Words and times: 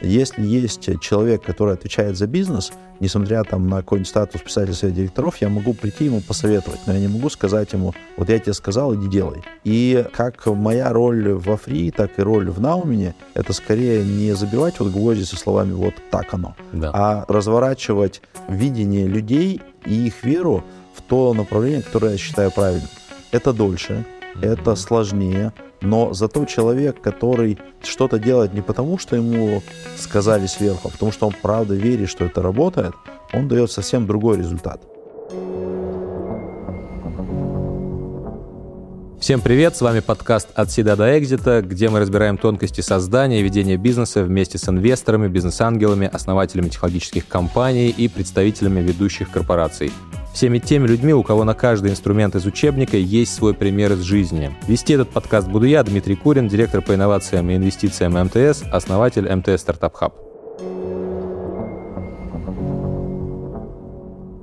Если 0.00 0.42
есть 0.42 1.00
человек, 1.00 1.42
который 1.42 1.74
отвечает 1.74 2.16
за 2.16 2.26
бизнес, 2.26 2.72
несмотря 3.00 3.44
там 3.44 3.68
на 3.68 3.78
какой-нибудь 3.78 4.08
статус 4.08 4.40
писателя 4.42 4.74
совета 4.74 4.96
директоров, 4.96 5.36
я 5.38 5.48
могу 5.48 5.74
прийти 5.74 6.06
ему 6.06 6.20
посоветовать, 6.20 6.80
но 6.86 6.92
я 6.92 7.00
не 7.00 7.08
могу 7.08 7.28
сказать 7.30 7.72
ему, 7.72 7.94
вот 8.16 8.28
я 8.28 8.38
тебе 8.38 8.54
сказал, 8.54 8.94
иди 8.94 9.08
делай. 9.08 9.42
И 9.64 10.04
как 10.12 10.46
моя 10.46 10.92
роль 10.92 11.32
во 11.32 11.56
фри, 11.56 11.90
так 11.90 12.18
и 12.18 12.22
роль 12.22 12.50
в 12.50 12.60
Наумене, 12.60 13.14
это 13.34 13.52
скорее 13.52 14.04
не 14.04 14.34
забивать 14.34 14.78
вот 14.80 14.92
гвозди 14.92 15.24
со 15.24 15.36
словами 15.36 15.72
вот 15.72 15.94
так 16.10 16.32
оно, 16.34 16.56
да. 16.72 16.90
а 16.92 17.24
разворачивать 17.28 18.22
видение 18.48 19.06
людей 19.06 19.60
и 19.84 20.06
их 20.06 20.24
веру 20.24 20.64
в 20.94 21.02
то 21.02 21.34
направление, 21.34 21.82
которое 21.82 22.12
я 22.12 22.18
считаю 22.18 22.50
правильным. 22.50 22.88
Это 23.32 23.52
дольше, 23.52 24.04
это 24.40 24.74
сложнее, 24.76 25.52
но 25.80 26.12
зато 26.14 26.44
человек, 26.44 27.00
который 27.00 27.58
что-то 27.82 28.18
делает 28.18 28.54
не 28.54 28.62
потому, 28.62 28.98
что 28.98 29.16
ему 29.16 29.62
сказали 29.96 30.46
сверху, 30.46 30.88
а 30.88 30.90
потому 30.90 31.12
что 31.12 31.26
он 31.26 31.34
правда 31.40 31.74
верит, 31.74 32.08
что 32.08 32.24
это 32.24 32.42
работает, 32.42 32.94
он 33.32 33.48
дает 33.48 33.70
совсем 33.70 34.06
другой 34.06 34.38
результат. 34.38 34.80
Всем 39.20 39.40
привет, 39.40 39.74
с 39.74 39.80
вами 39.80 40.00
подкаст 40.00 40.48
«От 40.54 40.70
седа 40.70 40.94
до 40.94 41.18
экзита», 41.18 41.62
где 41.62 41.88
мы 41.88 42.00
разбираем 42.00 42.36
тонкости 42.36 42.82
создания 42.82 43.40
и 43.40 43.42
ведения 43.42 43.76
бизнеса 43.76 44.22
вместе 44.22 44.58
с 44.58 44.68
инвесторами, 44.68 45.26
бизнес-ангелами, 45.26 46.08
основателями 46.12 46.68
технологических 46.68 47.26
компаний 47.26 47.88
и 47.88 48.08
представителями 48.08 48.80
ведущих 48.80 49.30
корпораций 49.30 49.90
всеми 50.36 50.58
теми 50.58 50.86
людьми, 50.86 51.14
у 51.14 51.22
кого 51.22 51.44
на 51.44 51.54
каждый 51.54 51.90
инструмент 51.90 52.34
из 52.34 52.44
учебника 52.44 52.98
есть 52.98 53.34
свой 53.34 53.54
пример 53.54 53.92
из 53.92 54.02
жизни. 54.02 54.54
Вести 54.68 54.92
этот 54.92 55.08
подкаст 55.08 55.48
буду 55.48 55.64
я, 55.64 55.82
Дмитрий 55.82 56.14
Курин, 56.14 56.46
директор 56.46 56.82
по 56.82 56.94
инновациям 56.94 57.48
и 57.48 57.56
инвестициям 57.56 58.22
МТС, 58.22 58.62
основатель 58.70 59.34
МТС 59.34 59.62
Стартап 59.62 59.94
Хаб. 59.94 60.25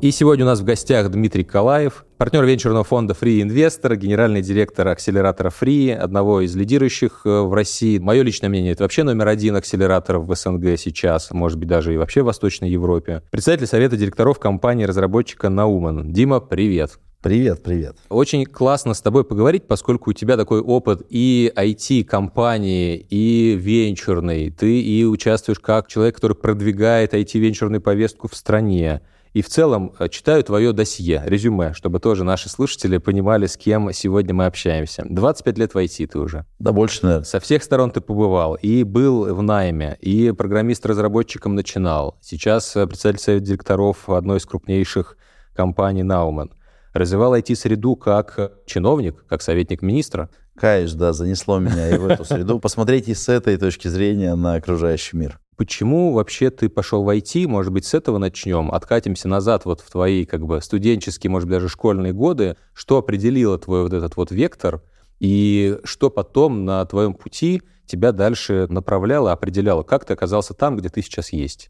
И 0.03 0.11
сегодня 0.11 0.43
у 0.43 0.47
нас 0.49 0.59
в 0.59 0.65
гостях 0.65 1.09
Дмитрий 1.09 1.45
Калаев, 1.45 2.03
партнер 2.17 2.43
венчурного 2.43 2.83
фонда 2.83 3.13
Free 3.13 3.41
Investor, 3.41 3.95
генеральный 3.95 4.41
директор 4.41 4.85
акселератора 4.89 5.49
Free, 5.49 5.93
одного 5.93 6.41
из 6.41 6.53
лидирующих 6.57 7.21
э, 7.23 7.39
в 7.43 7.53
России. 7.53 7.99
Мое 7.99 8.21
личное 8.21 8.49
мнение, 8.49 8.73
это 8.73 8.83
вообще 8.83 9.03
номер 9.03 9.29
один 9.29 9.55
акселератор 9.55 10.17
в 10.17 10.35
СНГ 10.35 10.77
сейчас, 10.77 11.31
может 11.31 11.57
быть, 11.57 11.69
даже 11.69 11.93
и 11.93 11.97
вообще 11.97 12.21
в 12.21 12.25
Восточной 12.25 12.69
Европе. 12.69 13.21
Председатель 13.31 13.65
совета 13.65 13.95
директоров 13.95 14.39
компании-разработчика 14.39 15.47
Науман. 15.47 16.11
Дима, 16.11 16.41
привет. 16.41 16.99
Привет, 17.21 17.63
привет. 17.63 17.95
Очень 18.09 18.45
классно 18.45 18.95
с 18.95 19.01
тобой 19.01 19.23
поговорить, 19.23 19.67
поскольку 19.67 20.09
у 20.09 20.13
тебя 20.13 20.35
такой 20.35 20.59
опыт 20.59 21.01
и 21.07 21.49
IT-компании, 21.55 22.97
и 23.09 23.55
венчурный. 23.55 24.49
Ты 24.49 24.81
и 24.81 25.05
участвуешь 25.05 25.59
как 25.59 25.87
человек, 25.87 26.15
который 26.15 26.35
продвигает 26.35 27.13
IT-венчурную 27.13 27.79
повестку 27.79 28.27
в 28.27 28.35
стране 28.35 28.99
и 29.33 29.41
в 29.41 29.49
целом 29.49 29.93
э, 29.97 30.09
читаю 30.09 30.43
твое 30.43 30.73
досье, 30.73 31.23
резюме, 31.25 31.73
чтобы 31.73 31.99
тоже 31.99 32.23
наши 32.23 32.49
слушатели 32.49 32.99
понимали, 32.99 33.47
с 33.47 33.57
кем 33.57 33.91
сегодня 33.91 34.33
мы 34.33 34.45
общаемся. 34.45 35.03
25 35.09 35.57
лет 35.57 35.73
в 35.73 35.77
IT 35.77 36.07
ты 36.07 36.19
уже. 36.19 36.45
Да 36.59 36.71
больше, 36.71 36.99
наверное. 37.03 37.25
Со 37.25 37.39
всех 37.39 37.63
сторон 37.63 37.89
ты 37.91 37.99
побывал. 37.99 38.55
И 38.55 38.83
был 38.83 39.33
в 39.33 39.41
найме, 39.41 39.97
и 39.99 40.31
программист-разработчиком 40.31 41.55
начинал. 41.55 42.17
Сейчас 42.21 42.75
э, 42.75 42.85
председатель 42.85 43.19
совета 43.19 43.45
директоров 43.45 44.07
одной 44.07 44.37
из 44.37 44.45
крупнейших 44.45 45.17
компаний 45.55 46.03
Науман. 46.03 46.53
Развивал 46.93 47.35
IT-среду 47.35 47.95
как 47.95 48.51
чиновник, 48.67 49.25
как 49.27 49.41
советник 49.41 49.81
министра. 49.81 50.29
Каюсь, 50.55 50.93
да, 50.93 51.11
занесло 51.11 51.57
меня 51.57 51.89
и 51.89 51.97
в 51.97 52.05
эту 52.05 52.23
среду. 52.23 52.59
Посмотрите 52.61 53.15
с 53.15 53.27
этой 53.29 53.57
точки 53.57 53.87
зрения 53.87 54.35
на 54.35 54.53
окружающий 54.53 55.17
мир. 55.17 55.39
Почему 55.55 56.13
вообще 56.13 56.49
ты 56.49 56.69
пошел 56.69 57.03
в 57.03 57.09
IT? 57.09 57.47
Может 57.47 57.71
быть, 57.71 57.85
с 57.85 57.93
этого 57.93 58.17
начнем? 58.17 58.71
Откатимся 58.71 59.27
назад 59.27 59.65
вот 59.65 59.81
в 59.81 59.91
твои 59.91 60.25
как 60.25 60.45
бы 60.45 60.61
студенческие, 60.61 61.29
может 61.29 61.47
быть, 61.47 61.57
даже 61.57 61.69
школьные 61.69 62.13
годы. 62.13 62.57
Что 62.73 62.97
определило 62.97 63.57
твой 63.57 63.83
вот 63.83 63.93
этот 63.93 64.15
вот 64.15 64.31
вектор? 64.31 64.81
И 65.19 65.79
что 65.83 66.09
потом 66.09 66.65
на 66.65 66.83
твоем 66.85 67.13
пути 67.13 67.61
тебя 67.85 68.11
дальше 68.11 68.67
направляло, 68.69 69.31
определяло? 69.31 69.83
Как 69.83 70.05
ты 70.05 70.13
оказался 70.13 70.53
там, 70.53 70.77
где 70.77 70.89
ты 70.89 71.01
сейчас 71.01 71.31
есть? 71.31 71.69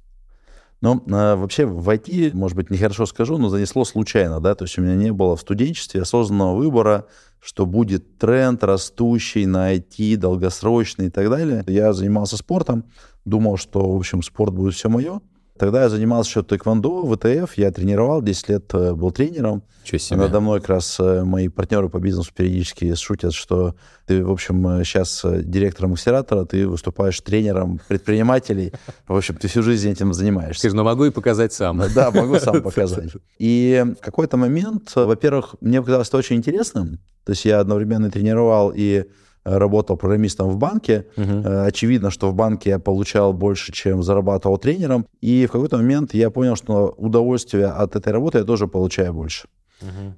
Ну, 0.83 1.01
а, 1.11 1.37
вообще 1.37 1.65
в 1.65 1.87
IT, 1.89 2.35
может 2.35 2.57
быть, 2.57 2.69
нехорошо 2.69 3.05
скажу, 3.05 3.37
но 3.37 3.47
занесло 3.47 3.85
случайно, 3.85 4.41
да, 4.41 4.53
то 4.53 4.65
есть 4.65 4.77
у 4.77 4.81
меня 4.81 4.95
не 4.95 5.13
было 5.13 5.37
в 5.37 5.39
студенчестве 5.39 6.01
осознанного 6.01 6.57
выбора, 6.57 7.07
что 7.39 7.65
будет 7.65 8.17
тренд 8.17 8.61
растущий 8.65 9.45
на 9.45 9.73
IT, 9.75 10.17
долгосрочный 10.17 11.07
и 11.07 11.09
так 11.09 11.29
далее. 11.29 11.63
Я 11.67 11.93
занимался 11.93 12.35
спортом, 12.35 12.83
думал, 13.25 13.57
что, 13.57 13.91
в 13.91 13.95
общем, 13.95 14.21
спорт 14.21 14.53
будет 14.53 14.73
все 14.73 14.89
мое. 14.89 15.21
Тогда 15.57 15.83
я 15.83 15.89
занимался 15.89 16.31
еще 16.31 16.43
тэквондо, 16.43 17.05
ВТФ, 17.05 17.57
я 17.57 17.71
тренировал, 17.71 18.23
10 18.23 18.49
лет 18.49 18.73
э, 18.73 18.93
был 18.95 19.11
тренером. 19.11 19.61
Чего 19.83 19.99
себе. 19.99 20.17
Надо 20.17 20.39
мной 20.39 20.59
как 20.59 20.69
раз 20.69 20.99
э, 20.99 21.23
мои 21.23 21.47
партнеры 21.47 21.89
по 21.89 21.99
бизнесу 21.99 22.31
периодически 22.35 22.95
шутят, 22.95 23.33
что 23.33 23.75
ты, 24.07 24.25
в 24.25 24.31
общем, 24.31 24.83
сейчас 24.83 25.23
э, 25.23 25.43
директором 25.43 25.93
акселератора, 25.93 26.45
ты 26.45 26.67
выступаешь 26.67 27.21
тренером 27.21 27.79
предпринимателей. 27.87 28.73
В 29.07 29.15
общем, 29.15 29.35
ты 29.35 29.47
всю 29.47 29.61
жизнь 29.61 29.91
этим 29.91 30.11
занимаешься. 30.11 30.59
Скажи, 30.59 30.75
ну 30.75 30.83
могу 30.83 31.05
и 31.05 31.11
показать 31.11 31.53
сам. 31.53 31.83
Да, 31.93 32.09
могу 32.09 32.39
сам 32.39 32.61
показать. 32.63 33.11
И 33.37 33.85
в 33.99 34.03
какой-то 34.03 34.37
момент, 34.37 34.91
во-первых, 34.95 35.55
мне 35.61 35.81
показалось 35.81 36.07
это 36.07 36.17
очень 36.17 36.37
интересным. 36.37 36.97
То 37.25 37.33
есть 37.33 37.45
я 37.45 37.59
одновременно 37.59 38.09
тренировал 38.09 38.73
и 38.75 39.05
работал 39.43 39.97
программистом 39.97 40.49
в 40.49 40.57
банке. 40.57 41.05
Угу. 41.17 41.43
Очевидно, 41.65 42.11
что 42.11 42.29
в 42.29 42.33
банке 42.33 42.71
я 42.71 42.79
получал 42.79 43.33
больше, 43.33 43.71
чем 43.71 44.03
зарабатывал 44.03 44.57
тренером. 44.57 45.05
И 45.21 45.45
в 45.45 45.51
какой-то 45.51 45.77
момент 45.77 46.13
я 46.13 46.29
понял, 46.29 46.55
что 46.55 46.93
удовольствие 46.97 47.67
от 47.67 47.95
этой 47.95 48.13
работы 48.13 48.39
я 48.39 48.43
тоже 48.43 48.67
получаю 48.67 49.13
больше. 49.13 49.47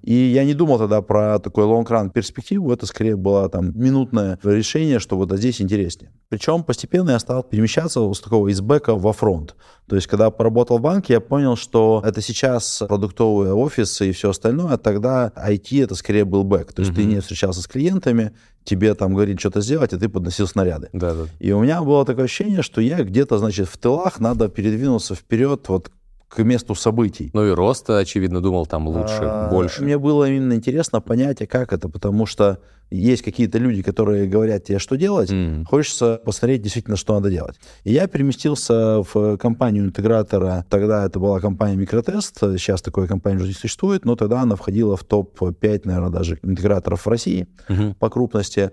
И 0.01 0.13
я 0.13 0.43
не 0.43 0.53
думал 0.53 0.77
тогда 0.77 1.01
про 1.01 1.39
такой 1.39 1.65
long-run 1.65 2.11
перспективу, 2.11 2.71
это 2.71 2.85
скорее 2.85 3.15
было 3.15 3.49
там 3.49 3.77
минутное 3.77 4.39
решение, 4.43 4.99
что 4.99 5.17
вот 5.17 5.31
здесь 5.31 5.61
интереснее. 5.61 6.11
Причем 6.29 6.63
постепенно 6.63 7.11
я 7.11 7.19
стал 7.19 7.43
перемещаться 7.43 8.13
с 8.13 8.19
такого 8.19 8.47
из 8.49 8.61
бэка 8.61 8.95
во 8.95 9.13
фронт. 9.13 9.55
То 9.87 9.95
есть, 9.95 10.07
когда 10.07 10.31
поработал 10.31 10.79
в 10.79 10.81
банке, 10.81 11.13
я 11.13 11.21
понял, 11.21 11.55
что 11.55 12.01
это 12.03 12.21
сейчас 12.21 12.83
продуктовые 12.87 13.53
офисы 13.53 14.09
и 14.09 14.11
все 14.11 14.31
остальное, 14.31 14.73
а 14.73 14.77
тогда 14.77 15.31
IT 15.35 15.83
это 15.83 15.95
скорее 15.95 16.25
был 16.25 16.43
бэк. 16.43 16.73
То 16.73 16.81
есть 16.81 16.91
угу. 16.91 17.01
ты 17.01 17.05
не 17.05 17.19
встречался 17.19 17.61
с 17.61 17.67
клиентами, 17.67 18.31
тебе 18.63 18.95
там 18.95 19.13
говорили 19.13 19.37
что-то 19.37 19.61
сделать, 19.61 19.93
а 19.93 19.99
ты 19.99 20.09
подносил 20.09 20.47
снаряды. 20.47 20.89
Да, 20.91 21.13
да. 21.13 21.25
И 21.39 21.51
у 21.51 21.61
меня 21.61 21.81
было 21.83 22.03
такое 22.03 22.25
ощущение, 22.25 22.63
что 22.63 22.81
я 22.81 23.03
где-то, 23.03 23.37
значит, 23.37 23.69
в 23.69 23.77
тылах 23.77 24.19
надо 24.19 24.49
передвинуться 24.49 25.13
вперед 25.13 25.67
вот 25.67 25.91
к 26.27 26.43
месту 26.43 26.75
событий. 26.75 27.29
Ну 27.33 27.45
и 27.45 27.51
роста, 27.51 27.99
очевидно, 27.99 28.41
думал 28.41 28.65
там 28.65 28.87
лучше, 28.87 29.21
а, 29.21 29.49
больше. 29.49 29.83
Мне 29.83 29.97
было 29.97 30.29
именно 30.29 30.53
интересно 30.53 31.01
понять, 31.01 31.41
а 31.41 31.47
как 31.47 31.71
это, 31.71 31.87
потому 31.89 32.25
что 32.25 32.59
есть 32.91 33.23
какие-то 33.23 33.57
люди, 33.57 33.81
которые 33.81 34.27
говорят 34.27 34.63
тебе, 34.63 34.79
что 34.79 34.95
делать, 34.95 35.31
mm. 35.31 35.65
хочется 35.65 36.21
посмотреть 36.23 36.61
действительно, 36.61 36.97
что 36.97 37.15
надо 37.15 37.29
делать. 37.31 37.59
И 37.83 37.93
я 37.93 38.07
переместился 38.07 39.01
в 39.01 39.37
компанию 39.37 39.85
интегратора, 39.85 40.65
тогда 40.69 41.05
это 41.05 41.19
была 41.19 41.39
компания 41.39 41.75
Микротест, 41.75 42.37
сейчас 42.39 42.81
такой 42.81 43.07
компании 43.07 43.37
уже 43.37 43.47
не 43.47 43.53
существует, 43.53 44.05
но 44.05 44.15
тогда 44.15 44.41
она 44.41 44.55
входила 44.55 44.95
в 44.97 45.03
топ-5, 45.03 45.81
наверное, 45.85 46.09
даже 46.09 46.39
интеграторов 46.43 47.05
в 47.05 47.09
России 47.09 47.47
mm-hmm. 47.67 47.95
по 47.95 48.09
крупности. 48.09 48.71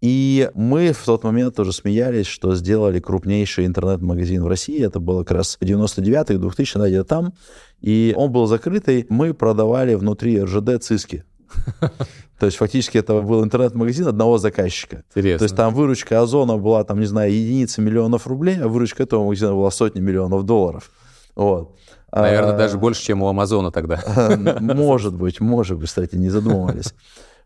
И 0.00 0.48
мы 0.54 0.92
в 0.92 1.04
тот 1.04 1.24
момент 1.24 1.56
тоже 1.56 1.72
смеялись, 1.72 2.26
что 2.26 2.54
сделали 2.54 3.00
крупнейший 3.00 3.66
интернет-магазин 3.66 4.44
в 4.44 4.46
России. 4.46 4.84
Это 4.84 5.00
было 5.00 5.24
как 5.24 5.38
раз 5.38 5.58
99-й, 5.60 6.38
2000 6.38 6.88
где-то 6.88 7.04
там. 7.04 7.32
И 7.80 8.14
он 8.16 8.30
был 8.30 8.46
закрытый. 8.46 9.06
Мы 9.08 9.34
продавали 9.34 9.94
внутри 9.94 10.40
РЖД 10.40 10.82
циски. 10.82 11.24
То 12.38 12.46
есть 12.46 12.58
фактически 12.58 12.98
это 12.98 13.20
был 13.20 13.42
интернет-магазин 13.42 14.06
одного 14.06 14.38
заказчика. 14.38 15.02
Интересно. 15.10 15.38
То 15.38 15.44
есть 15.44 15.56
там 15.56 15.74
выручка 15.74 16.20
Озона 16.20 16.56
была, 16.56 16.84
там, 16.84 17.00
не 17.00 17.06
знаю, 17.06 17.32
единицы 17.32 17.80
миллионов 17.80 18.28
рублей, 18.28 18.58
а 18.60 18.68
выручка 18.68 19.02
этого 19.02 19.24
магазина 19.24 19.52
была 19.54 19.70
сотни 19.72 20.00
миллионов 20.00 20.44
долларов. 20.44 20.90
Вот. 21.34 21.76
Наверное, 22.12 22.54
а, 22.54 22.56
даже 22.56 22.78
больше, 22.78 23.02
чем 23.02 23.22
у 23.22 23.28
Амазона 23.28 23.70
тогда. 23.70 24.00
Может 24.60 25.14
быть, 25.14 25.40
может 25.40 25.78
быть, 25.78 25.88
кстати, 25.88 26.14
не 26.14 26.30
задумывались. 26.30 26.94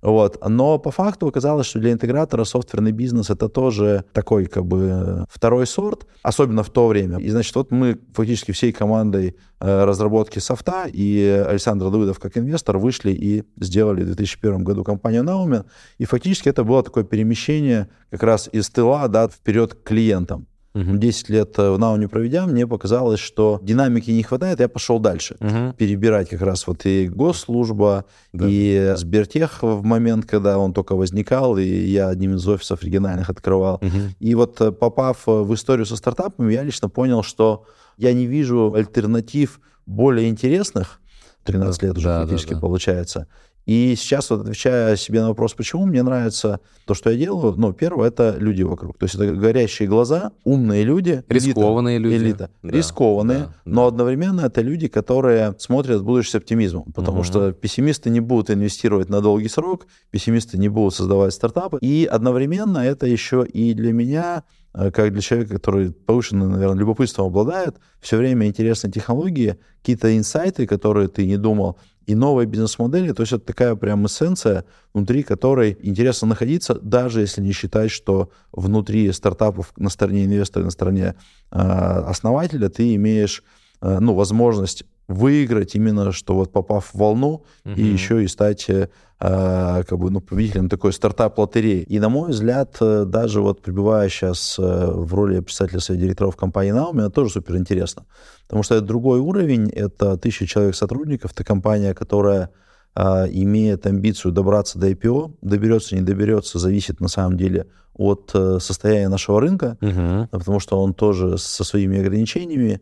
Вот. 0.03 0.39
Но 0.49 0.79
по 0.79 0.91
факту 0.91 1.29
оказалось, 1.29 1.67
что 1.67 1.79
для 1.79 1.93
интегратора 1.93 2.45
софтверный 2.45 2.91
бизнес 2.91 3.31
это 3.31 3.49
тоже 3.49 4.05
такой 4.13 4.47
как 4.47 4.67
бы 4.67 5.25
второй 5.31 5.67
сорт, 5.67 6.07
особенно 6.23 6.65
в 6.65 6.71
то 6.71 6.89
время. 6.89 7.19
И 7.19 7.31
значит, 7.31 7.55
вот 7.55 7.71
мы 7.71 7.99
фактически 8.13 8.51
всей 8.51 8.73
командой 8.73 9.37
э, 9.61 9.85
разработки 9.85 10.41
софта 10.41 10.87
и 10.93 11.45
Александр 11.49 11.91
Давыдов 11.91 12.19
как 12.19 12.37
инвестор 12.37 12.79
вышли 12.79 13.13
и 13.13 13.45
сделали 13.61 14.03
в 14.03 14.07
2001 14.07 14.65
году 14.65 14.83
компанию 14.83 15.23
Naumen. 15.23 15.67
И 15.99 16.05
фактически 16.05 16.49
это 16.49 16.65
было 16.65 16.83
такое 16.83 17.05
перемещение 17.05 17.89
как 18.11 18.25
раз 18.25 18.49
из 18.53 18.69
тыла 18.71 19.07
да, 19.07 19.29
вперед 19.29 19.75
к 19.75 19.85
клиентам. 19.85 20.49
Угу. 20.75 20.97
10 20.97 21.29
лет 21.29 21.59
в 21.59 21.77
Науне 21.77 22.09
проведя, 22.09 22.47
мне 22.47 22.67
показалось, 22.67 23.21
что 23.21 23.61
динамики 23.63 24.11
не 24.11 24.23
хватает, 24.23 24.61
я 24.61 24.69
пошел 24.69 24.99
дальше. 24.99 25.37
Угу. 25.41 25.75
Перебирать 25.77 26.31
как 26.31 26.41
раз 26.41 26.67
вот 26.67 26.87
и 26.87 27.09
госслужба, 27.09 28.07
да. 28.33 28.47
и 28.49 28.95
Сбертех 28.97 29.63
в 29.63 29.83
момент, 29.83 30.25
когда 30.25 30.59
он 30.59 30.73
только 30.73 30.95
возникал, 30.97 31.59
и 31.59 31.65
я 31.65 32.09
одним 32.09 32.37
из 32.37 32.49
офисов 32.49 32.83
региональных 32.83 33.29
открывал. 33.29 33.77
Угу. 33.77 33.99
И 34.21 34.35
вот 34.35 34.79
попав 34.79 35.27
в 35.27 35.53
историю 35.55 35.85
со 35.85 35.97
стартапами, 35.97 36.53
я 36.53 36.63
лично 36.63 36.89
понял, 36.89 37.23
что 37.23 37.67
я 37.99 38.13
не 38.15 38.27
вижу 38.27 38.73
альтернатив 38.75 39.61
более 39.85 40.29
интересных, 40.29 41.01
13 41.45 41.83
лет 41.83 41.99
уже 41.99 42.09
да, 42.09 42.23
фактически 42.23 42.51
да, 42.51 42.55
да. 42.57 42.61
получается. 42.61 43.27
И 43.67 43.95
сейчас, 43.97 44.31
вот 44.31 44.41
отвечая 44.41 44.97
себе 44.97 45.21
на 45.21 45.29
вопрос, 45.29 45.55
почему 45.55 45.87
мне 45.87 46.03
нравится 46.03 46.61
то, 46.85 46.95
что 46.95 47.11
я 47.11 47.17
делаю, 47.17 47.55
ну, 47.57 47.73
первое, 47.73 48.09
это 48.09 48.37
люди 48.39 48.63
вокруг. 48.63 48.99
То 48.99 49.05
есть 49.05 49.15
это 49.15 49.33
горящие 49.33 49.89
глаза, 49.89 50.33
умные 50.45 50.83
люди. 50.85 51.23
Рискованные 51.29 51.99
элита, 51.99 52.09
люди. 52.09 52.25
Элита. 52.25 52.51
Да, 52.63 52.71
Рискованные, 52.71 53.39
да, 53.39 53.55
но 53.65 53.83
да. 53.83 53.89
одновременно 53.89 54.41
это 54.43 54.63
люди, 54.63 54.89
которые 54.89 55.55
смотрят 55.59 56.01
в 56.01 56.05
будущее 56.05 56.33
с 56.33 56.35
оптимизмом. 56.37 56.93
Потому 56.93 57.19
угу. 57.19 57.25
что 57.25 57.53
пессимисты 57.53 58.11
не 58.11 58.21
будут 58.21 58.51
инвестировать 58.51 59.09
на 59.09 59.21
долгий 59.21 59.49
срок, 59.49 59.87
пессимисты 60.11 60.59
не 60.59 60.69
будут 60.69 60.95
создавать 60.95 61.33
стартапы. 61.33 61.79
И 61.81 62.05
одновременно 62.05 62.79
это 62.79 63.07
еще 63.07 63.47
и 63.47 63.75
для 63.75 63.93
меня 63.93 64.43
Э, 64.75 64.91
как 64.91 65.13
для 65.13 65.21
человека, 65.21 65.55
который 65.55 65.93
повышенным, 65.93 66.53
наверное, 66.53 66.79
любопытством 66.79 67.27
обладает, 67.27 67.77
все 68.01 68.17
время 68.17 68.47
интересны 68.47 68.91
технологии, 68.91 69.59
какие-то 69.81 70.17
инсайты, 70.17 70.67
которые 70.67 71.09
ты 71.09 71.27
не 71.27 71.37
думал, 71.37 71.79
и 72.07 72.15
новые 72.15 72.47
бизнес-модели. 72.47 73.13
То 73.13 73.23
есть 73.23 73.33
это 73.33 73.45
такая 73.45 73.75
прям 73.75 74.07
эссенция, 74.07 74.65
внутри 74.95 75.23
которой 75.23 75.77
интересно 75.83 76.29
находиться, 76.29 76.75
даже 76.75 77.21
если 77.21 77.41
не 77.41 77.53
считать, 77.53 77.91
что 77.91 78.31
внутри 78.53 79.11
стартапов 79.13 79.73
на 79.77 79.91
стороне 79.91 80.25
инвестора, 80.25 80.65
на 80.65 80.71
стороне 80.71 81.15
э, 81.51 81.57
основателя 81.59 82.69
ты 82.69 82.95
имеешь 82.95 83.43
э, 83.81 83.99
ну, 84.01 84.15
возможность 84.15 84.85
выиграть 85.09 85.75
именно, 85.75 86.13
что 86.13 86.35
вот 86.35 86.53
попав 86.53 86.91
в 86.93 86.99
волну, 86.99 87.45
угу. 87.65 87.75
и 87.77 87.83
еще 87.83 88.23
и 88.25 88.29
стать 88.29 88.69
э, 88.69 88.89
как 89.19 89.99
бы, 89.99 90.11
ну, 90.11 90.21
победителем 90.21 90.69
такой 90.69 90.93
стартап-лотереи. 90.93 91.83
И, 91.83 91.99
на 92.01 92.09
мой 92.09 92.31
взгляд, 92.31 92.77
э, 92.81 93.05
даже 93.07 93.41
вот 93.41 93.63
пребывая 93.63 94.09
сейчас 94.09 94.59
э, 94.59 94.63
в 94.63 95.15
роли 95.15 95.41
председателя 95.41 95.81
совета 95.81 96.05
директоров 96.05 96.37
компании 96.37 96.73
Naomi, 96.73 97.01
это 97.01 97.11
тоже 97.11 97.31
супер 97.31 97.57
интересно. 97.57 98.05
Потому 98.47 98.63
что 98.63 98.75
это 98.75 98.87
другой 98.87 99.21
уровень, 99.21 99.71
это 99.71 100.17
тысяча 100.17 100.47
человек 100.47 100.75
сотрудников, 100.75 101.33
это 101.33 101.45
компания, 101.45 101.95
которая 101.95 102.51
э, 102.95 103.01
имеет 103.33 103.87
амбицию 103.87 104.33
добраться 104.33 104.79
до 104.79 104.91
IPO, 104.91 105.37
доберется, 105.43 105.95
не 105.95 106.03
доберется, 106.03 106.59
зависит 106.59 107.01
на 107.01 107.09
самом 107.09 107.37
деле 107.37 107.67
от 107.95 108.31
э, 108.35 108.59
состояния 108.61 109.09
нашего 109.09 109.41
рынка, 109.41 109.77
угу. 109.81 110.29
потому 110.31 110.61
что 110.61 110.81
он 110.81 110.95
тоже 110.95 111.39
со 111.39 111.65
своими 111.65 112.01
ограничениями, 112.01 112.81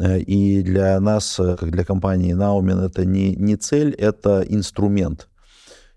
и 0.00 0.62
для 0.62 0.98
нас, 1.00 1.38
э, 1.38 1.56
как 1.58 1.70
для 1.70 1.84
компании 1.84 2.34
Naumin, 2.34 2.86
это 2.86 3.04
не, 3.04 3.36
не 3.36 3.56
цель, 3.56 3.92
это 3.92 4.42
инструмент. 4.48 5.28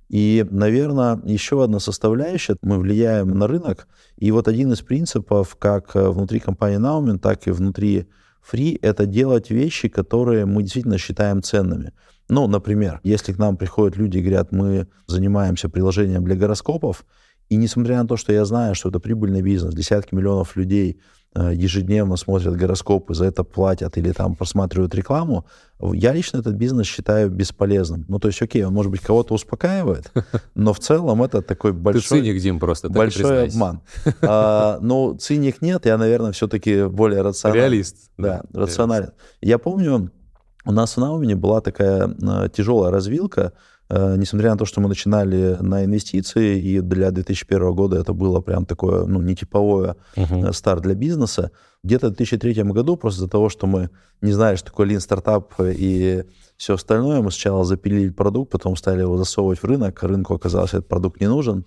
И, 0.09 0.45
наверное, 0.51 1.19
еще 1.23 1.63
одна 1.63 1.79
составляющая, 1.79 2.57
мы 2.61 2.79
влияем 2.79 3.29
на 3.29 3.47
рынок. 3.47 3.87
И 4.17 4.31
вот 4.31 4.47
один 4.47 4.73
из 4.73 4.81
принципов, 4.81 5.55
как 5.55 5.95
э, 5.95 6.09
внутри 6.09 6.39
компании 6.39 6.79
Naumin, 6.79 7.17
так 7.17 7.47
и 7.47 7.51
внутри 7.51 8.07
Free, 8.51 8.77
это 8.81 9.05
делать 9.05 9.49
вещи, 9.49 9.87
которые 9.87 10.45
мы 10.45 10.63
действительно 10.63 10.97
считаем 10.97 11.41
ценными. 11.41 11.93
Ну, 12.27 12.47
например, 12.47 12.99
если 13.03 13.31
к 13.31 13.37
нам 13.37 13.55
приходят 13.55 13.95
люди 13.95 14.17
и 14.17 14.21
говорят, 14.21 14.51
мы 14.51 14.87
занимаемся 15.07 15.69
приложением 15.69 16.25
для 16.25 16.35
гороскопов, 16.35 17.05
и 17.49 17.55
несмотря 17.55 18.01
на 18.01 18.07
то, 18.07 18.17
что 18.17 18.33
я 18.33 18.43
знаю, 18.45 18.75
что 18.75 18.89
это 18.89 18.99
прибыльный 18.99 19.41
бизнес, 19.41 19.73
десятки 19.73 20.13
миллионов 20.13 20.55
людей 20.55 20.99
Э, 20.99 21.22
ежедневно 21.35 22.15
смотрят 22.15 22.55
гороскопы, 22.55 23.13
за 23.13 23.25
это 23.25 23.43
платят 23.43 23.97
или 23.97 24.11
там 24.11 24.35
просматривают 24.35 24.93
рекламу, 24.95 25.45
я 25.79 26.13
лично 26.13 26.37
этот 26.37 26.55
бизнес 26.55 26.87
считаю 26.87 27.29
бесполезным. 27.29 28.05
Ну, 28.07 28.19
то 28.19 28.27
есть, 28.27 28.41
окей, 28.41 28.63
он, 28.63 28.73
может 28.73 28.91
быть, 28.91 29.01
кого-то 29.01 29.33
успокаивает, 29.33 30.11
но 30.55 30.73
в 30.73 30.79
целом 30.79 31.23
это 31.23 31.41
такой 31.41 31.73
большой... 31.73 32.01
Ты 32.19 32.25
циник, 32.25 32.41
Дим, 32.41 32.59
просто, 32.59 32.89
Большой 32.89 33.47
обман. 33.47 33.81
А, 34.21 34.79
ну, 34.81 35.15
циник 35.15 35.61
нет, 35.61 35.85
я, 35.85 35.97
наверное, 35.97 36.31
все-таки 36.31 36.85
более 36.85 37.21
рационален. 37.21 37.61
Реалист. 37.61 38.11
Да, 38.17 38.43
рационален. 38.53 39.11
Я 39.41 39.57
помню, 39.57 40.11
у 40.65 40.71
нас 40.71 40.95
в 40.95 40.99
Наумине 40.99 41.35
была 41.35 41.61
такая 41.61 42.07
э, 42.07 42.49
тяжелая 42.53 42.91
развилка, 42.91 43.41
Э, 43.43 43.49
несмотря 43.89 44.51
на 44.51 44.57
то, 44.57 44.65
что 44.65 44.81
мы 44.81 44.89
начинали 44.89 45.57
на 45.59 45.85
инвестиции, 45.85 46.59
и 46.59 46.79
для 46.79 47.11
2001 47.11 47.73
года 47.73 47.99
это 47.99 48.13
было 48.13 48.41
прям 48.41 48.65
такое, 48.65 49.05
ну, 49.05 49.21
нетиповое 49.21 49.95
uh-huh. 50.15 50.53
старт 50.53 50.81
для 50.81 50.95
бизнеса, 50.95 51.51
где-то 51.83 52.07
в 52.07 52.15
2003 52.15 52.63
году, 52.63 52.95
просто 52.95 53.19
из-за 53.19 53.29
того, 53.29 53.49
что 53.49 53.67
мы 53.67 53.89
не 54.21 54.31
знали, 54.31 54.55
что 54.55 54.67
такое 54.67 54.87
лин-стартап 54.87 55.53
и 55.59 56.23
все 56.55 56.75
остальное, 56.75 57.21
мы 57.21 57.29
сначала 57.29 57.65
запилили 57.65 58.09
продукт, 58.09 58.51
потом 58.51 58.77
стали 58.77 59.01
его 59.01 59.17
засовывать 59.17 59.59
в 59.59 59.65
рынок, 59.65 60.01
рынку 60.01 60.33
оказалось, 60.33 60.73
этот 60.73 60.87
продукт 60.87 61.19
не 61.19 61.27
нужен, 61.27 61.65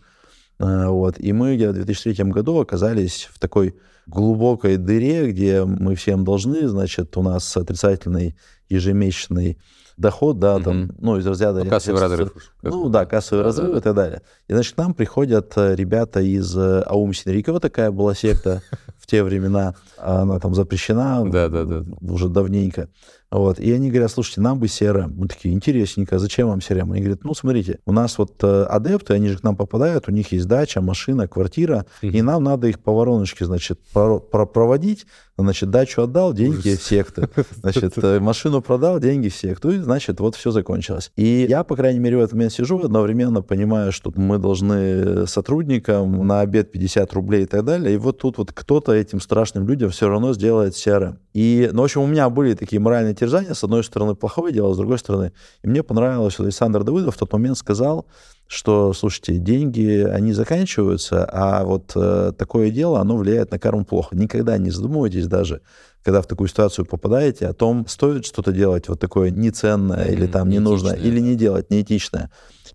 э, 0.59 0.87
вот, 0.87 1.21
и 1.21 1.33
мы 1.33 1.57
где-то 1.57 1.73
в 1.73 1.85
2003 1.85 2.25
году 2.33 2.59
оказались 2.59 3.29
в 3.31 3.39
такой 3.39 3.77
глубокой 4.07 4.79
дыре, 4.79 5.31
где 5.31 5.65
мы 5.65 5.95
всем 5.97 6.25
должны, 6.25 6.67
значит, 6.67 7.17
у 7.17 7.23
нас 7.23 7.57
отрицательный 7.57 8.37
ежемесячный 8.69 9.59
доход, 9.97 10.39
да, 10.39 10.59
там, 10.59 10.85
mm-hmm. 10.85 10.95
ну, 10.99 11.17
из 11.17 11.27
разряда... 11.27 11.65
Ну, 11.65 11.71
кассовый 11.71 12.01
разрыв. 12.01 12.33
Ну, 12.63 12.89
да, 12.89 13.07
кассовый 13.07 13.43
да, 13.43 13.49
разрыв 13.49 13.73
да, 13.73 13.79
и 13.79 13.81
так 13.81 13.95
далее. 13.95 14.23
И, 14.49 14.53
значит, 14.53 14.75
к 14.75 14.79
нам 14.79 14.95
приходят 14.95 15.53
э, 15.57 15.75
ребята 15.75 16.21
из 16.21 16.57
э, 16.57 16.83
Аум 16.87 17.15
Синрикова, 17.15 17.61
такая 17.61 17.91
была 17.91 18.15
секта 18.15 18.63
в 18.99 19.07
те 19.07 19.23
времена, 19.23 19.75
она 19.99 20.39
там 20.39 20.55
запрещена 20.55 21.31
да, 21.31 21.49
да, 21.49 21.65
да. 21.65 21.85
уже 22.01 22.29
давненько. 22.29 22.89
Вот. 23.31 23.59
И 23.59 23.73
они 23.73 23.91
говорят, 23.91 24.11
слушайте, 24.11 24.41
нам 24.41 24.59
бы 24.59 24.67
CRM. 24.67 25.13
Мы 25.17 25.27
такие, 25.27 25.53
интересненько, 25.53 26.19
зачем 26.19 26.49
вам 26.49 26.61
CRM? 26.61 26.93
Они 26.93 27.01
говорят, 27.01 27.25
ну, 27.25 27.35
смотрите, 27.35 27.81
у 27.85 27.93
нас 27.93 28.19
вот 28.19 28.43
э, 28.43 28.63
адепты, 28.65 29.15
они 29.15 29.29
же 29.29 29.39
к 29.39 29.43
нам 29.43 29.57
попадают, 29.57 30.09
у 30.09 30.13
них 30.13 30.31
есть 30.33 30.47
дача, 30.47 30.81
машина, 30.81 31.27
квартира, 31.27 31.87
mm-hmm. 32.03 32.11
и 32.11 32.23
нам 32.23 32.45
надо 32.45 32.69
их 32.69 32.79
по 32.79 32.93
вороночке, 32.93 33.45
значит, 33.45 33.81
про- 33.93 34.21
про- 34.21 34.47
проводить, 34.47 35.07
значит, 35.37 35.71
дачу 35.71 36.03
отдал, 36.03 36.33
деньги 36.33 36.69
Ужас. 36.69 36.79
в 36.79 36.83
секту, 36.85 37.29
значит, 37.61 37.95
э, 37.99 38.21
машину 38.21 38.63
продал, 38.63 39.01
деньги 39.01 39.29
в 39.29 39.35
секту, 39.35 39.71
и, 39.71 39.79
значит, 39.79 40.21
вот 40.21 40.37
все 40.37 40.53
закончилось. 40.53 41.11
И 41.17 41.47
я, 41.49 41.65
по 41.65 41.75
крайней 41.75 41.99
мере, 41.99 42.19
в 42.19 42.21
этот 42.21 42.35
момент 42.35 42.53
сижу, 42.53 42.79
одновременно 42.79 43.43
понимаю, 43.43 43.91
что 43.91 44.13
мы 44.15 44.39
должны 44.39 45.27
сотрудникам 45.27 46.27
на 46.27 46.43
обед 46.43 46.71
50 46.71 47.13
рублей 47.13 47.43
и 47.43 47.47
так 47.47 47.65
далее, 47.65 47.95
и 47.95 47.97
вот 47.97 48.19
тут 48.19 48.39
вот 48.39 48.53
кто-то 48.53 48.93
этим 48.93 49.21
страшным 49.21 49.67
людям 49.67 49.91
все 49.91 50.09
равно 50.09 50.33
сделает 50.33 50.75
CRM. 50.75 51.17
И, 51.35 51.69
ну, 51.73 51.83
в 51.83 51.85
общем, 51.85 52.03
у 52.03 52.07
меня 52.07 52.31
были 52.31 52.55
такие 52.55 52.81
моральные 52.81 53.16
терзания. 53.17 53.55
С 53.55 53.65
одной 53.65 53.83
стороны, 53.83 54.15
плохое 54.15 54.53
дело, 54.53 54.73
с 54.73 54.77
другой 54.77 54.99
стороны. 54.99 55.33
И 55.63 55.69
мне 55.69 55.83
понравилось, 55.83 56.35
что 56.35 56.45
Александр 56.45 56.85
Давыдов 56.85 57.17
в 57.17 57.19
тот 57.19 57.33
момент 57.33 57.59
сказал, 57.59 58.07
что, 58.49 58.93
слушайте, 58.93 59.39
деньги, 59.39 60.07
они 60.09 60.33
заканчиваются, 60.33 61.29
а 61.33 61.65
вот 61.65 61.93
э, 61.97 62.33
такое 62.39 62.71
дело, 62.71 63.01
оно 63.01 63.17
влияет 63.17 63.51
на 63.51 63.59
карму 63.59 63.85
плохо. 63.85 64.17
Никогда 64.17 64.57
не 64.57 64.71
задумывайтесь 64.71 65.27
даже, 65.27 65.63
когда 66.05 66.23
в 66.23 66.27
такую 66.27 66.49
ситуацию 66.49 66.87
попадаете, 66.87 67.49
о 67.49 67.53
том, 67.53 67.87
стоит 67.89 68.25
что-то 68.25 68.53
делать 68.53 68.89
вот 68.89 69.01
такое 69.01 69.31
неценное 69.31 70.07
mm-hmm, 70.07 70.13
или 70.13 70.27
там 70.29 70.49
ненужное, 70.49 70.95
или 70.95 71.19
не 71.19 71.35
делать, 71.35 71.71
неэтичное. 71.71 72.31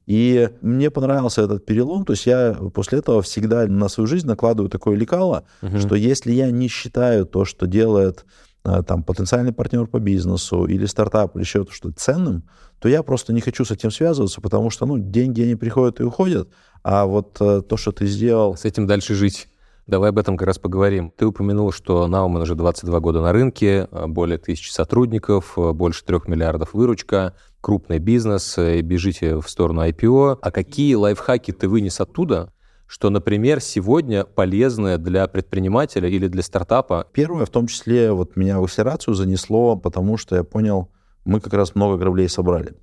И 0.06 0.50
мне 0.62 0.90
понравился 0.90 1.44
этот 1.44 1.66
перелом, 1.66 2.04
то 2.04 2.12
есть 2.12 2.26
я 2.26 2.58
после 2.74 3.00
этого 3.00 3.22
всегда 3.22 3.66
на 3.68 3.88
свою 3.88 4.08
жизнь 4.08 4.28
накладываю 4.28 4.70
такое 4.70 4.98
лекало, 4.98 5.46
mm-hmm. 5.62 5.80
что 5.80 5.96
если 5.96 6.34
я 6.34 6.52
не 6.52 6.68
считаю 6.68 7.26
то, 7.26 7.46
что 7.46 7.68
делает 7.68 8.26
там, 8.64 9.04
потенциальный 9.04 9.54
партнер 9.54 9.88
по 9.88 10.00
бизнесу 10.00 10.66
или 10.66 10.86
стартап, 10.86 11.36
или 11.36 11.44
еще 11.44 11.66
что-то 11.70 11.96
ценным, 12.00 12.44
то 12.80 12.90
я 12.90 13.04
просто 13.04 13.34
не 13.34 13.42
хочу 13.42 13.66
с 13.66 13.72
этим 13.72 13.92
связываться, 13.92 14.42
потому 14.42 14.70
что, 14.70 14.86
ну, 14.86 14.98
деньги, 14.98 15.42
они 15.42 15.56
приходят 15.56 16.00
и 16.00 16.04
уходят, 16.04 16.50
а 16.84 17.06
вот 17.06 17.38
э, 17.40 17.62
то, 17.62 17.78
что 17.78 17.92
ты 17.92 18.06
сделал... 18.06 18.56
С 18.56 18.66
этим 18.66 18.88
дальше 18.88 19.14
жить. 19.14 19.48
Давай 19.88 20.10
об 20.10 20.18
этом 20.18 20.38
как 20.38 20.48
раз 20.48 20.58
поговорим. 20.58 21.12
Ты 21.16 21.26
упомянул, 21.26 21.72
что 21.72 22.08
Nauman 22.08 22.42
уже 22.42 22.56
22 22.56 23.00
года 23.00 23.22
на 23.22 23.32
рынке, 23.32 23.88
э, 23.92 24.08
более 24.08 24.38
тысячи 24.38 24.72
сотрудников, 24.72 25.54
больше 25.56 26.06
трех 26.06 26.28
миллиардов 26.28 26.74
выручка, 26.74 27.36
крупный 27.62 28.00
бизнес, 28.00 28.58
и 28.58 28.82
бежите 28.82 29.40
в 29.40 29.48
сторону 29.48 29.88
IPO. 29.88 30.40
А 30.42 30.52
какие 30.52 30.96
лайфхаки 30.96 31.52
ты 31.52 31.68
вынес 31.68 32.00
оттуда, 32.00 32.52
что, 32.92 33.10
например, 33.10 33.62
сегодня 33.62 34.26
полезное 34.26 34.98
для 34.98 35.26
предпринимателя 35.30 36.10
или 36.10 36.28
для 36.28 36.44
стартапа? 36.44 37.08
Первое, 37.14 37.46
в 37.46 37.50
том 37.50 37.68
числе, 37.68 38.12
вот 38.12 38.36
меня 38.36 38.60
в 38.60 38.66
акселерацию 38.66 39.14
занесло, 39.14 39.78
потому 39.78 40.18
что 40.18 40.36
я 40.36 40.44
понял, 40.44 40.90
мы 41.24 41.40
как 41.40 41.54
раз 41.54 41.74
много 41.74 41.96
граблей 41.96 42.28
собрали. 42.28 42.74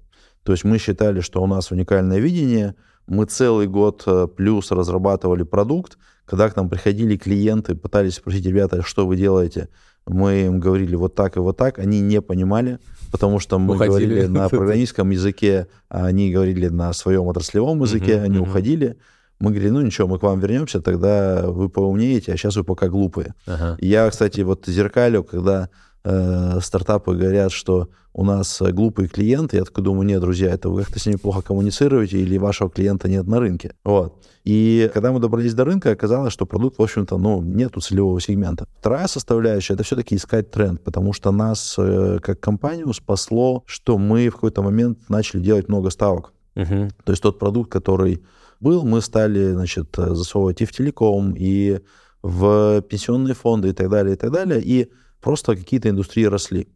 То 0.44 0.52
есть 0.52 0.64
мы 0.64 0.78
считали, 0.78 1.20
что 1.20 1.42
у 1.42 1.46
нас 1.46 1.72
уникальное 1.72 2.20
видение, 2.20 2.74
мы 3.06 3.26
целый 3.26 3.66
год 3.66 4.04
э, 4.06 4.28
плюс 4.34 4.70
разрабатывали 4.70 5.42
продукт, 5.42 5.98
когда 6.24 6.48
к 6.48 6.56
нам 6.56 6.70
приходили 6.70 7.18
клиенты, 7.18 7.74
пытались 7.74 8.14
спросить, 8.14 8.46
ребята, 8.46 8.80
что 8.80 9.06
вы 9.06 9.18
делаете, 9.18 9.68
мы 10.06 10.46
им 10.46 10.58
говорили 10.58 10.94
вот 10.94 11.16
так 11.16 11.36
и 11.36 11.40
вот 11.40 11.58
так, 11.58 11.78
они 11.78 12.00
не 12.00 12.22
понимали, 12.22 12.78
потому 13.12 13.40
что 13.40 13.58
мы 13.58 13.74
уходили. 13.74 14.06
говорили 14.06 14.26
на 14.26 14.48
программистском 14.48 15.10
языке, 15.10 15.68
а 15.90 16.06
они 16.06 16.32
говорили 16.32 16.68
на 16.68 16.94
своем 16.94 17.24
отраслевом 17.24 17.82
языке, 17.82 18.18
они 18.22 18.38
уходили. 18.38 18.96
Мы 19.40 19.50
говорили, 19.50 19.70
ну 19.70 19.80
ничего, 19.82 20.08
мы 20.08 20.18
к 20.18 20.22
вам 20.22 20.40
вернемся, 20.40 20.80
тогда 20.80 21.44
вы 21.46 21.68
поумнеете, 21.68 22.32
а 22.32 22.36
сейчас 22.36 22.56
вы 22.56 22.64
пока 22.64 22.88
глупые. 22.88 23.34
Ага. 23.46 23.76
Я, 23.80 24.10
кстати, 24.10 24.40
вот 24.40 24.66
зеркалю, 24.66 25.22
когда 25.22 25.68
э, 26.04 26.58
стартапы 26.60 27.14
говорят, 27.14 27.52
что 27.52 27.88
у 28.12 28.24
нас 28.24 28.60
глупые 28.60 29.08
клиенты, 29.08 29.58
я 29.58 29.64
такой 29.64 29.84
думаю, 29.84 30.04
нет, 30.04 30.20
друзья, 30.20 30.50
это 30.50 30.70
вы 30.70 30.82
как-то 30.82 30.98
с 30.98 31.06
ними 31.06 31.16
плохо 31.16 31.40
коммуницируете 31.40 32.18
или 32.18 32.36
вашего 32.36 32.68
клиента 32.68 33.08
нет 33.08 33.28
на 33.28 33.38
рынке. 33.38 33.74
Вот. 33.84 34.24
И 34.42 34.90
когда 34.92 35.12
мы 35.12 35.20
добрались 35.20 35.54
до 35.54 35.64
рынка, 35.64 35.92
оказалось, 35.92 36.32
что 36.32 36.44
продукт, 36.44 36.78
в 36.78 36.82
общем-то, 36.82 37.16
ну, 37.16 37.42
нету 37.42 37.80
целевого 37.80 38.20
сегмента. 38.20 38.66
Вторая 38.80 39.06
составляющая— 39.06 39.74
это 39.74 39.84
все-таки 39.84 40.16
искать 40.16 40.50
тренд, 40.50 40.82
потому 40.82 41.12
что 41.12 41.30
нас, 41.30 41.76
э, 41.78 42.18
как 42.20 42.40
компанию, 42.40 42.92
спасло, 42.92 43.62
что 43.66 43.98
мы 43.98 44.28
в 44.30 44.34
какой-то 44.34 44.62
момент 44.62 44.98
начали 45.08 45.40
делать 45.40 45.68
много 45.68 45.90
ставок. 45.90 46.32
Угу. 46.56 46.90
То 47.04 47.12
есть 47.12 47.22
тот 47.22 47.38
продукт, 47.38 47.70
который 47.70 48.22
был, 48.60 48.84
мы 48.84 49.00
стали, 49.00 49.52
значит, 49.52 49.88
засовывать 49.96 50.60
и 50.60 50.64
в 50.64 50.72
телеком, 50.72 51.34
и 51.36 51.80
в 52.22 52.82
пенсионные 52.82 53.34
фонды 53.34 53.68
и 53.68 53.72
так 53.72 53.88
далее, 53.88 54.14
и 54.14 54.16
так 54.16 54.32
далее, 54.32 54.60
и 54.62 54.90
просто 55.20 55.56
какие-то 55.56 55.88
индустрии 55.88 56.24
росли. 56.24 56.68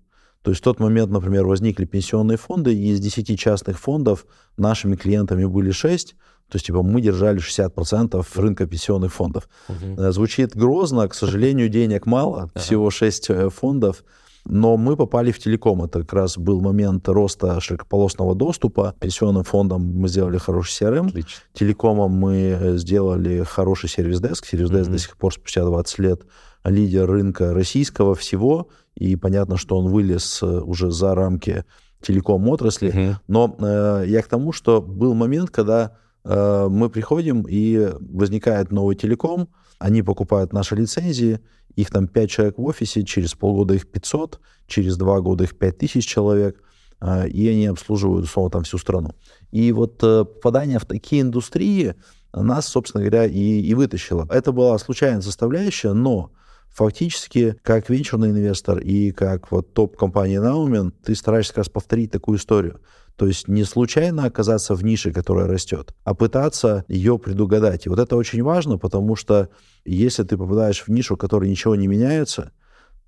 То 0.42 0.50
есть 0.50 0.60
в 0.60 0.64
тот 0.64 0.80
момент, 0.80 1.10
например, 1.10 1.46
возникли 1.46 1.84
пенсионные 1.84 2.36
фонды, 2.36 2.74
и 2.74 2.90
из 2.90 3.00
10 3.00 3.38
частных 3.38 3.78
фондов 3.78 4.26
нашими 4.56 4.96
клиентами 4.96 5.44
были 5.44 5.70
6, 5.70 6.16
то 6.52 6.56
есть, 6.56 6.66
типа, 6.66 6.82
мы 6.82 7.00
держали 7.00 7.40
60% 7.40 8.26
рынка 8.34 8.66
пенсионных 8.66 9.10
фондов. 9.10 9.48
Угу. 9.68 10.12
Звучит 10.12 10.54
грозно, 10.54 11.08
к 11.08 11.14
сожалению, 11.14 11.70
денег 11.70 12.04
мало, 12.04 12.50
всего 12.54 12.90
6 12.90 13.30
э, 13.30 13.48
фондов. 13.48 14.04
Но 14.44 14.76
мы 14.76 14.96
попали 14.96 15.30
в 15.30 15.38
телеком. 15.38 15.84
Это 15.84 16.00
как 16.00 16.12
раз 16.12 16.36
был 16.36 16.60
момент 16.60 17.08
роста 17.08 17.60
широкополосного 17.60 18.34
доступа. 18.34 18.94
Пенсионным 18.98 19.44
фондом 19.44 19.82
мы 19.82 20.08
сделали 20.08 20.38
хороший 20.38 20.84
CRM. 20.84 21.08
Отлично. 21.08 21.42
Телекомом 21.52 22.10
мы 22.10 22.34
э, 22.34 22.76
сделали 22.76 23.44
хороший 23.44 23.88
сервис-деск. 23.88 24.44
Сервис-деск 24.44 24.88
mm-hmm. 24.88 24.92
до 24.92 24.98
сих 24.98 25.16
пор 25.16 25.32
спустя 25.32 25.64
20 25.64 25.98
лет 26.00 26.22
лидер 26.64 27.08
рынка 27.08 27.54
российского 27.54 28.14
всего. 28.14 28.68
И 28.96 29.16
понятно, 29.16 29.56
что 29.56 29.78
он 29.78 29.88
вылез 29.88 30.42
э, 30.42 30.46
уже 30.46 30.90
за 30.90 31.14
рамки 31.14 31.64
телеком-отрасли. 32.02 32.92
Mm-hmm. 32.92 33.14
Но 33.28 33.56
э, 33.58 34.04
я 34.08 34.22
к 34.22 34.26
тому, 34.26 34.52
что 34.52 34.82
был 34.82 35.14
момент, 35.14 35.50
когда 35.50 35.96
э, 36.24 36.66
мы 36.68 36.90
приходим, 36.90 37.46
и 37.48 37.90
возникает 38.00 38.72
новый 38.72 38.96
телеком, 38.96 39.48
они 39.82 40.02
покупают 40.02 40.52
наши 40.52 40.76
лицензии, 40.76 41.40
их 41.74 41.90
там 41.90 42.06
5 42.06 42.30
человек 42.30 42.58
в 42.58 42.64
офисе, 42.64 43.02
через 43.02 43.34
полгода 43.34 43.74
их 43.74 43.90
500, 43.90 44.40
через 44.68 44.96
2 44.96 45.20
года 45.20 45.44
их 45.44 45.58
5000 45.58 46.06
человек, 46.06 46.62
а, 47.00 47.26
и 47.26 47.48
они 47.48 47.66
обслуживают, 47.66 48.26
условно, 48.26 48.50
там 48.50 48.62
всю 48.62 48.78
страну. 48.78 49.16
И 49.50 49.72
вот 49.72 50.00
э, 50.04 50.24
попадание 50.24 50.78
в 50.78 50.84
такие 50.84 51.22
индустрии 51.22 51.96
нас, 52.32 52.68
собственно 52.68 53.02
говоря, 53.02 53.24
и, 53.26 53.60
и 53.60 53.74
вытащило. 53.74 54.26
Это 54.30 54.52
была 54.52 54.78
случайная 54.78 55.20
составляющая, 55.20 55.94
но 55.94 56.30
фактически, 56.68 57.56
как 57.62 57.90
венчурный 57.90 58.30
инвестор 58.30 58.78
и 58.78 59.10
как 59.10 59.50
вот 59.50 59.74
топ-компания 59.74 60.40
Naumen, 60.40 60.92
ты 61.04 61.16
стараешься 61.16 61.52
как 61.52 61.58
раз 61.58 61.68
повторить 61.68 62.12
такую 62.12 62.38
историю. 62.38 62.80
То 63.22 63.28
есть 63.28 63.46
не 63.46 63.62
случайно 63.62 64.24
оказаться 64.24 64.74
в 64.74 64.82
нише, 64.82 65.12
которая 65.12 65.46
растет, 65.46 65.94
а 66.02 66.12
пытаться 66.12 66.84
ее 66.88 67.20
предугадать. 67.20 67.86
И 67.86 67.88
вот 67.88 68.00
это 68.00 68.16
очень 68.16 68.42
важно, 68.42 68.78
потому 68.78 69.14
что 69.14 69.48
если 69.84 70.24
ты 70.24 70.36
попадаешь 70.36 70.82
в 70.82 70.88
нишу, 70.88 71.14
в 71.14 71.18
которой 71.18 71.48
ничего 71.48 71.76
не 71.76 71.86
меняется, 71.86 72.50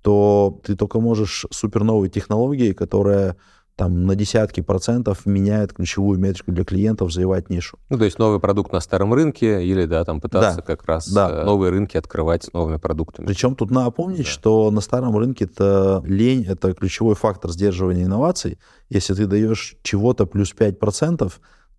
то 0.01 0.61
ты 0.63 0.77
только 0.77 1.01
можешь 1.01 1.45
суперновой 1.51 2.07
технологией, 2.07 2.73
которая 2.73 3.35
там 3.75 4.05
на 4.05 4.15
десятки 4.15 4.61
процентов 4.61 5.25
меняет 5.25 5.73
ключевую 5.73 6.17
метрику 6.17 6.51
для 6.51 6.63
клиентов, 6.63 7.11
завоевать 7.11 7.49
нишу. 7.49 7.77
Ну, 7.89 7.97
то 7.97 8.05
есть 8.05 8.19
новый 8.19 8.39
продукт 8.39 8.71
на 8.71 8.79
старом 8.79 9.13
рынке 9.13 9.65
или, 9.65 9.85
да, 9.85 10.05
там 10.05 10.21
пытаться 10.21 10.57
да, 10.57 10.61
как 10.61 10.85
раз 10.85 11.11
да. 11.11 11.29
Э, 11.29 11.45
новые 11.45 11.71
рынки 11.71 11.97
открывать 11.97 12.45
с 12.45 12.53
новыми 12.53 12.77
продуктами. 12.77 13.27
Причем 13.27 13.55
тут 13.55 13.71
надо 13.71 13.91
помнить, 13.91 14.25
да. 14.25 14.29
что 14.29 14.71
на 14.71 14.79
старом 14.81 15.17
рынке 15.17 15.45
это 15.45 16.01
лень, 16.05 16.45
это 16.47 16.73
ключевой 16.73 17.15
фактор 17.15 17.51
сдерживания 17.51 18.05
инноваций. 18.05 18.59
Если 18.89 19.13
ты 19.13 19.25
даешь 19.25 19.75
чего-то 19.83 20.25
плюс 20.25 20.53
5%, 20.57 21.31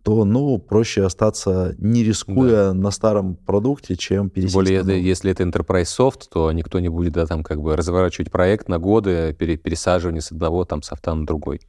то, 0.07 0.25
ну, 0.25 0.59
проще 0.59 1.03
остаться, 1.03 1.75
не 1.79 2.05
рискуя 2.05 2.69
да. 2.69 2.75
на 2.75 2.93
старом 2.93 3.35
продукте, 3.35 3.97
чем 3.97 4.31
пересесть 4.31 4.55
более, 4.55 4.85
на 4.85 4.93
если 4.93 5.33
это 5.33 5.43
enterprise 5.43 5.87
soft, 5.99 6.29
то 6.31 6.53
никто 6.53 6.79
не 6.79 6.89
будет, 6.89 7.15
да, 7.15 7.27
там, 7.27 7.43
как 7.43 7.61
бы 7.61 7.75
разворачивать 7.75 8.31
проект 8.31 8.69
на 8.69 8.79
годы, 8.79 9.35
пересаживание 9.35 10.23
с 10.23 10.31
одного 10.31 10.65
там 10.65 10.83
софта 10.83 11.13
на 11.13 11.27
другой. 11.27 11.61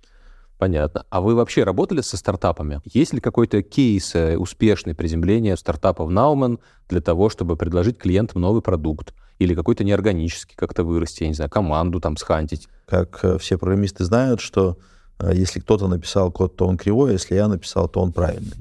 Понятно. 0.58 1.06
А 1.10 1.22
вы 1.22 1.36
вообще 1.36 1.64
работали 1.64 2.02
со 2.02 2.18
стартапами? 2.18 2.82
Есть 2.86 3.14
ли 3.14 3.20
какой-то 3.20 3.62
кейс 3.62 4.16
э, 4.16 4.38
успешный 4.38 4.96
приземления 4.96 5.56
в 5.56 6.10
Nauman 6.12 6.60
для 6.90 7.00
того, 7.02 7.30
чтобы 7.30 7.56
предложить 7.56 8.00
клиентам 8.00 8.42
новый 8.42 8.62
продукт? 8.62 9.14
Или 9.38 9.54
какой-то 9.54 9.84
неорганический 9.84 10.56
как-то 10.56 10.84
вырасти, 10.84 11.24
я 11.24 11.30
не 11.30 11.36
знаю, 11.36 11.52
команду 11.52 12.00
там 12.00 12.18
схантить? 12.18 12.68
Как 12.88 13.20
э, 13.24 13.38
все 13.38 13.60
программисты 13.60 14.04
знают, 14.04 14.42
что 14.42 14.80
э, 15.20 15.32
если 15.36 15.60
кто-то 15.60 15.88
написал 15.88 16.32
код, 16.32 16.56
то 16.56 16.66
он 16.66 16.78
кривой, 16.78 17.12
а 17.12 17.14
если 17.14 17.36
я 17.36 17.48
написал, 17.48 17.88
то 17.88 18.00
он 18.02 18.12
правильный. 18.12 18.58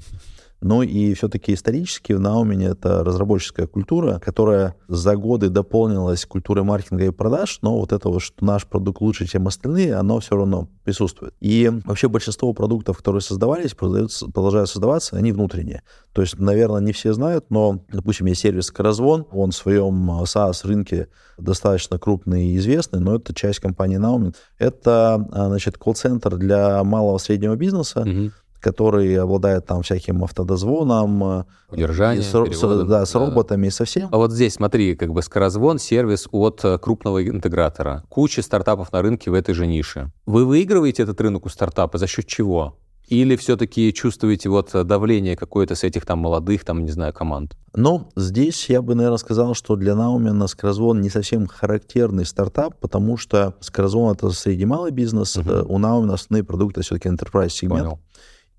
Ну 0.60 0.82
и 0.82 1.14
все-таки 1.14 1.52
исторически 1.54 2.12
в 2.12 2.20
Наумене 2.20 2.66
это 2.66 3.04
разработческая 3.04 3.66
культура, 3.66 4.18
которая 4.18 4.74
за 4.88 5.16
годы 5.16 5.48
дополнилась 5.50 6.24
культурой 6.24 6.64
маркетинга 6.64 7.06
и 7.06 7.10
продаж, 7.10 7.58
но 7.62 7.78
вот 7.78 7.92
это 7.92 8.08
вот, 8.08 8.22
что 8.22 8.44
наш 8.44 8.66
продукт 8.66 9.00
лучше, 9.00 9.26
чем 9.26 9.46
остальные, 9.46 9.94
оно 9.94 10.20
все 10.20 10.36
равно 10.36 10.68
присутствует. 10.84 11.34
И 11.40 11.70
вообще 11.84 12.08
большинство 12.08 12.52
продуктов, 12.52 12.98
которые 12.98 13.20
создавались, 13.20 13.74
продолжают 13.74 14.70
создаваться, 14.70 15.16
они 15.16 15.32
внутренние. 15.32 15.82
То 16.12 16.22
есть, 16.22 16.38
наверное, 16.38 16.80
не 16.80 16.92
все 16.92 17.12
знают, 17.12 17.46
но, 17.50 17.84
допустим, 17.88 18.26
есть 18.26 18.40
сервис 18.40 18.70
Каразвон, 18.70 19.26
он 19.32 19.50
в 19.50 19.56
своем 19.56 20.10
SaaS 20.22 20.66
рынке 20.66 21.08
достаточно 21.36 21.98
крупный 21.98 22.48
и 22.48 22.56
известный, 22.56 23.00
но 23.00 23.16
это 23.16 23.34
часть 23.34 23.60
компании 23.60 23.98
Naumen. 23.98 24.34
Это, 24.58 25.26
а, 25.32 25.48
значит, 25.48 25.76
колл-центр 25.76 26.36
для 26.36 26.82
малого 26.84 27.18
и 27.18 27.20
среднего 27.20 27.56
бизнеса, 27.56 28.04
mm-hmm 28.06 28.30
который 28.60 29.16
обладает 29.18 29.66
там 29.66 29.82
всяким 29.82 30.24
автодозвоном, 30.24 31.24
э, 31.24 31.44
удержание, 31.70 32.22
с, 32.22 32.32
с, 32.32 32.84
да, 32.86 33.06
с 33.06 33.12
да. 33.12 33.18
роботами 33.18 33.68
и 33.68 33.70
со 33.70 33.84
всем. 33.84 34.08
А 34.12 34.16
вот 34.16 34.32
здесь, 34.32 34.54
смотри, 34.54 34.94
как 34.96 35.12
бы 35.12 35.22
скорозвон, 35.22 35.78
сервис 35.78 36.28
от 36.32 36.64
э, 36.64 36.78
крупного 36.78 37.26
интегратора. 37.26 38.04
Куча 38.08 38.42
стартапов 38.42 38.92
на 38.92 39.02
рынке 39.02 39.30
в 39.30 39.34
этой 39.34 39.54
же 39.54 39.66
нише. 39.66 40.10
Вы 40.26 40.44
выигрываете 40.44 41.02
этот 41.02 41.20
рынок 41.20 41.46
у 41.46 41.48
стартапа 41.48 41.98
за 41.98 42.06
счет 42.06 42.26
чего? 42.26 42.76
Или 43.08 43.36
все-таки 43.36 43.92
чувствуете 43.92 44.48
вот 44.48 44.70
давление 44.72 45.36
какое-то 45.36 45.76
с 45.76 45.84
этих 45.84 46.04
там 46.04 46.18
молодых, 46.18 46.64
там, 46.64 46.84
не 46.84 46.90
знаю, 46.90 47.12
команд? 47.12 47.56
Ну, 47.72 48.08
здесь 48.16 48.68
я 48.68 48.82
бы, 48.82 48.96
наверное, 48.96 49.18
сказал, 49.18 49.54
что 49.54 49.76
для 49.76 49.94
Наумена 49.94 50.48
Скорозвон 50.48 51.00
не 51.00 51.08
совсем 51.08 51.46
характерный 51.46 52.24
стартап, 52.24 52.80
потому 52.80 53.16
что 53.16 53.54
Скорозвон— 53.60 54.14
это 54.14 54.30
среди 54.30 54.64
малый 54.64 54.90
бизнес, 54.90 55.36
uh-huh. 55.36 55.66
у 55.68 55.78
Наумена 55.78 56.14
основные 56.14 56.42
продукты 56.42 56.82
все-таки 56.82 57.08
enterprise 57.08 57.50
сегмент. 57.50 57.84
Понял. 57.84 58.00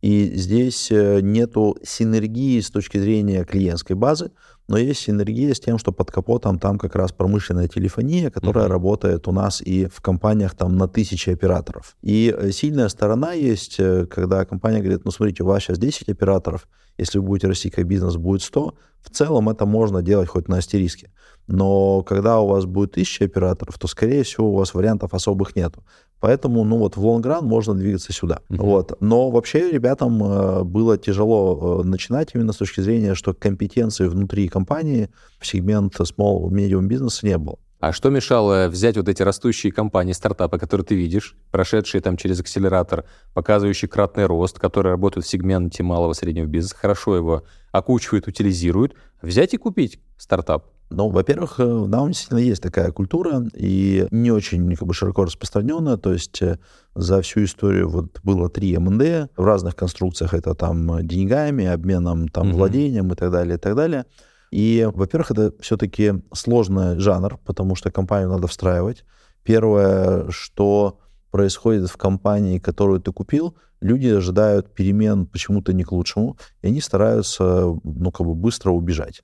И 0.01 0.31
здесь 0.35 0.91
э, 0.91 1.21
нету 1.21 1.77
синергии 1.83 2.59
с 2.59 2.69
точки 2.69 2.97
зрения 2.97 3.43
клиентской 3.43 3.95
базы, 3.95 4.31
но 4.67 4.77
есть 4.77 4.99
синергия 5.01 5.53
с 5.53 5.59
тем, 5.59 5.77
что 5.77 5.91
под 5.91 6.11
капотом 6.11 6.59
там 6.59 6.77
как 6.77 6.95
раз 6.95 7.11
промышленная 7.11 7.67
телефония, 7.67 8.29
которая 8.29 8.65
uh-huh. 8.65 8.71
работает 8.71 9.27
у 9.27 9.31
нас 9.31 9.61
и 9.61 9.87
в 9.87 10.01
компаниях 10.01 10.55
там 10.55 10.77
на 10.77 10.87
тысячи 10.87 11.29
операторов. 11.29 11.95
И 12.03 12.33
э, 12.37 12.51
сильная 12.51 12.89
сторона 12.89 13.33
есть, 13.33 13.79
э, 13.79 14.05
когда 14.05 14.45
компания 14.45 14.79
говорит, 14.79 15.05
ну 15.05 15.11
смотрите, 15.11 15.43
у 15.43 15.47
вас 15.47 15.63
сейчас 15.63 15.79
10 15.79 16.09
операторов, 16.09 16.67
если 16.97 17.19
вы 17.19 17.25
будете 17.25 17.47
расти 17.47 17.69
как 17.69 17.85
бизнес, 17.85 18.15
будет 18.15 18.41
100. 18.41 18.75
В 19.01 19.09
целом 19.09 19.49
это 19.49 19.65
можно 19.65 20.01
делать 20.01 20.29
хоть 20.29 20.47
на 20.47 20.57
астериске. 20.57 21.11
Но 21.47 22.03
когда 22.03 22.41
у 22.41 22.47
вас 22.47 22.65
будет 22.65 22.93
тысяча 22.93 23.25
операторов, 23.25 23.77
то, 23.79 23.87
скорее 23.87 24.23
всего, 24.23 24.51
у 24.51 24.55
вас 24.55 24.73
вариантов 24.73 25.13
особых 25.13 25.55
нету. 25.55 25.83
Поэтому, 26.19 26.63
ну 26.63 26.77
вот, 26.77 26.97
в 26.97 27.05
лонгран 27.05 27.45
можно 27.45 27.73
двигаться 27.73 28.11
сюда. 28.11 28.39
Uh-huh. 28.49 28.57
Вот. 28.57 28.97
Но 29.01 29.29
вообще 29.29 29.71
ребятам 29.71 30.21
э, 30.23 30.63
было 30.63 30.97
тяжело 30.97 31.81
э, 31.81 31.87
начинать 31.87 32.31
именно 32.33 32.53
с 32.53 32.57
точки 32.57 32.81
зрения, 32.81 33.13
что 33.13 33.33
компетенции 33.33 34.07
внутри 34.07 34.47
компании 34.47 35.09
в 35.39 35.45
сегмент 35.45 35.93
small 35.99 36.49
medium 36.49 36.87
бизнеса 36.87 37.25
не 37.25 37.37
было. 37.37 37.59
А 37.79 37.91
что 37.93 38.09
мешало 38.09 38.67
взять 38.69 38.97
вот 38.97 39.07
эти 39.07 39.21
растущие 39.21 39.71
компании, 39.71 40.13
стартапы, 40.13 40.57
которые 40.57 40.85
ты 40.85 40.95
видишь, 40.95 41.35
прошедшие 41.51 42.01
там 42.01 42.17
через 42.17 42.39
акселератор, 42.39 43.05
показывающие 43.33 43.87
кратный 43.87 44.25
рост, 44.25 44.57
которые 44.59 44.91
работают 44.91 45.25
в 45.25 45.29
сегменте 45.29 45.83
малого 45.83 46.13
среднего 46.13 46.45
бизнеса, 46.45 46.75
хорошо 46.75 47.15
его 47.15 47.43
окучивают, 47.71 48.27
утилизируют, 48.27 48.95
взять 49.21 49.53
и 49.53 49.57
купить 49.57 49.99
стартап? 50.17 50.71
Ну, 50.89 51.09
во-первых, 51.09 51.59
в 51.59 51.85
э, 51.85 51.87
Даун 51.87 52.09
действительно 52.09 52.39
есть 52.39 52.63
такая 52.63 52.91
культура, 52.91 53.45
и 53.53 54.07
не 54.09 54.31
очень 54.31 54.73
как 54.75 54.87
бы, 54.87 54.93
широко 54.93 55.25
распространенная. 55.25 55.97
То 55.97 56.13
есть 56.13 56.41
э, 56.41 56.59
за 56.95 57.21
всю 57.21 57.43
историю 57.43 57.89
вот 57.89 58.19
было 58.23 58.49
три 58.49 58.77
МНД 58.77 59.29
в 59.35 59.43
разных 59.43 59.75
конструкциях. 59.75 60.33
Это 60.33 60.55
там 60.55 61.05
деньгами, 61.05 61.65
обменом, 61.65 62.29
там, 62.29 62.49
угу. 62.49 62.57
владением 62.57 63.11
и 63.11 63.15
так 63.15 63.31
далее, 63.31 63.57
и 63.57 63.59
так 63.59 63.75
далее. 63.75 64.05
И, 64.51 64.87
во-первых, 64.93 65.31
это 65.31 65.53
все-таки 65.59 66.13
сложный 66.33 66.99
жанр, 66.99 67.37
потому 67.45 67.75
что 67.75 67.91
компанию 67.91 68.29
надо 68.29 68.47
встраивать. 68.47 69.03
Первое, 69.43 70.29
что 70.29 70.99
происходит 71.31 71.89
в 71.89 71.97
компании, 71.97 72.59
которую 72.59 73.01
ты 73.01 73.11
купил, 73.11 73.55
люди 73.81 74.07
ожидают 74.07 74.73
перемен 74.73 75.25
почему-то 75.25 75.73
не 75.73 75.83
к 75.83 75.91
лучшему, 75.91 76.37
и 76.61 76.67
они 76.67 76.81
стараются, 76.81 77.75
ну, 77.83 78.11
как 78.11 78.25
бы 78.25 78.33
быстро 78.33 78.71
убежать. 78.71 79.23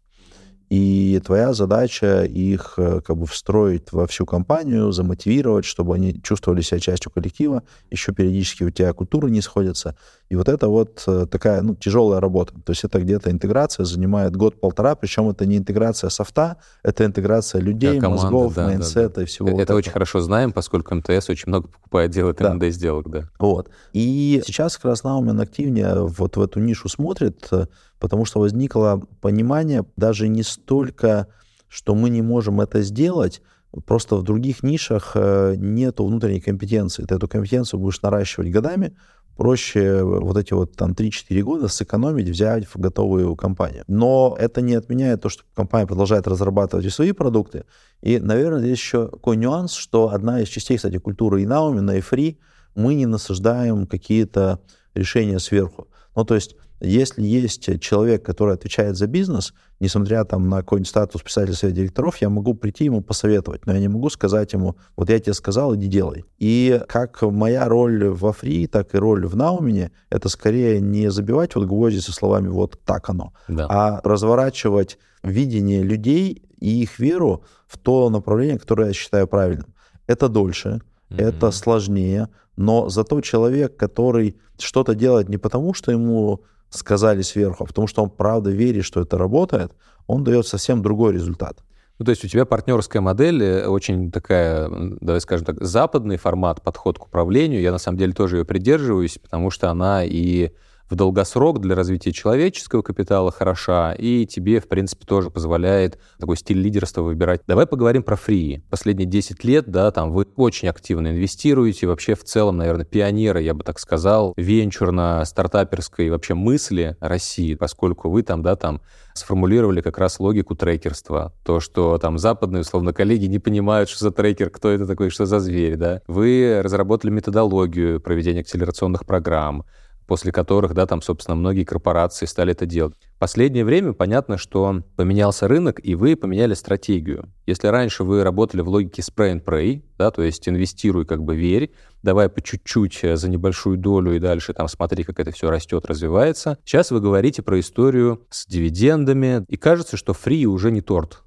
И 0.73 1.21
твоя 1.23 1.53
задача 1.53 2.23
их 2.23 2.73
э, 2.77 2.99
как 3.01 3.15
бы 3.15 3.27
встроить 3.27 3.91
во 3.91 4.07
всю 4.07 4.25
компанию, 4.25 4.91
замотивировать, 4.91 5.65
чтобы 5.65 5.93
они 5.93 6.19
чувствовали 6.23 6.61
себя 6.61 6.79
частью 6.79 7.11
коллектива. 7.11 7.61
Еще 7.91 8.11
периодически 8.11 8.63
у 8.63 8.71
тебя 8.71 8.91
культуры 8.93 9.29
не 9.29 9.41
сходятся. 9.41 9.95
И 10.29 10.35
вот 10.35 10.49
это 10.49 10.69
вот 10.69 11.03
э, 11.05 11.27
такая 11.29 11.61
ну, 11.61 11.75
тяжелая 11.75 12.19
работа. 12.19 12.53
То 12.65 12.71
есть 12.71 12.83
это 12.85 12.99
где-то 12.99 13.29
интеграция 13.29 13.85
занимает 13.85 14.35
год-полтора, 14.35 14.95
причем 14.95 15.29
это 15.29 15.45
не 15.45 15.57
интеграция 15.57 16.09
софта, 16.09 16.57
это 16.81 17.05
интеграция 17.05 17.61
людей, 17.61 17.99
да, 17.99 18.01
команда, 18.01 18.23
мозгов, 18.23 18.55
да, 18.55 18.65
майндсета 18.65 19.09
да, 19.09 19.15
да. 19.17 19.21
и 19.21 19.25
всего. 19.25 19.49
Это, 19.49 19.55
вот 19.55 19.61
это 19.61 19.75
очень 19.75 19.91
хорошо 19.91 20.21
знаем, 20.21 20.51
поскольку 20.51 20.95
МТС 20.95 21.29
очень 21.29 21.49
много 21.49 21.67
покупает, 21.67 22.09
делает 22.09 22.37
да. 22.37 22.51
МНД 22.51 22.73
сделок, 22.73 23.11
да. 23.11 23.29
Вот. 23.37 23.69
И 23.93 24.41
сейчас 24.43 24.77
как 24.77 24.85
раз 24.85 25.03
Naumen 25.03 25.39
активнее 25.39 26.07
вот 26.07 26.35
в 26.35 26.41
эту 26.41 26.59
нишу 26.59 26.89
смотрит, 26.89 27.47
э, 27.51 27.67
потому 28.03 28.25
что 28.25 28.41
возникло 28.41 29.01
понимание 29.21 29.85
даже 29.95 30.27
не 30.27 30.43
столько, 30.43 31.27
что 31.69 31.95
мы 31.95 32.09
не 32.09 32.21
можем 32.21 32.59
это 32.59 32.81
сделать, 32.81 33.41
просто 33.85 34.17
в 34.17 34.23
других 34.23 34.61
нишах 34.61 35.13
э, 35.15 35.55
нет 35.55 36.01
внутренней 36.01 36.41
компетенции. 36.41 37.05
Ты 37.05 37.15
эту 37.15 37.29
компетенцию 37.29 37.79
будешь 37.79 38.01
наращивать 38.01 38.51
годами, 38.51 38.93
проще 39.37 40.03
вот 40.03 40.35
эти 40.35 40.51
вот 40.51 40.75
там 40.75 40.91
3-4 40.91 41.41
года 41.43 41.69
сэкономить, 41.69 42.27
взять 42.27 42.65
в 42.65 42.75
готовую 42.75 43.37
компанию. 43.37 43.85
Но 43.87 44.35
это 44.37 44.59
не 44.59 44.73
отменяет 44.75 45.21
то, 45.21 45.29
что 45.29 45.43
компания 45.55 45.87
продолжает 45.87 46.27
разрабатывать 46.27 46.85
и 46.85 46.89
свои 46.89 47.13
продукты. 47.13 47.63
И, 48.01 48.19
наверное, 48.19 48.59
здесь 48.59 48.79
еще 48.79 49.07
такой 49.07 49.37
нюанс, 49.37 49.71
что 49.71 50.09
одна 50.09 50.41
из 50.41 50.49
частей, 50.49 50.75
кстати, 50.75 50.97
культуры 50.97 51.41
и 51.41 51.45
Наумина, 51.45 51.91
и 51.91 52.01
Фри, 52.01 52.37
мы 52.75 52.95
не 52.95 53.05
насаждаем 53.05 53.87
какие-то 53.87 54.59
решения 54.93 55.39
сверху. 55.39 55.87
Ну, 56.17 56.25
то 56.25 56.35
есть 56.35 56.57
если 56.83 57.23
есть 57.23 57.79
человек, 57.79 58.23
который 58.23 58.55
отвечает 58.55 58.97
за 58.97 59.07
бизнес, 59.07 59.53
несмотря 59.79 60.25
там 60.25 60.49
на 60.49 60.57
какой-нибудь 60.57 60.89
статус 60.89 61.21
писателя 61.21 61.55
совета 61.55 61.77
директоров, 61.77 62.17
я 62.17 62.29
могу 62.29 62.53
прийти 62.53 62.85
ему 62.85 63.01
посоветовать, 63.01 63.65
но 63.65 63.73
я 63.73 63.79
не 63.79 63.87
могу 63.87 64.09
сказать 64.09 64.53
ему, 64.53 64.75
вот 64.97 65.09
я 65.09 65.19
тебе 65.19 65.33
сказал, 65.33 65.75
иди 65.75 65.87
делай. 65.87 66.25
И 66.39 66.81
как 66.87 67.21
моя 67.21 67.67
роль 67.67 68.09
во 68.09 68.33
фри, 68.33 68.67
так 68.67 68.93
и 68.93 68.97
роль 68.97 69.25
в 69.25 69.35
Наумене, 69.35 69.91
это 70.09 70.27
скорее 70.29 70.81
не 70.81 71.09
забивать 71.09 71.55
вот 71.55 71.65
гвозди 71.67 71.99
со 71.99 72.11
словами 72.11 72.49
вот 72.49 72.79
так 72.85 73.09
оно, 73.09 73.33
да. 73.47 73.67
а 73.69 74.01
разворачивать 74.03 74.97
видение 75.23 75.83
людей 75.83 76.43
и 76.59 76.81
их 76.81 76.99
веру 76.99 77.43
в 77.67 77.77
то 77.77 78.09
направление, 78.09 78.59
которое 78.59 78.87
я 78.87 78.93
считаю 78.93 79.27
правильным. 79.27 79.73
Это 80.05 80.27
дольше, 80.27 80.81
это 81.09 81.51
сложнее, 81.51 82.29
но 82.57 82.89
зато 82.89 83.21
человек, 83.21 83.77
который 83.77 84.37
что-то 84.59 84.95
делает 84.95 85.29
не 85.29 85.37
потому, 85.37 85.73
что 85.73 85.91
ему 85.91 86.41
сказали 86.73 87.21
сверху, 87.21 87.63
а 87.63 87.67
потому 87.67 87.87
что 87.87 88.03
он 88.03 88.09
правда 88.09 88.49
верит, 88.49 88.85
что 88.85 89.01
это 89.01 89.17
работает, 89.17 89.71
он 90.07 90.23
дает 90.23 90.47
совсем 90.47 90.81
другой 90.81 91.13
результат. 91.13 91.63
Ну, 91.99 92.05
то 92.05 92.09
есть 92.09 92.25
у 92.25 92.27
тебя 92.27 92.45
партнерская 92.45 93.01
модель 93.01 93.43
э, 93.43 93.67
очень 93.67 94.11
такая, 94.11 94.69
давай 94.99 95.21
скажем 95.21 95.45
так, 95.45 95.63
западный 95.63 96.17
формат, 96.17 96.61
подход 96.61 96.97
к 96.97 97.05
управлению. 97.05 97.61
Я 97.61 97.71
на 97.71 97.77
самом 97.77 97.97
деле 97.97 98.13
тоже 98.13 98.37
ее 98.37 98.45
придерживаюсь, 98.45 99.19
потому 99.19 99.51
что 99.51 99.69
она 99.69 100.03
и 100.03 100.51
в 100.93 100.95
долгосрок 100.95 101.59
для 101.59 101.73
развития 101.73 102.11
человеческого 102.11 102.83
капитала 102.83 103.31
хороша, 103.31 103.93
и 103.93 104.27
тебе, 104.27 104.59
в 104.59 104.67
принципе, 104.67 105.07
тоже 105.07 105.31
позволяет 105.31 105.97
такой 106.19 106.37
стиль 106.37 106.61
лидерства 106.61 107.01
выбирать. 107.01 107.41
Давай 107.47 107.65
поговорим 107.65 108.03
про 108.03 108.15
фри. 108.15 108.63
Последние 108.69 109.07
10 109.07 109.43
лет, 109.43 109.65
да, 109.67 109.89
там 109.89 110.11
вы 110.11 110.27
очень 110.35 110.67
активно 110.67 111.07
инвестируете, 111.07 111.87
вообще 111.87 112.13
в 112.13 112.23
целом, 112.23 112.57
наверное, 112.57 112.85
пионеры, 112.85 113.41
я 113.41 113.55
бы 113.55 113.63
так 113.63 113.79
сказал, 113.79 114.35
венчурно-стартаперской 114.37 116.11
вообще 116.11 116.35
мысли 116.35 116.95
России, 116.99 117.55
поскольку 117.55 118.11
вы 118.11 118.21
там, 118.21 118.43
да, 118.43 118.55
там 118.55 118.79
сформулировали 119.15 119.81
как 119.81 119.97
раз 119.97 120.19
логику 120.19 120.55
трекерства. 120.55 121.33
То, 121.43 121.59
что 121.59 121.97
там 121.97 122.19
западные, 122.19 122.61
условно, 122.61 122.93
коллеги 122.93 123.25
не 123.25 123.39
понимают, 123.39 123.89
что 123.89 123.99
за 123.99 124.11
трекер, 124.11 124.51
кто 124.51 124.69
это 124.69 124.85
такой, 124.85 125.09
что 125.09 125.25
за 125.25 125.39
зверь, 125.39 125.75
да. 125.75 126.01
Вы 126.07 126.61
разработали 126.63 127.09
методологию 127.09 127.99
проведения 127.99 128.41
акселерационных 128.41 129.07
программ, 129.07 129.65
после 130.07 130.31
которых, 130.31 130.73
да, 130.73 130.85
там, 130.85 131.01
собственно, 131.01 131.35
многие 131.35 131.63
корпорации 131.63 132.25
стали 132.25 132.51
это 132.51 132.65
делать. 132.65 132.95
Последнее 133.19 133.63
время 133.63 133.93
понятно, 133.93 134.37
что 134.37 134.83
поменялся 134.95 135.47
рынок, 135.47 135.79
и 135.83 135.95
вы 135.95 136.15
поменяли 136.15 136.53
стратегию. 136.53 137.29
Если 137.45 137.67
раньше 137.67 138.03
вы 138.03 138.23
работали 138.23 138.61
в 138.61 138.69
логике 138.69 139.01
spray 139.01 139.33
and 139.33 139.43
pray, 139.43 139.83
да, 139.97 140.11
то 140.11 140.21
есть 140.21 140.47
инвестируй, 140.47 141.05
как 141.05 141.23
бы 141.23 141.35
верь, 141.35 141.71
давай 142.01 142.29
по 142.29 142.41
чуть-чуть 142.41 142.99
э, 143.03 143.15
за 143.15 143.29
небольшую 143.29 143.77
долю 143.77 144.15
и 144.15 144.19
дальше 144.19 144.53
там 144.53 144.67
смотри, 144.67 145.03
как 145.03 145.19
это 145.19 145.31
все 145.31 145.49
растет, 145.49 145.85
развивается. 145.85 146.57
Сейчас 146.65 146.91
вы 146.91 146.99
говорите 146.99 147.41
про 147.41 147.59
историю 147.59 148.25
с 148.29 148.45
дивидендами, 148.45 149.45
и 149.47 149.57
кажется, 149.57 149.97
что 149.97 150.13
фри 150.13 150.45
уже 150.45 150.71
не 150.71 150.81
торт. 150.81 151.23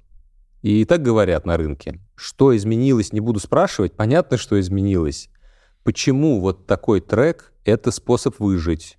И 0.61 0.85
так 0.85 1.01
говорят 1.01 1.45
на 1.45 1.57
рынке. 1.57 1.99
Что 2.15 2.55
изменилось, 2.55 3.13
не 3.13 3.19
буду 3.19 3.39
спрашивать. 3.39 3.93
Понятно, 3.93 4.37
что 4.37 4.59
изменилось. 4.59 5.29
Почему 5.83 6.41
вот 6.41 6.67
такой 6.67 6.99
трек— 6.99 7.53
это 7.67 7.91
способ 7.91 8.39
выжить? 8.39 8.97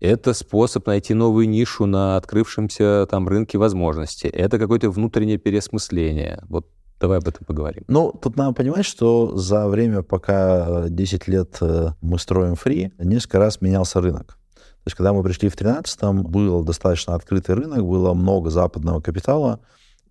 Это 0.00 0.34
способ 0.34 0.86
найти 0.86 1.14
новую 1.14 1.48
нишу 1.48 1.86
на 1.86 2.16
открывшемся 2.16 3.06
там 3.10 3.28
рынке 3.28 3.56
возможностей. 3.58 4.28
Это 4.28 4.58
какое-то 4.58 4.90
внутреннее 4.90 5.38
переосмысление. 5.38 6.42
Вот 6.48 6.66
Давай 7.00 7.18
об 7.18 7.26
этом 7.26 7.44
поговорим. 7.44 7.82
Ну, 7.88 8.12
тут 8.12 8.36
надо 8.36 8.52
понимать, 8.52 8.84
что 8.84 9.36
за 9.36 9.66
время, 9.66 10.02
пока 10.02 10.88
10 10.88 11.26
лет 11.26 11.56
э, 11.60 11.88
мы 12.00 12.16
строим 12.16 12.54
фри, 12.54 12.92
несколько 12.96 13.40
раз 13.40 13.60
менялся 13.60 14.00
рынок. 14.00 14.38
То 14.54 14.86
есть, 14.86 14.96
когда 14.96 15.12
мы 15.12 15.24
пришли 15.24 15.48
в 15.48 15.56
2013-м, 15.56 16.22
был 16.22 16.62
достаточно 16.62 17.16
открытый 17.16 17.56
рынок, 17.56 17.84
было 17.84 18.14
много 18.14 18.50
западного 18.50 19.00
капитала, 19.00 19.58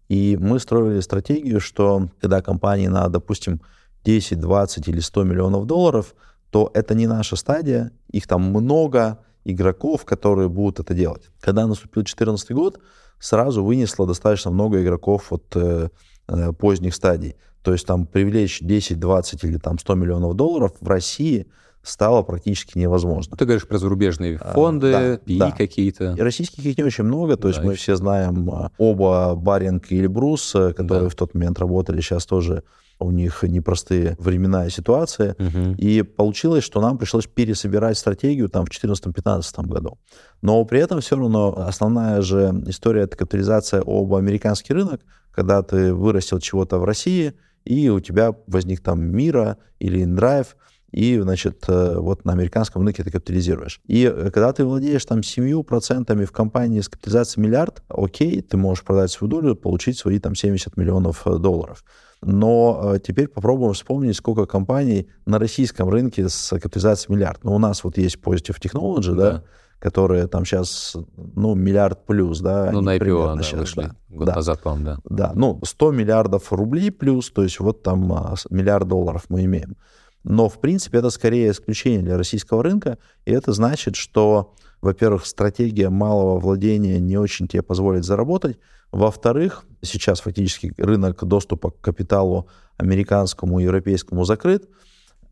и 0.10 0.38
мы 0.38 0.60
строили 0.60 1.00
стратегию, 1.00 1.62
что 1.62 2.10
когда 2.20 2.42
компании 2.42 2.88
на, 2.88 3.08
допустим, 3.08 3.62
10, 4.04 4.42
20 4.42 4.88
или 4.90 5.00
100 5.00 5.24
миллионов 5.24 5.68
долларов, 5.68 6.14
то 6.52 6.70
это 6.74 6.94
не 6.94 7.08
наша 7.08 7.36
стадия, 7.36 7.92
их 8.12 8.28
там 8.28 8.44
много 8.44 9.20
игроков, 9.46 10.06
которые 10.06 10.50
будут 10.50 10.80
это 10.80 10.94
делать. 10.94 11.30
Когда 11.40 11.66
наступил 11.66 12.04
2014 12.04 12.52
год, 12.52 12.80
сразу 13.20 13.64
вынесло 13.64 14.06
достаточно 14.06 14.52
много 14.52 14.84
игроков 14.84 15.32
от 15.32 15.46
э, 15.56 15.90
э, 16.28 16.52
поздних 16.54 16.94
стадий. 16.94 17.36
То 17.64 17.72
есть 17.72 17.86
там 17.86 18.06
привлечь 18.06 18.60
10, 18.62 19.00
20 19.00 19.44
или 19.44 19.58
там 19.58 19.80
100 19.80 19.96
миллионов 19.96 20.36
долларов 20.36 20.74
в 20.80 20.88
России 20.88 21.48
стало 21.84 22.22
практически 22.22 22.78
невозможно. 22.78 23.36
Ты 23.38 23.46
говоришь 23.46 23.68
про 23.68 23.78
зарубежные 23.78 24.38
а, 24.38 24.54
фонды, 24.54 24.94
а, 24.94 25.00
да, 25.00 25.16
PI 25.16 25.38
да. 25.38 25.52
какие-то. 25.52 26.14
И 26.18 26.22
российских 26.22 26.64
их 26.66 26.78
не 26.78 26.84
очень 26.84 27.06
много, 27.06 27.38
то 27.38 27.44
да, 27.44 27.50
есть 27.50 27.64
мы 27.64 27.76
все 27.76 27.96
знаем 27.96 28.50
а, 28.52 28.72
оба 28.78 29.36
Баринг 29.36 29.92
и 29.92 30.00
Эльбрус, 30.00 30.54
э, 30.56 30.74
которые 30.74 31.06
да. 31.06 31.10
в 31.10 31.16
тот 31.16 31.34
момент 31.34 31.60
работали, 31.60 32.02
сейчас 32.02 32.26
тоже 32.26 32.64
у 33.02 33.12
них 33.12 33.44
непростые 33.44 34.16
времена 34.20 34.68
и 34.68 34.70
ситуация. 34.70 35.36
Угу. 35.40 35.76
И 35.78 36.02
получилось, 36.02 36.64
что 36.64 36.82
нам 36.82 36.98
пришлось 36.98 37.28
пересобирать 37.28 37.98
стратегию 37.98 38.50
там 38.50 38.66
в 38.66 38.70
2014-2015 38.70 39.68
году. 39.68 39.98
Но 40.42 40.64
при 40.66 40.80
этом 40.80 41.02
все 41.02 41.18
равно 41.18 41.54
основная 41.58 42.22
же 42.22 42.64
история— 42.68 43.02
это 43.04 43.18
капитализация 43.18 43.82
об 43.86 44.14
американский 44.14 44.74
рынок, 44.74 45.02
когда 45.32 45.62
ты 45.64 45.94
вырастил 45.94 46.40
чего-то 46.40 46.80
в 46.80 46.84
России, 46.84 47.34
и 47.66 47.90
у 47.90 48.00
тебя 48.00 48.36
возник 48.48 48.82
там 48.82 49.02
Мира 49.02 49.58
или 49.80 50.04
Индрайв, 50.04 50.56
и, 50.92 51.20
значит, 51.20 51.64
э, 51.68 51.96
вот 51.98 52.26
на 52.26 52.34
американском 52.34 52.84
рынке 52.84 53.04
ты 53.04 53.12
капитализируешь. 53.12 53.80
И 53.86 54.04
э, 54.04 54.30
когда 54.30 54.52
ты 54.52 54.66
владеешь 54.66 55.06
там 55.06 55.20
7% 55.20 56.26
в 56.26 56.32
компании 56.32 56.82
с 56.82 56.90
капитализацией 56.90 57.48
миллиард, 57.48 57.82
окей, 57.88 58.42
ты 58.42 58.58
можешь 58.58 58.84
продать 58.84 59.10
свою 59.10 59.32
долю, 59.32 59.56
получить 59.56 59.98
свои 59.98 60.20
там 60.20 60.36
70 60.36 60.76
миллионов 60.76 61.26
э, 61.26 61.38
долларов. 61.38 61.84
Но 62.22 62.94
э, 62.96 63.00
теперь 63.00 63.28
попробуем 63.28 63.74
вспомнить, 63.74 64.16
сколько 64.16 64.46
компаний 64.46 65.08
на 65.26 65.40
российском 65.40 65.90
рынке 65.90 66.30
с 66.30 66.50
капитализацией 66.50 67.16
миллиард. 67.16 67.44
Ну, 67.44 67.56
у 67.56 67.60
нас 67.60 67.84
вот 67.84 67.98
есть 67.98 68.18
Positive 68.18 68.60
Technology, 68.62 69.16
да, 69.16 69.32
да 69.32 69.44
которые 69.82 70.28
там 70.28 70.46
сейчас, 70.46 70.96
ну, 71.18 71.56
миллиард 71.56 72.06
плюс, 72.06 72.40
да. 72.40 72.70
Ну, 72.72 72.82
на 72.82 72.98
IPO, 72.98 73.36
да, 73.36 73.42
сейчас, 73.42 73.60
вышли 73.60 73.82
да. 73.82 73.96
год 74.10 74.28
да. 74.28 74.36
назад, 74.36 74.62
по-моему, 74.62 74.86
да. 74.86 74.98
Да, 75.06 75.32
ну, 75.34 75.60
100 75.64 75.92
миллиардов 75.92 76.54
рублей 76.54 76.92
плюс, 76.92 77.32
то 77.32 77.42
есть 77.42 77.60
вот 77.60 77.82
там 77.82 78.14
а, 78.14 78.36
миллиард 78.52 78.88
долларов 78.88 79.26
мы 79.30 79.44
имеем. 79.46 79.76
Но, 80.24 80.50
в 80.50 80.60
принципе, 80.60 81.00
это 81.00 81.10
скорее 81.10 81.50
исключение 81.50 82.04
для 82.04 82.18
российского 82.18 82.62
рынка, 82.62 83.00
и 83.26 83.32
это 83.32 83.54
значит, 83.54 83.96
что, 83.96 84.54
во-первых, 84.82 85.26
стратегия 85.26 85.90
малого 85.90 86.40
владения 86.40 87.00
не 87.00 87.18
очень 87.18 87.48
тебе 87.48 87.64
позволит 87.64 88.06
заработать, 88.06 88.60
во-вторых, 88.92 89.66
сейчас 89.82 90.22
фактически 90.22 90.74
рынок 90.78 91.24
доступа 91.26 91.72
к 91.72 91.80
капиталу 91.82 92.48
американскому 92.78 93.60
и 93.60 93.64
европейскому 93.64 94.26
закрыт. 94.26 94.68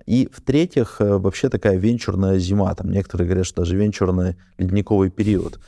И 0.05 0.29
в-третьих, 0.31 0.97
э, 0.99 1.17
вообще 1.17 1.49
такая 1.49 1.77
венчурная 1.77 2.39
зима. 2.39 2.73
Там 2.73 2.89
некоторые 2.89 3.27
говорят, 3.27 3.45
что 3.45 3.61
даже 3.61 3.75
венчурный 3.75 4.37
ледниковый 4.57 5.09
период. 5.09 5.59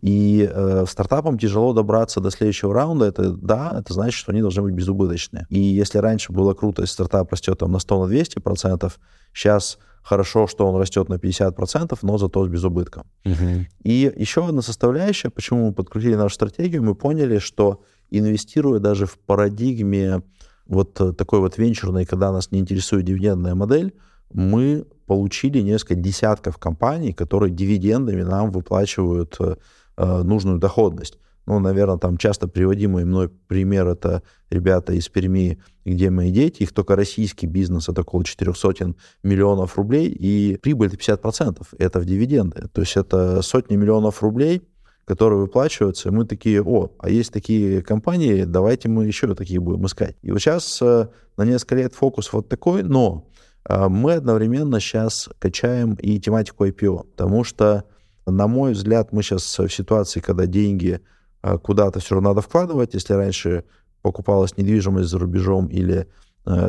И 0.00 0.48
э, 0.50 0.84
стартапам 0.88 1.38
тяжело 1.38 1.72
добраться 1.72 2.20
до 2.20 2.30
следующего 2.30 2.72
раунда. 2.72 3.06
Это 3.06 3.32
да, 3.32 3.76
это 3.78 3.92
значит, 3.92 4.14
что 4.14 4.32
они 4.32 4.40
должны 4.40 4.62
быть 4.62 4.74
безубыточные. 4.74 5.46
И 5.50 5.58
если 5.58 5.98
раньше 5.98 6.32
было 6.32 6.54
круто, 6.54 6.82
если 6.82 6.94
стартап 6.94 7.30
растет 7.32 7.58
там 7.58 7.72
на 7.72 7.78
100, 7.78 8.04
на 8.04 8.08
200 8.08 8.38
процентов, 8.38 8.98
сейчас 9.34 9.78
хорошо, 10.02 10.46
что 10.46 10.66
он 10.66 10.80
растет 10.80 11.08
на 11.08 11.18
50 11.18 11.54
процентов, 11.54 12.02
но 12.02 12.16
зато 12.18 12.44
с 12.44 12.48
безубытком. 12.48 13.04
Угу. 13.24 13.66
И 13.84 14.12
еще 14.16 14.46
одна 14.46 14.62
составляющая, 14.62 15.30
почему 15.30 15.68
мы 15.68 15.72
подкрутили 15.72 16.14
нашу 16.14 16.34
стратегию, 16.34 16.82
мы 16.82 16.94
поняли, 16.94 17.38
что 17.38 17.82
инвестируя 18.10 18.78
даже 18.78 19.06
в 19.06 19.18
парадигме 19.18 20.22
вот 20.66 20.94
такой 21.16 21.40
вот 21.40 21.58
венчурной, 21.58 22.06
когда 22.06 22.32
нас 22.32 22.50
не 22.50 22.60
интересует 22.60 23.04
дивидендная 23.04 23.54
модель, 23.54 23.94
мы 24.32 24.86
получили 25.12 25.60
несколько 25.60 25.94
десятков 25.94 26.56
компаний, 26.56 27.12
которые 27.12 27.50
дивидендами 27.50 28.22
нам 28.22 28.50
выплачивают 28.50 29.36
э, 29.40 29.56
э, 29.98 30.22
нужную 30.22 30.58
доходность. 30.58 31.18
Ну, 31.44 31.58
наверное, 31.58 31.98
там 31.98 32.16
часто 32.16 32.48
приводимый 32.48 33.04
мной 33.04 33.28
пример 33.28 33.88
это 33.88 34.22
ребята 34.48 34.94
из 34.94 35.10
Перми, 35.10 35.58
где 35.84 36.08
мои 36.08 36.30
дети, 36.30 36.62
их 36.62 36.72
только 36.72 36.96
российский 36.96 37.46
бизнес, 37.46 37.90
это 37.90 38.00
около 38.00 38.24
400 38.24 38.94
миллионов 39.22 39.76
рублей, 39.76 40.08
и 40.08 40.56
прибыль 40.56 40.88
это 40.88 40.96
50%, 40.96 41.66
это 41.76 42.00
в 42.00 42.06
дивиденды. 42.06 42.68
То 42.72 42.80
есть 42.80 42.96
это 42.96 43.42
сотни 43.42 43.76
миллионов 43.76 44.22
рублей, 44.22 44.62
которые 45.04 45.40
выплачиваются, 45.40 46.08
и 46.08 46.12
мы 46.12 46.24
такие, 46.24 46.62
о, 46.62 46.90
а 46.98 47.10
есть 47.10 47.34
такие 47.34 47.82
компании, 47.82 48.44
давайте 48.44 48.88
мы 48.88 49.04
еще 49.04 49.34
такие 49.34 49.60
будем 49.60 49.84
искать. 49.84 50.16
И 50.22 50.32
вот 50.32 50.40
сейчас 50.40 50.80
э, 50.80 51.08
на 51.36 51.42
несколько 51.44 51.74
лет 51.74 51.94
фокус 51.94 52.32
вот 52.32 52.48
такой, 52.48 52.82
но 52.82 53.28
мы 53.68 54.14
одновременно 54.14 54.80
сейчас 54.80 55.28
качаем 55.38 55.94
и 55.94 56.18
тематику 56.18 56.66
IPO, 56.66 57.06
потому 57.12 57.44
что, 57.44 57.84
на 58.26 58.48
мой 58.48 58.72
взгляд, 58.72 59.12
мы 59.12 59.22
сейчас 59.22 59.58
в 59.58 59.68
ситуации, 59.68 60.20
когда 60.20 60.46
деньги 60.46 61.00
э, 61.42 61.58
куда-то 61.58 62.00
все 62.00 62.16
равно 62.16 62.30
надо 62.30 62.40
вкладывать, 62.40 62.94
если 62.94 63.14
раньше 63.14 63.64
покупалась 64.02 64.56
недвижимость 64.56 65.08
за 65.08 65.18
рубежом 65.18 65.68
или 65.68 66.08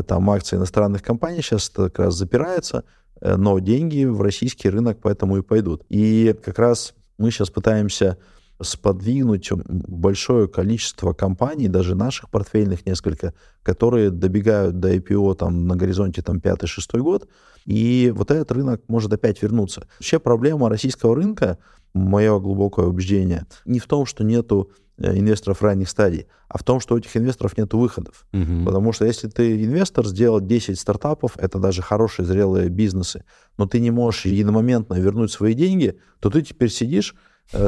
там 0.08 0.30
акции 0.30 0.56
иностранных 0.56 1.02
компаний, 1.02 1.42
сейчас 1.42 1.68
это 1.72 1.90
как 1.90 2.06
раз 2.06 2.14
запирается, 2.14 2.84
но 3.20 3.58
деньги 3.58 4.06
в 4.06 4.22
российский 4.22 4.70
рынок 4.70 5.00
поэтому 5.02 5.38
и 5.38 5.42
пойдут. 5.42 5.84
И 5.90 6.36
как 6.44 6.60
раз 6.60 6.94
мы 7.18 7.32
сейчас 7.32 7.50
пытаемся 7.50 8.20
сподвигнуть 8.64 9.50
большое 9.52 10.48
количество 10.48 11.14
компаний, 11.14 11.68
даже 11.68 11.96
наших 11.96 12.30
портфельных 12.30 12.86
несколько, 12.86 13.34
которые 13.62 14.10
добегают 14.10 14.80
до 14.80 14.94
IPO 14.94 15.36
там, 15.36 15.68
на 15.68 15.76
горизонте 15.76 16.22
там, 16.22 16.38
5-6 16.38 17.00
год, 17.00 17.28
и 17.66 18.12
вот 18.16 18.32
этот 18.32 18.52
рынок 18.52 18.82
может 18.88 19.14
опять 19.14 19.42
вернуться. 19.42 19.88
Вообще 20.00 20.20
проблема 20.20 20.70
российского 20.70 21.16
рынка, 21.16 21.58
мое 21.94 22.40
глубокое 22.40 22.86
убеждение, 22.86 23.46
не 23.66 23.80
в 23.80 23.86
том, 23.86 24.06
что 24.06 24.24
нету 24.24 24.72
э, 24.98 25.18
инвесторов 25.18 25.62
ранних 25.62 25.90
стадий, 25.90 26.28
а 26.48 26.58
в 26.58 26.64
том, 26.64 26.80
что 26.80 26.96
у 26.96 26.98
этих 26.98 27.16
инвесторов 27.16 27.58
нет 27.58 27.74
выходов. 27.74 28.26
Угу. 28.34 28.66
Потому 28.66 28.92
что 28.92 29.06
если 29.06 29.28
ты 29.28 29.64
инвестор, 29.64 30.06
сделал 30.06 30.42
10 30.42 30.80
стартапов, 30.80 31.38
это 31.38 31.60
даже 31.60 31.82
хорошие 31.82 32.26
зрелые 32.26 32.70
бизнесы, 32.70 33.24
но 33.58 33.68
ты 33.68 33.80
не 33.80 33.92
можешь 33.92 34.26
единомоментно 34.26 34.96
вернуть 34.96 35.32
свои 35.32 35.54
деньги, 35.54 35.98
то 36.20 36.30
ты 36.30 36.42
теперь 36.42 36.70
сидишь 36.70 37.16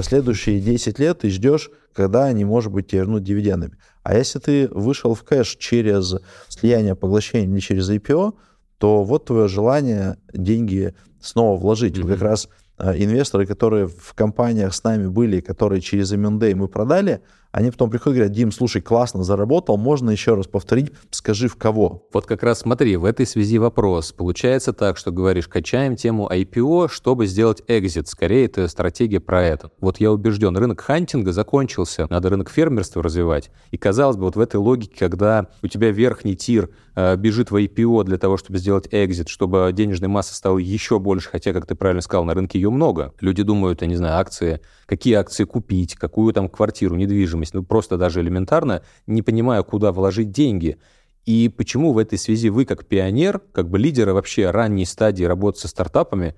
следующие 0.01 0.59
10 0.59 0.99
лет 0.99 1.23
и 1.25 1.29
ждешь, 1.29 1.69
когда 1.93 2.25
они, 2.25 2.43
может 2.45 2.71
быть, 2.71 2.87
тебе 2.87 2.99
вернут 2.99 3.23
дивидендами. 3.23 3.77
А 4.03 4.15
если 4.15 4.39
ты 4.39 4.67
вышел 4.67 5.15
в 5.15 5.23
кэш 5.23 5.55
через 5.57 6.15
слияние, 6.49 6.95
поглощение 6.95 7.49
или 7.49 7.59
через 7.59 7.89
IPO, 7.89 8.33
то 8.77 9.03
вот 9.03 9.25
твое 9.25 9.47
желание 9.47 10.17
деньги 10.33 10.93
снова 11.21 11.59
вложить. 11.59 11.97
Mm-hmm. 11.97 12.07
Как 12.07 12.21
раз 12.21 12.49
э, 12.77 12.93
инвесторы, 12.97 13.45
которые 13.45 13.87
в 13.87 14.13
компаниях 14.13 14.73
с 14.73 14.83
нами 14.83 15.07
были, 15.07 15.39
которые 15.39 15.81
через 15.81 16.11
M&A 16.11 16.55
мы 16.55 16.67
продали, 16.67 17.21
они 17.55 17.71
потом 17.71 17.89
приходят 17.89 18.17
и 18.17 18.19
говорят, 18.19 18.35
Дим, 18.35 18.51
слушай, 18.51 18.81
классно 18.81 19.23
заработал, 19.23 19.77
можно 19.77 20.09
еще 20.09 20.35
раз 20.35 20.45
повторить, 20.45 20.91
скажи 21.09 21.47
в 21.47 21.55
кого. 21.55 22.05
Вот 22.11 22.25
как 22.25 22.43
раз 22.43 22.59
смотри, 22.59 22.97
в 22.97 23.05
этой 23.05 23.25
связи 23.25 23.57
вопрос. 23.59 24.11
Получается 24.11 24.73
так, 24.73 24.97
что 24.97 25.11
говоришь, 25.11 25.47
качаем 25.47 25.95
тему 25.95 26.29
IPO, 26.29 26.89
чтобы 26.91 27.27
сделать 27.27 27.63
экзит. 27.69 28.09
Скорее, 28.09 28.47
это 28.47 28.67
стратегия 28.67 29.21
про 29.21 29.41
это. 29.41 29.71
Вот 29.79 30.01
я 30.01 30.11
убежден, 30.11 30.57
рынок 30.57 30.81
хантинга 30.81 31.31
закончился, 31.31 32.07
надо 32.09 32.27
рынок 32.27 32.49
фермерства 32.49 33.01
развивать. 33.01 33.49
И 33.71 33.77
казалось 33.77 34.17
бы, 34.17 34.23
вот 34.23 34.35
в 34.35 34.39
этой 34.41 34.57
логике, 34.57 34.93
когда 34.99 35.47
у 35.63 35.67
тебя 35.67 35.91
верхний 35.91 36.35
тир 36.35 36.71
э, 36.97 37.15
бежит 37.15 37.51
в 37.51 37.55
IPO 37.55 38.03
для 38.03 38.17
того, 38.17 38.35
чтобы 38.35 38.59
сделать 38.59 38.89
экзит, 38.91 39.29
чтобы 39.29 39.71
денежной 39.71 40.09
массы 40.09 40.35
стало 40.35 40.57
еще 40.57 40.99
больше, 40.99 41.29
хотя, 41.29 41.53
как 41.53 41.65
ты 41.65 41.75
правильно 41.75 42.01
сказал, 42.01 42.25
на 42.25 42.33
рынке 42.33 42.59
ее 42.59 42.69
много. 42.69 43.13
Люди 43.21 43.43
думают, 43.43 43.81
я 43.81 43.87
не 43.87 43.95
знаю, 43.95 44.19
акции, 44.19 44.59
какие 44.87 45.13
акции 45.13 45.45
купить, 45.45 45.95
какую 45.95 46.33
там 46.33 46.49
квартиру, 46.49 46.97
недвижимость, 46.97 47.44
недвижимость, 47.45 47.53
ну 47.53 47.63
просто 47.63 47.97
даже 47.97 48.21
элементарно, 48.21 48.81
не 49.07 49.21
понимая, 49.21 49.63
куда 49.63 49.91
вложить 49.91 50.31
деньги. 50.31 50.77
И 51.25 51.49
почему 51.49 51.93
в 51.93 51.97
этой 51.97 52.17
связи 52.17 52.49
вы, 52.49 52.65
как 52.65 52.85
пионер, 52.85 53.39
как 53.51 53.69
бы 53.69 53.79
лидеры 53.79 54.13
вообще 54.13 54.51
ранней 54.51 54.85
стадии 54.85 55.23
работы 55.23 55.59
со 55.59 55.67
стартапами, 55.67 56.35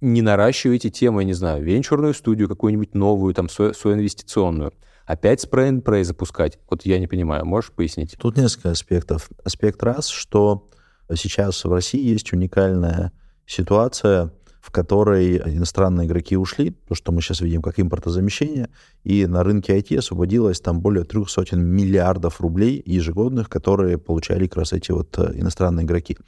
не 0.00 0.22
наращиваете 0.22 0.88
тему, 0.88 1.20
я 1.20 1.26
не 1.26 1.34
знаю, 1.34 1.62
венчурную 1.62 2.14
студию 2.14 2.48
какую-нибудь 2.48 2.94
новую, 2.94 3.34
там, 3.34 3.50
свою, 3.50 3.74
инвестиционную? 3.74 4.72
Опять 5.04 5.44
spray 5.44 5.70
and 5.70 6.04
запускать? 6.04 6.58
Вот 6.70 6.86
я 6.86 6.98
не 6.98 7.06
понимаю, 7.06 7.44
можешь 7.44 7.72
пояснить? 7.72 8.16
Тут 8.18 8.36
несколько 8.38 8.70
аспектов. 8.70 9.28
Аспект 9.44 9.82
раз, 9.82 10.08
что 10.08 10.68
сейчас 11.14 11.64
в 11.64 11.72
России 11.72 12.00
есть 12.00 12.32
уникальная 12.32 13.12
ситуация, 13.44 14.32
в 14.60 14.70
которой 14.70 15.38
иностранные 15.38 16.06
игроки 16.06 16.36
ушли, 16.36 16.70
то, 16.88 16.94
что 16.94 17.12
мы 17.12 17.22
сейчас 17.22 17.40
видим 17.40 17.62
как 17.62 17.80
импортозамещение, 17.80 18.68
и 19.04 19.26
на 19.26 19.42
рынке 19.42 19.78
IT 19.78 19.98
освободилось 19.98 20.60
там 20.60 20.80
более 20.80 21.04
трех 21.04 21.30
сотен 21.30 21.62
миллиардов 21.62 22.40
рублей 22.40 22.82
ежегодных, 22.84 23.48
которые 23.48 23.98
получали 23.98 24.46
как 24.46 24.58
раз 24.58 24.72
эти 24.72 24.92
вот 24.92 25.18
э, 25.18 25.32
иностранные 25.34 25.86
игроки. 25.86 26.18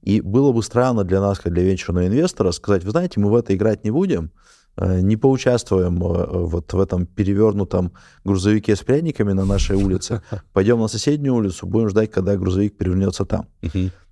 И 0.00 0.20
было 0.20 0.52
бы 0.52 0.62
странно 0.62 1.04
для 1.04 1.20
нас, 1.20 1.38
как 1.38 1.52
для 1.52 1.62
венчурного 1.62 2.06
инвестора, 2.06 2.52
сказать, 2.52 2.84
вы 2.84 2.90
знаете, 2.90 3.20
мы 3.20 3.30
в 3.30 3.34
это 3.34 3.54
играть 3.54 3.84
не 3.84 3.90
будем, 3.90 4.30
э, 4.76 5.00
не 5.00 5.16
поучаствуем 5.16 6.02
э, 6.02 6.26
вот 6.46 6.72
в 6.72 6.80
этом 6.80 7.04
перевернутом 7.04 7.92
грузовике 8.24 8.76
с 8.76 8.80
пряниками 8.80 9.32
на 9.32 9.44
нашей 9.44 9.76
улице, 9.76 10.22
пойдем 10.54 10.80
на 10.80 10.88
соседнюю 10.88 11.34
улицу, 11.34 11.66
будем 11.66 11.90
ждать, 11.90 12.10
когда 12.10 12.34
грузовик 12.36 12.78
перевернется 12.78 13.26
там. 13.26 13.46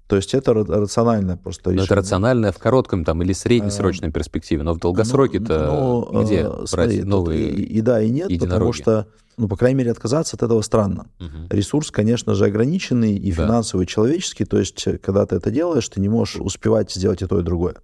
То 0.06 0.16
есть 0.16 0.34
это 0.34 0.52
рациональное 0.52 1.36
просто 1.36 1.70
решение. 1.70 1.80
Но 1.80 1.84
это 1.84 1.94
рациональное 1.94 2.52
в 2.52 2.58
коротком 2.58 3.04
там 3.04 3.22
или 3.22 3.32
среднесрочной 3.32 4.08
а, 4.08 4.12
перспективе, 4.12 4.62
но 4.62 4.74
в 4.74 4.78
долгосроке-то 4.78 5.66
ну, 5.66 6.08
ну, 6.12 6.24
где 6.24 6.42
э, 6.42 6.64
брать 6.70 7.04
новые 7.04 7.48
и, 7.48 7.62
и 7.62 7.80
да, 7.80 8.02
и 8.02 8.10
нет, 8.10 8.30
потому 8.38 8.72
что, 8.72 9.06
ну, 9.36 9.48
по 9.48 9.56
крайней 9.56 9.78
мере, 9.78 9.90
отказаться 9.90 10.36
от 10.36 10.42
этого 10.42 10.60
странно. 10.62 11.06
Угу. 11.18 11.48
Ресурс, 11.50 11.90
конечно 11.90 12.34
же, 12.34 12.44
ограниченный 12.44 13.14
и 13.14 13.32
да. 13.32 13.44
финансовый, 13.44 13.84
и 13.84 13.86
человеческий, 13.86 14.44
то 14.44 14.58
есть 14.58 14.86
когда 15.02 15.24
ты 15.24 15.36
это 15.36 15.50
делаешь, 15.50 15.88
ты 15.88 16.00
не 16.00 16.08
можешь 16.08 16.36
успевать 16.36 16.92
сделать 16.92 17.22
и 17.22 17.26
то, 17.26 17.40
и 17.40 17.42
другое. 17.42 17.76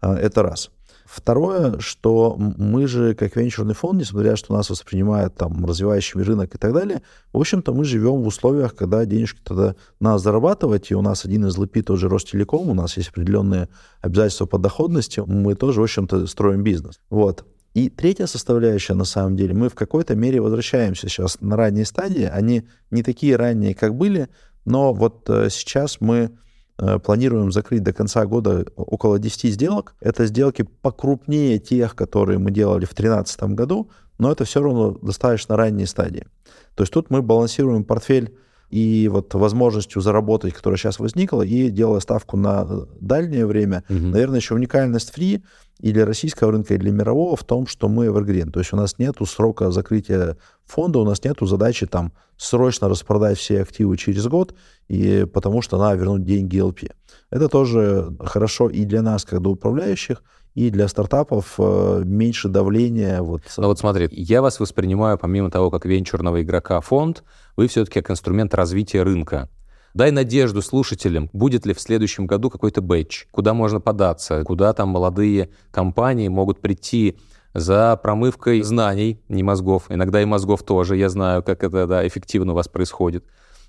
Это 0.00 0.42
раз. 0.42 0.70
Второе, 1.06 1.78
что 1.78 2.36
мы 2.36 2.88
же, 2.88 3.14
как 3.14 3.36
венчурный 3.36 3.74
фонд, 3.74 4.00
несмотря 4.00 4.34
что 4.34 4.54
нас 4.54 4.68
воспринимают 4.70 5.36
там 5.36 5.64
развивающий 5.64 6.20
рынок 6.20 6.54
и 6.54 6.58
так 6.58 6.72
далее, 6.72 7.02
в 7.32 7.38
общем-то, 7.38 7.72
мы 7.72 7.84
живем 7.84 8.22
в 8.22 8.26
условиях, 8.26 8.74
когда 8.74 9.04
денежки 9.04 9.40
тогда 9.44 9.76
надо 10.00 10.18
зарабатывать, 10.18 10.90
и 10.90 10.94
у 10.94 11.02
нас 11.02 11.24
один 11.24 11.46
из 11.46 11.56
ЛП 11.56 11.84
тоже 11.84 12.08
Ростелеком, 12.08 12.68
у 12.68 12.74
нас 12.74 12.96
есть 12.96 13.10
определенные 13.10 13.68
обязательства 14.00 14.46
по 14.46 14.58
доходности, 14.58 15.22
мы 15.24 15.54
тоже, 15.54 15.80
в 15.80 15.84
общем-то, 15.84 16.26
строим 16.26 16.62
бизнес. 16.64 16.98
Вот. 17.08 17.44
И 17.74 17.90
третья 17.90 18.26
составляющая, 18.26 18.94
на 18.94 19.04
самом 19.04 19.36
деле, 19.36 19.54
мы 19.54 19.68
в 19.68 19.74
какой-то 19.74 20.16
мере 20.16 20.40
возвращаемся 20.40 21.08
сейчас 21.08 21.40
на 21.40 21.56
ранние 21.56 21.84
стадии. 21.84 22.24
Они 22.24 22.66
не 22.90 23.02
такие 23.02 23.36
ранние, 23.36 23.74
как 23.74 23.94
были, 23.94 24.28
но 24.64 24.94
вот 24.94 25.28
э, 25.28 25.50
сейчас 25.50 26.00
мы 26.00 26.30
планируем 26.76 27.52
закрыть 27.52 27.82
до 27.82 27.92
конца 27.92 28.26
года 28.26 28.66
около 28.76 29.18
10 29.18 29.52
сделок. 29.52 29.94
Это 30.00 30.26
сделки 30.26 30.62
покрупнее 30.82 31.58
тех, 31.58 31.94
которые 31.94 32.38
мы 32.38 32.50
делали 32.50 32.84
в 32.84 32.94
2013 32.94 33.42
году, 33.54 33.90
но 34.18 34.32
это 34.32 34.44
все 34.44 34.62
равно 34.62 34.92
достаточно 34.92 35.56
ранние 35.56 35.86
стадии. 35.86 36.26
То 36.74 36.82
есть 36.82 36.92
тут 36.92 37.10
мы 37.10 37.22
балансируем 37.22 37.84
портфель 37.84 38.36
и 38.70 39.08
вот 39.08 39.32
возможностью 39.34 40.02
заработать, 40.02 40.54
которая 40.54 40.78
сейчас 40.78 40.98
возникла, 40.98 41.42
и 41.42 41.70
делая 41.70 42.00
ставку 42.00 42.36
на 42.36 42.66
дальнее 43.00 43.46
время, 43.46 43.84
угу. 43.88 43.98
наверное, 43.98 44.38
еще 44.38 44.54
уникальность 44.54 45.12
фри 45.12 45.42
и 45.80 45.92
для 45.92 46.06
российского 46.06 46.52
рынка, 46.52 46.74
и 46.74 46.78
для 46.78 46.90
мирового 46.90 47.36
в 47.36 47.44
том, 47.44 47.66
что 47.66 47.88
мы 47.88 48.06
evergreen. 48.06 48.50
То 48.50 48.60
есть 48.60 48.72
у 48.72 48.76
нас 48.76 48.98
нет 48.98 49.16
срока 49.26 49.70
закрытия 49.70 50.36
фонда, 50.64 50.98
у 51.00 51.04
нас 51.04 51.22
нет 51.22 51.36
задачи 51.40 51.86
там 51.86 52.12
срочно 52.36 52.88
распродать 52.88 53.38
все 53.38 53.62
активы 53.62 53.96
через 53.96 54.26
год, 54.26 54.54
и 54.88 55.26
потому 55.32 55.62
что 55.62 55.78
надо 55.78 55.96
вернуть 55.96 56.24
деньги 56.24 56.58
LP. 56.58 56.92
Это 57.30 57.48
тоже 57.48 58.12
хорошо 58.20 58.68
и 58.68 58.84
для 58.84 59.02
нас, 59.02 59.24
как 59.24 59.40
для 59.40 59.50
управляющих, 59.50 60.22
и 60.56 60.70
для 60.70 60.88
стартапов 60.88 61.54
э, 61.58 62.02
меньше 62.04 62.48
давления. 62.48 63.20
Вот. 63.20 63.42
Ну 63.58 63.66
вот 63.66 63.78
смотри, 63.78 64.08
я 64.10 64.40
вас 64.40 64.58
воспринимаю, 64.58 65.18
помимо 65.18 65.50
того, 65.50 65.70
как 65.70 65.84
венчурного 65.84 66.42
игрока 66.42 66.80
фонд, 66.80 67.24
вы 67.56 67.68
все-таки 67.68 68.00
как 68.00 68.10
инструмент 68.10 68.54
развития 68.54 69.02
рынка. 69.02 69.50
Дай 69.92 70.10
надежду 70.10 70.62
слушателям, 70.62 71.28
будет 71.34 71.66
ли 71.66 71.74
в 71.74 71.80
следующем 71.80 72.26
году 72.26 72.48
какой-то 72.48 72.80
бэч, 72.80 73.28
куда 73.30 73.52
можно 73.52 73.80
податься, 73.80 74.42
куда 74.44 74.72
там 74.72 74.88
молодые 74.88 75.50
компании 75.70 76.28
могут 76.28 76.60
прийти 76.60 77.18
за 77.52 77.98
промывкой 78.02 78.62
знаний, 78.62 79.20
не 79.28 79.42
мозгов, 79.42 79.84
иногда 79.90 80.22
и 80.22 80.24
мозгов 80.24 80.62
тоже, 80.62 80.96
я 80.96 81.10
знаю, 81.10 81.42
как 81.42 81.64
это 81.64 81.86
да, 81.86 82.06
эффективно 82.06 82.52
у 82.52 82.54
вас 82.54 82.68
происходит, 82.68 83.24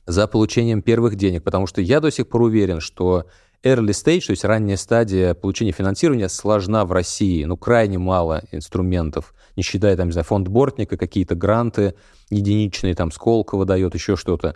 за 0.06 0.26
получением 0.26 0.82
первых 0.82 1.16
денег, 1.16 1.44
потому 1.44 1.68
что 1.68 1.82
я 1.82 2.00
до 2.00 2.12
сих 2.12 2.30
пор 2.30 2.44
уверен, 2.44 2.80
что 2.80 3.26
early 3.64 3.90
stage, 3.90 4.28
то 4.28 4.32
есть 4.32 4.44
ранняя 4.46 4.78
стадия 4.78 5.34
получения 5.34 5.72
финансирования, 5.72 6.30
сложна 6.30 6.86
в 6.86 6.92
России. 6.92 7.44
Ну, 7.44 7.58
крайне 7.58 7.98
мало 7.98 8.44
инструментов, 8.52 9.34
не 9.56 9.64
считая, 9.64 9.96
там, 9.96 10.08
не 10.08 10.14
знаю, 10.14 10.26
фонд 10.26 10.48
Бортника, 10.48 10.98
какие-то 10.98 11.36
гранты 11.36 11.96
единичные, 12.30 12.96
там, 12.96 13.12
Сколково 13.12 13.66
дает, 13.66 13.94
еще 13.96 14.16
что-то. 14.16 14.56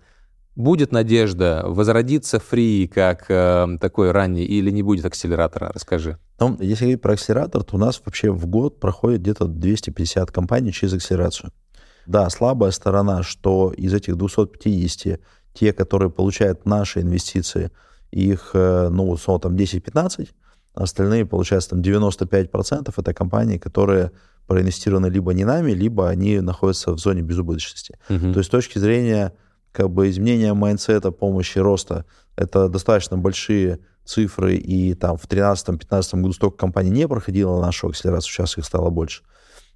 Будет 0.55 0.91
надежда 0.91 1.63
возродиться 1.65 2.39
фри 2.39 2.87
как 2.93 3.25
э, 3.29 3.77
такой 3.79 4.11
ранний 4.11 4.43
или 4.43 4.69
не 4.69 4.83
будет 4.83 5.05
акселератора? 5.05 5.71
Расскажи. 5.73 6.17
Ну, 6.39 6.57
если 6.59 6.83
говорить 6.85 7.01
про 7.01 7.13
акселератор, 7.13 7.63
то 7.63 7.77
у 7.77 7.79
нас 7.79 8.01
вообще 8.03 8.31
в 8.31 8.45
год 8.47 8.79
проходит 8.79 9.21
где-то 9.21 9.45
250 9.45 10.29
компаний 10.31 10.73
через 10.73 10.93
акселерацию. 10.93 11.51
Да, 12.05 12.29
слабая 12.29 12.71
сторона, 12.71 13.23
что 13.23 13.71
из 13.75 13.93
этих 13.93 14.17
250 14.17 15.19
те, 15.53 15.73
которые 15.73 16.09
получают 16.09 16.65
наши 16.65 17.01
инвестиции, 17.01 17.71
их, 18.11 18.51
э, 18.53 18.89
ну, 18.89 19.09
условно, 19.09 19.41
там 19.41 19.55
10-15, 19.55 20.29
остальные, 20.73 21.25
получается, 21.25 21.71
там 21.71 21.81
95% 21.81 22.93
это 22.95 23.13
компании, 23.13 23.57
которые 23.57 24.11
проинвестированы 24.47 25.07
либо 25.07 25.33
не 25.33 25.45
нами, 25.45 25.71
либо 25.71 26.09
они 26.09 26.39
находятся 26.41 26.91
в 26.91 26.99
зоне 26.99 27.21
безубыточности. 27.21 27.97
Угу. 28.09 28.33
То 28.33 28.39
есть 28.39 28.47
с 28.47 28.51
точки 28.51 28.79
зрения 28.79 29.33
как 29.71 29.89
бы 29.89 30.09
изменения 30.09 30.53
майндсета, 30.53 31.11
помощи, 31.11 31.59
роста, 31.59 32.05
это 32.35 32.67
достаточно 32.67 33.17
большие 33.17 33.79
цифры, 34.03 34.55
и 34.55 34.93
там 34.93 35.17
в 35.17 35.27
2013-2015 35.27 36.21
году 36.21 36.33
столько 36.33 36.57
компаний 36.57 36.89
не 36.89 37.07
проходило 37.07 37.61
нашу 37.61 37.87
акселерацию, 37.87 38.31
сейчас 38.31 38.57
их 38.57 38.65
стало 38.65 38.89
больше. 38.89 39.23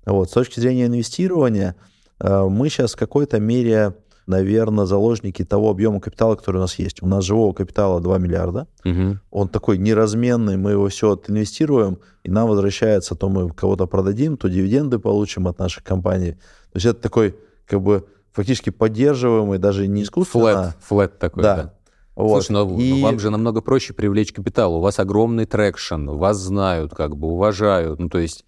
Вот. 0.05 0.29
С 0.29 0.33
точки 0.33 0.59
зрения 0.59 0.87
инвестирования, 0.87 1.75
э, 2.19 2.43
мы 2.43 2.69
сейчас 2.69 2.93
в 2.93 2.97
какой-то 2.97 3.39
мере, 3.39 3.95
наверное, 4.27 4.85
заложники 4.85 5.43
того 5.43 5.69
объема 5.69 5.99
капитала, 5.99 6.35
который 6.35 6.57
у 6.57 6.61
нас 6.61 6.79
есть. 6.79 7.01
У 7.01 7.07
нас 7.07 7.23
живого 7.23 7.53
капитала 7.53 7.99
2 8.01 8.17
миллиарда. 8.17 8.67
Угу. 8.83 9.19
Он 9.31 9.47
такой 9.47 9.77
неразменный, 9.77 10.57
мы 10.57 10.71
его 10.71 10.87
все 10.89 11.19
инвестируем, 11.27 11.99
и 12.23 12.31
нам 12.31 12.47
возвращается, 12.47 13.15
то 13.15 13.29
мы 13.29 13.49
кого-то 13.49 13.87
продадим, 13.87 14.37
то 14.37 14.47
дивиденды 14.47 14.99
получим 14.99 15.47
от 15.47 15.59
наших 15.59 15.83
компаний. 15.83 16.31
То 16.31 16.75
есть 16.75 16.85
это 16.85 17.01
такой 17.01 17.35
как 17.67 17.81
бы 17.81 18.05
фактически 18.31 18.69
поддерживаемый, 18.69 19.59
даже 19.59 19.87
не 19.87 20.03
искусственно. 20.03 20.43
Flat, 20.43 20.75
flat 20.81 21.19
такой, 21.19 21.43
да. 21.43 21.55
да. 21.55 21.73
Вот. 22.15 22.45
Слушай, 22.45 22.51
но 22.51 22.79
и... 22.79 23.01
вам 23.01 23.19
же 23.19 23.29
намного 23.29 23.61
проще 23.61 23.93
привлечь 23.93 24.31
капитал. 24.31 24.75
У 24.75 24.79
вас 24.79 24.99
огромный 24.99 25.45
traction, 25.45 26.09
вас 26.09 26.37
знают, 26.37 26.93
как 26.93 27.17
бы 27.17 27.27
уважают. 27.27 27.99
Ну, 27.99 28.09
то 28.09 28.19
есть, 28.19 28.45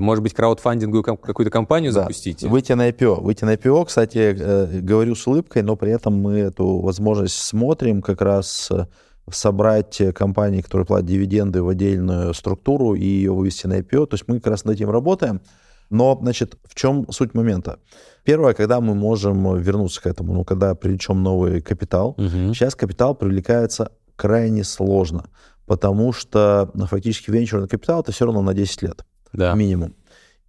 может 0.00 0.22
быть, 0.22 0.34
краудфандинговую 0.34 1.02
какую-то 1.02 1.50
компанию 1.50 1.92
да. 1.92 2.02
запустите? 2.02 2.48
Выйти 2.48 2.72
на 2.72 2.88
IPO. 2.88 3.20
Выйти 3.20 3.44
на 3.44 3.54
IPO, 3.54 3.86
кстати, 3.86 4.36
э, 4.38 4.80
говорю 4.80 5.14
с 5.14 5.26
улыбкой, 5.26 5.62
но 5.62 5.76
при 5.76 5.92
этом 5.92 6.20
мы 6.20 6.38
эту 6.38 6.78
возможность 6.80 7.36
смотрим 7.36 8.02
как 8.02 8.20
раз 8.22 8.68
э, 8.70 8.86
собрать 9.30 10.00
компании, 10.14 10.60
которые 10.60 10.86
платят 10.86 11.06
дивиденды 11.06 11.62
в 11.62 11.68
отдельную 11.68 12.34
структуру 12.34 12.94
и 12.94 13.04
ее 13.04 13.32
вывести 13.32 13.66
на 13.66 13.78
IPO. 13.80 14.06
То 14.06 14.14
есть 14.14 14.24
мы 14.26 14.40
как 14.40 14.48
раз 14.48 14.64
над 14.64 14.76
этим 14.76 14.90
работаем. 14.90 15.40
Но, 15.90 16.18
значит, 16.20 16.56
в 16.64 16.74
чем 16.74 17.06
суть 17.10 17.34
момента? 17.34 17.78
Первое, 18.24 18.52
когда 18.52 18.80
мы 18.80 18.94
можем 18.94 19.56
вернуться 19.58 20.02
к 20.02 20.06
этому, 20.06 20.34
ну, 20.34 20.44
когда 20.44 20.74
привлечем 20.74 21.22
новый 21.22 21.62
капитал. 21.62 22.10
Угу. 22.18 22.52
Сейчас 22.54 22.74
капитал 22.74 23.14
привлекается 23.14 23.92
крайне 24.16 24.64
сложно, 24.64 25.30
потому 25.64 26.12
что 26.12 26.70
ну, 26.74 26.86
фактически 26.86 27.30
венчурный 27.30 27.68
капитал 27.68 28.00
это 28.00 28.12
все 28.12 28.26
равно 28.26 28.42
на 28.42 28.52
10 28.52 28.82
лет 28.82 29.04
да. 29.32 29.54
минимум. 29.54 29.94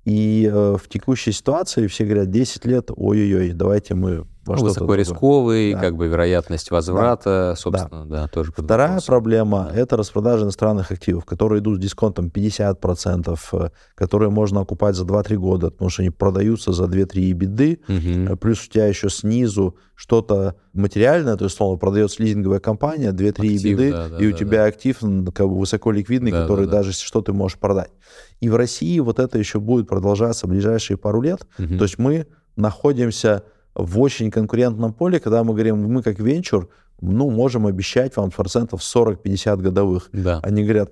И 0.06 0.50
э, 0.52 0.78
в 0.82 0.88
текущей 0.88 1.32
ситуации 1.32 1.88
все 1.88 2.06
говорят, 2.06 2.32
10 2.32 2.66
лет, 2.66 2.90
ой-ой-ой, 2.96 3.52
давайте 3.52 3.96
мы 3.96 4.26
во 4.50 4.56
ну, 4.56 4.64
Высокорисковый, 4.64 5.74
да. 5.74 5.80
как 5.80 5.96
бы 5.96 6.08
вероятность 6.08 6.72
возврата, 6.72 7.52
да. 7.52 7.56
собственно, 7.56 8.06
да, 8.06 8.24
да 8.24 8.28
тоже. 8.28 8.52
Вторая 8.52 8.90
вопрос. 8.90 9.06
проблема– 9.06 9.72
это 9.74 9.96
распродажа 9.96 10.44
иностранных 10.44 10.92
активов, 10.92 11.26
которые 11.26 11.60
идут 11.60 11.78
с 11.78 11.82
дисконтом 11.82 12.32
50%, 12.34 13.40
э, 13.54 13.70
которые 13.96 14.30
можно 14.32 14.62
окупать 14.62 14.96
за 14.96 15.06
2-3 15.06 15.36
года, 15.36 15.70
потому 15.70 15.90
что 15.90 16.02
они 16.02 16.10
продаются 16.10 16.72
за 16.72 16.86
2-3 16.86 17.32
беды, 17.34 17.80
угу. 17.88 18.38
плюс 18.38 18.66
у 18.66 18.72
тебя 18.72 18.88
еще 18.88 19.10
снизу 19.10 19.76
что-то 19.96 20.56
материальное, 20.74 21.36
то 21.36 21.44
есть, 21.44 21.56
словно, 21.56 21.78
продается 21.78 22.24
лизинговая 22.24 22.60
компания, 22.60 23.12
2-3 23.12 23.64
беды, 23.64 23.92
да, 23.92 24.08
да, 24.10 24.18
и 24.18 24.28
у 24.28 24.32
да, 24.32 24.38
тебя 24.38 24.58
да. 24.60 24.66
актив 24.66 24.98
как 25.00 25.48
бы 25.48 25.60
высоко 25.60 25.92
ликвидный, 25.92 26.32
да, 26.32 26.42
который 26.42 26.66
да, 26.66 26.72
да. 26.72 26.78
даже 26.78 26.94
что 26.94 27.22
ты 27.22 27.34
можешь 27.34 27.60
продать. 27.60 27.92
И 28.40 28.50
в 28.50 28.56
России 28.56 29.00
вот 29.00 29.20
это 29.20 29.38
еще 29.38 29.60
будет 29.60 29.88
продолжаться 29.88 30.48
в 30.48 30.50
ближайшие 30.50 30.98
пару 30.98 31.22
лет. 31.22 31.46
Угу. 31.58 31.78
То 31.78 31.84
есть 31.84 31.98
мы 31.98 32.28
находимся 32.56 33.44
в 33.84 34.00
очень 34.00 34.32
конкурентном 34.32 34.94
поле, 34.94 35.20
когда 35.20 35.44
мы 35.44 35.54
говорим, 35.54 35.78
мы 35.94 36.04
как 36.04 36.20
венчур, 36.20 36.70
ну, 37.02 37.30
можем 37.30 37.66
обещать 37.66 38.16
вам 38.18 38.30
процентов 38.32 38.82
40-50 38.82 39.58
годовых. 39.58 40.10
Да. 40.12 40.40
Они 40.44 40.64
говорят, 40.64 40.92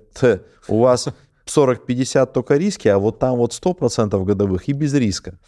у 0.68 0.80
вас 0.80 1.08
40-50 1.46 2.32
только 2.32 2.56
риски, 2.56 2.88
а 2.88 2.98
вот 2.98 3.18
там 3.18 3.36
вот 3.36 3.52
100% 3.52 4.24
годовых 4.24 4.68
и 4.68 4.72
без 4.72 4.94
риска. 4.94 5.38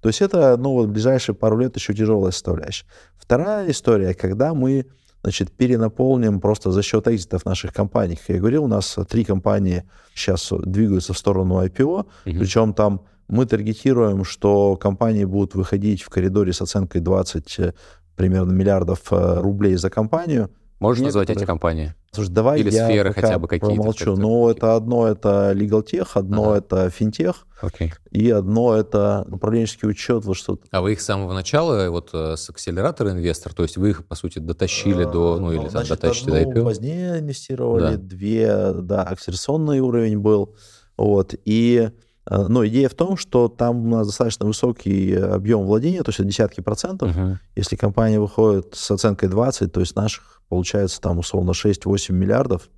То 0.00 0.08
есть 0.08 0.20
это, 0.20 0.56
ну, 0.56 0.72
вот 0.72 0.88
ближайшие 0.88 1.34
пару 1.34 1.58
лет 1.58 1.76
еще 1.76 1.94
тяжелая 1.94 2.32
составляющая. 2.32 2.86
Вторая 3.16 3.70
история, 3.70 4.14
когда 4.14 4.54
мы, 4.54 4.86
значит, 5.22 5.50
перенаполним 5.52 6.40
просто 6.40 6.70
за 6.70 6.82
счет 6.82 7.08
экзитов 7.08 7.44
наших 7.44 7.72
компаний. 7.72 8.16
Как 8.16 8.28
я 8.28 8.38
говорил, 8.38 8.64
у 8.64 8.68
нас 8.68 8.96
три 9.08 9.24
компании 9.24 9.84
сейчас 10.14 10.52
двигаются 10.52 11.12
в 11.12 11.18
сторону 11.18 11.64
IPO, 11.64 11.84
угу. 11.84 12.06
причем 12.24 12.74
там 12.74 13.02
мы 13.28 13.46
таргетируем, 13.46 14.24
что 14.24 14.76
компании 14.76 15.24
будут 15.24 15.54
выходить 15.54 16.02
в 16.02 16.08
коридоре 16.08 16.52
с 16.52 16.60
оценкой 16.60 17.00
20 17.00 17.58
э, 17.58 17.74
примерно 18.16 18.52
миллиардов 18.52 19.12
э, 19.12 19.40
рублей 19.40 19.76
за 19.76 19.90
компанию. 19.90 20.50
Можешь 20.80 21.02
назвать 21.02 21.30
эти 21.30 21.44
компании? 21.44 21.94
Слушай, 22.12 22.30
давай 22.30 22.60
Или 22.60 22.70
я 22.70 22.86
сферы 22.86 23.12
хотя 23.12 23.38
бы 23.38 23.48
какие-то. 23.48 23.74
Промолчу. 23.74 24.16
Ну, 24.16 24.48
это 24.48 24.76
одно 24.76 25.08
это 25.08 25.52
legal 25.52 25.84
tech, 25.84 26.08
одно 26.14 26.50
ага. 26.50 26.58
это 26.58 26.90
финтех, 26.90 27.46
okay. 27.60 27.92
и 28.10 28.30
одно 28.30 28.74
это 28.74 29.26
управленческий 29.28 29.88
учет, 29.88 30.24
вот 30.24 30.36
что-то. 30.36 30.62
А 30.70 30.80
вы 30.80 30.92
их 30.92 31.00
с 31.00 31.04
самого 31.04 31.32
начала, 31.32 31.90
вот 31.90 32.10
э, 32.14 32.36
с 32.36 32.48
акселератора 32.48 33.10
инвестор, 33.10 33.52
то 33.52 33.64
есть 33.64 33.76
вы 33.76 33.90
их, 33.90 34.06
по 34.06 34.14
сути, 34.14 34.38
дотащили 34.38 35.02
а, 35.02 35.10
до, 35.10 35.38
ну, 35.38 35.52
или 35.52 35.62
там, 35.62 35.70
значит, 35.70 35.90
дотащите 35.90 36.30
до 36.30 36.42
IPO? 36.42 36.62
позднее 36.62 37.18
инвестировали, 37.18 37.96
да. 37.96 38.02
две, 38.02 38.72
да, 38.72 39.02
акселерационный 39.02 39.80
уровень 39.80 40.18
был, 40.18 40.54
вот, 40.96 41.34
и 41.44 41.90
но 42.30 42.66
идея 42.66 42.88
в 42.88 42.94
том, 42.94 43.16
что 43.16 43.48
там 43.48 43.86
у 43.86 43.88
нас 43.88 44.06
достаточно 44.06 44.46
высокий 44.46 45.14
объем 45.14 45.64
владения, 45.64 46.02
то 46.02 46.10
есть 46.10 46.24
десятки 46.24 46.60
процентов. 46.60 47.16
Uh-huh. 47.16 47.36
Если 47.56 47.76
компания 47.76 48.20
выходит 48.20 48.74
с 48.74 48.90
оценкой 48.90 49.28
20, 49.28 49.72
то 49.72 49.80
есть 49.80 49.96
наших 49.96 50.42
получается 50.48 51.00
там 51.00 51.18
условно 51.18 51.52
6-8 51.52 52.12
миллиардов, 52.12 52.68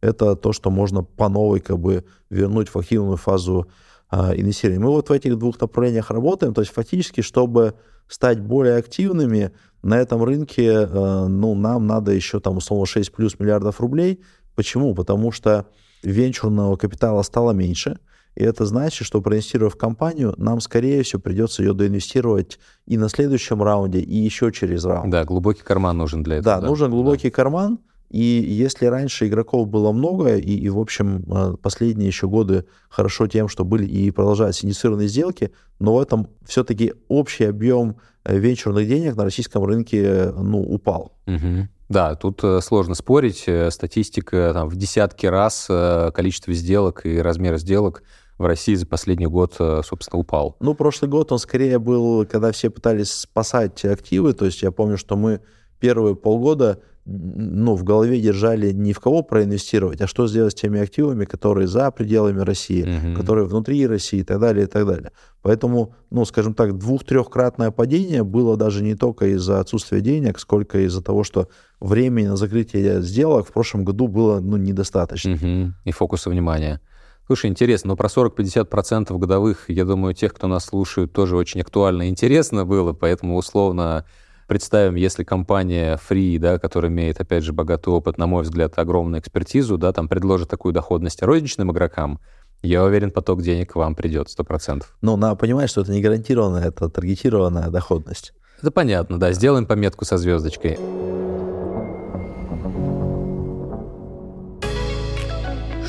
это 0.00 0.36
то, 0.36 0.52
что 0.52 0.70
можно 0.70 1.02
по 1.02 1.28
новой 1.28 1.60
как 1.60 1.78
бы 1.78 2.04
вернуть 2.30 2.68
в 2.68 2.76
активную 2.76 3.16
фазу 3.16 3.66
а, 4.08 4.34
инвестирования. 4.34 4.84
Мы 4.84 4.90
вот 4.90 5.08
в 5.08 5.12
этих 5.12 5.38
двух 5.38 5.60
направлениях 5.60 6.10
работаем, 6.10 6.54
то 6.54 6.60
есть 6.60 6.72
фактически, 6.72 7.22
чтобы 7.22 7.74
стать 8.08 8.40
более 8.40 8.76
активными 8.76 9.52
на 9.82 9.98
этом 9.98 10.22
рынке, 10.22 10.72
а, 10.72 11.26
ну, 11.26 11.54
нам 11.54 11.86
надо 11.86 12.12
еще 12.12 12.40
там 12.40 12.58
условно 12.58 12.86
6 12.86 13.12
плюс 13.12 13.38
миллиардов 13.38 13.80
рублей. 13.80 14.22
Почему? 14.54 14.94
Потому 14.94 15.32
что 15.32 15.66
венчурного 16.02 16.76
капитала 16.76 17.22
стало 17.22 17.52
меньше, 17.52 17.98
и 18.36 18.44
это 18.44 18.66
значит, 18.66 19.06
что 19.06 19.22
проинвестировав 19.22 19.74
в 19.74 19.78
компанию, 19.78 20.34
нам, 20.36 20.60
скорее 20.60 21.02
всего, 21.02 21.20
придется 21.20 21.62
ее 21.62 21.72
доинвестировать 21.72 22.58
и 22.86 22.98
на 22.98 23.08
следующем 23.08 23.62
раунде, 23.62 24.00
и 24.00 24.14
еще 24.14 24.52
через 24.52 24.84
раунд. 24.84 25.10
Да, 25.10 25.24
глубокий 25.24 25.62
карман 25.62 25.96
нужен 25.96 26.22
для 26.22 26.36
этого. 26.36 26.56
Да, 26.56 26.60
да. 26.60 26.66
нужен 26.68 26.90
глубокий 26.90 27.30
да. 27.30 27.34
карман. 27.34 27.78
И 28.10 28.20
если 28.20 28.86
раньше 28.86 29.26
игроков 29.26 29.68
было 29.68 29.90
много, 29.90 30.36
и, 30.36 30.54
и, 30.54 30.68
в 30.68 30.78
общем, 30.78 31.24
э, 31.26 31.54
последние 31.60 32.06
еще 32.06 32.28
годы 32.28 32.64
хорошо 32.88 33.26
тем, 33.26 33.48
что 33.48 33.64
были 33.64 33.84
и 33.84 34.12
продолжаются 34.12 34.64
инициированные 34.64 35.08
сделки, 35.08 35.50
но 35.80 35.96
в 35.96 36.00
этом 36.00 36.28
все-таки 36.44 36.92
общий 37.08 37.44
объем 37.44 37.96
э, 38.24 38.38
венчурных 38.38 38.86
денег 38.86 39.16
на 39.16 39.24
российском 39.24 39.64
рынке 39.64 40.02
э, 40.04 40.32
ну, 40.32 40.60
упал. 40.60 41.16
Угу. 41.26 41.68
Да, 41.88 42.14
тут 42.14 42.42
сложно 42.62 42.94
спорить. 42.94 43.48
Статистика 43.70 44.50
там, 44.52 44.68
в 44.68 44.76
десятки 44.76 45.26
раз 45.26 45.68
количество 46.14 46.52
сделок 46.52 47.06
и 47.06 47.18
размер 47.18 47.58
сделок 47.58 48.02
в 48.38 48.44
России 48.44 48.74
за 48.74 48.86
последний 48.86 49.26
год, 49.26 49.56
э, 49.58 49.82
собственно, 49.84 50.20
упал? 50.20 50.56
Ну, 50.60 50.74
прошлый 50.74 51.10
год 51.10 51.32
он 51.32 51.38
скорее 51.38 51.78
был, 51.78 52.26
когда 52.26 52.52
все 52.52 52.70
пытались 52.70 53.12
спасать 53.12 53.84
активы. 53.84 54.32
То 54.32 54.44
есть 54.44 54.62
я 54.62 54.70
помню, 54.70 54.98
что 54.98 55.16
мы 55.16 55.40
первые 55.80 56.16
полгода 56.16 56.80
ну, 57.06 57.76
в 57.76 57.84
голове 57.84 58.20
держали 58.20 58.72
не 58.72 58.92
в 58.92 58.98
кого 58.98 59.22
проинвестировать, 59.22 60.00
а 60.00 60.08
что 60.08 60.26
сделать 60.26 60.52
с 60.52 60.60
теми 60.60 60.80
активами, 60.80 61.24
которые 61.24 61.68
за 61.68 61.92
пределами 61.92 62.40
России, 62.40 62.82
угу. 62.82 63.16
которые 63.16 63.46
внутри 63.46 63.86
России 63.86 64.20
и 64.20 64.24
так 64.24 64.40
далее, 64.40 64.64
и 64.64 64.68
так 64.68 64.86
далее. 64.86 65.12
Поэтому, 65.40 65.94
ну, 66.10 66.24
скажем 66.24 66.54
так, 66.54 66.76
двух-трехкратное 66.76 67.70
падение 67.70 68.24
было 68.24 68.56
даже 68.56 68.82
не 68.82 68.96
только 68.96 69.26
из-за 69.26 69.60
отсутствия 69.60 70.00
денег, 70.00 70.40
сколько 70.40 70.80
из-за 70.80 71.00
того, 71.00 71.22
что 71.22 71.48
времени 71.78 72.26
на 72.26 72.36
закрытие 72.36 73.00
сделок 73.02 73.46
в 73.46 73.52
прошлом 73.52 73.84
году 73.84 74.08
было, 74.08 74.40
ну, 74.40 74.56
недостаточно. 74.56 75.34
Угу. 75.34 75.74
И 75.84 75.92
фокуса 75.92 76.28
внимания. 76.28 76.80
Слушай, 77.26 77.50
интересно, 77.50 77.88
но 77.88 77.96
про 77.96 78.06
40-50% 78.06 79.18
годовых, 79.18 79.68
я 79.68 79.84
думаю, 79.84 80.14
тех, 80.14 80.32
кто 80.32 80.46
нас 80.46 80.66
слушает, 80.66 81.12
тоже 81.12 81.36
очень 81.36 81.60
актуально 81.60 82.04
и 82.04 82.08
интересно 82.08 82.64
было, 82.64 82.92
поэтому 82.92 83.36
условно 83.36 84.04
представим, 84.46 84.94
если 84.94 85.24
компания 85.24 85.98
Free, 86.08 86.38
да, 86.38 86.60
которая 86.60 86.90
имеет, 86.90 87.20
опять 87.20 87.42
же, 87.42 87.52
богатый 87.52 87.88
опыт, 87.88 88.16
на 88.16 88.28
мой 88.28 88.44
взгляд, 88.44 88.78
огромную 88.78 89.20
экспертизу, 89.20 89.76
да, 89.76 89.92
там 89.92 90.08
предложит 90.08 90.48
такую 90.48 90.72
доходность 90.72 91.20
розничным 91.20 91.72
игрокам, 91.72 92.20
я 92.62 92.84
уверен, 92.84 93.10
поток 93.10 93.42
денег 93.42 93.72
к 93.72 93.76
вам 93.76 93.96
придет 93.96 94.28
100%. 94.28 94.84
Ну, 95.02 95.16
надо 95.16 95.34
понимать, 95.34 95.68
что 95.68 95.80
это 95.80 95.90
не 95.90 96.00
гарантированная, 96.00 96.68
это 96.68 96.88
таргетированная 96.88 97.70
доходность. 97.70 98.34
Это 98.60 98.70
понятно, 98.70 99.18
да. 99.18 99.32
Сделаем 99.32 99.66
пометку 99.66 100.04
со 100.04 100.16
звездочкой. 100.16 100.78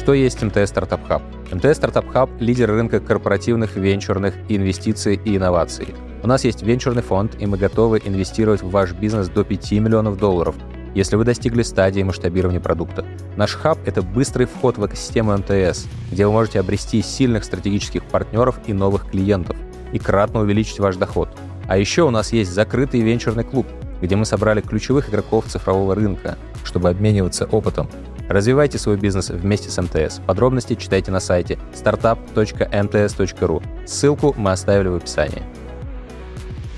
Что 0.07 0.13
есть 0.13 0.41
МТС 0.41 0.69
Стартап 0.69 1.05
Хаб? 1.05 1.21
МТС 1.51 1.75
Стартап 1.75 2.07
Хаб– 2.07 2.29
лидер 2.39 2.71
рынка 2.71 3.01
корпоративных, 3.01 3.75
венчурных 3.75 4.35
инвестиций 4.47 5.19
и 5.21 5.35
инноваций. 5.35 5.93
У 6.23 6.27
нас 6.27 6.45
есть 6.45 6.63
венчурный 6.63 7.01
фонд, 7.01 7.35
и 7.41 7.45
мы 7.45 7.57
готовы 7.57 8.01
инвестировать 8.05 8.61
в 8.61 8.69
ваш 8.69 8.93
бизнес 8.93 9.27
до 9.27 9.43
5 9.43 9.73
миллионов 9.73 10.17
долларов, 10.17 10.55
если 10.95 11.17
вы 11.17 11.25
достигли 11.25 11.61
стадии 11.61 12.03
масштабирования 12.03 12.61
продукта. 12.61 13.05
Наш 13.35 13.55
хаб— 13.55 13.79
это 13.85 14.01
быстрый 14.01 14.45
вход 14.45 14.77
в 14.77 14.85
экосистему 14.85 15.35
МТС, 15.35 15.87
где 16.09 16.25
вы 16.25 16.31
можете 16.31 16.61
обрести 16.61 17.01
сильных 17.01 17.43
стратегических 17.43 18.05
партнеров 18.05 18.61
и 18.65 18.71
новых 18.71 19.11
клиентов, 19.11 19.57
и 19.91 19.99
кратно 19.99 20.39
увеличить 20.39 20.79
ваш 20.79 20.95
доход. 20.95 21.27
А 21.67 21.77
еще 21.77 22.03
у 22.03 22.11
нас 22.11 22.31
есть 22.31 22.51
закрытый 22.51 23.01
венчурный 23.01 23.43
клуб, 23.43 23.67
где 24.01 24.15
мы 24.15 24.23
собрали 24.23 24.61
ключевых 24.61 25.09
игроков 25.09 25.47
цифрового 25.47 25.95
рынка, 25.95 26.37
чтобы 26.63 26.87
обмениваться 26.87 27.43
опытом 27.43 27.89
Развивайте 28.29 28.77
свой 28.77 28.97
бизнес 28.97 29.29
вместе 29.29 29.69
с 29.69 29.81
МТС. 29.81 30.19
Подробности 30.25 30.75
читайте 30.75 31.11
на 31.11 31.19
сайте 31.19 31.57
startup.mts.ru. 31.73 33.63
Ссылку 33.85 34.35
мы 34.37 34.51
оставили 34.51 34.89
в 34.89 34.95
описании. 34.95 35.43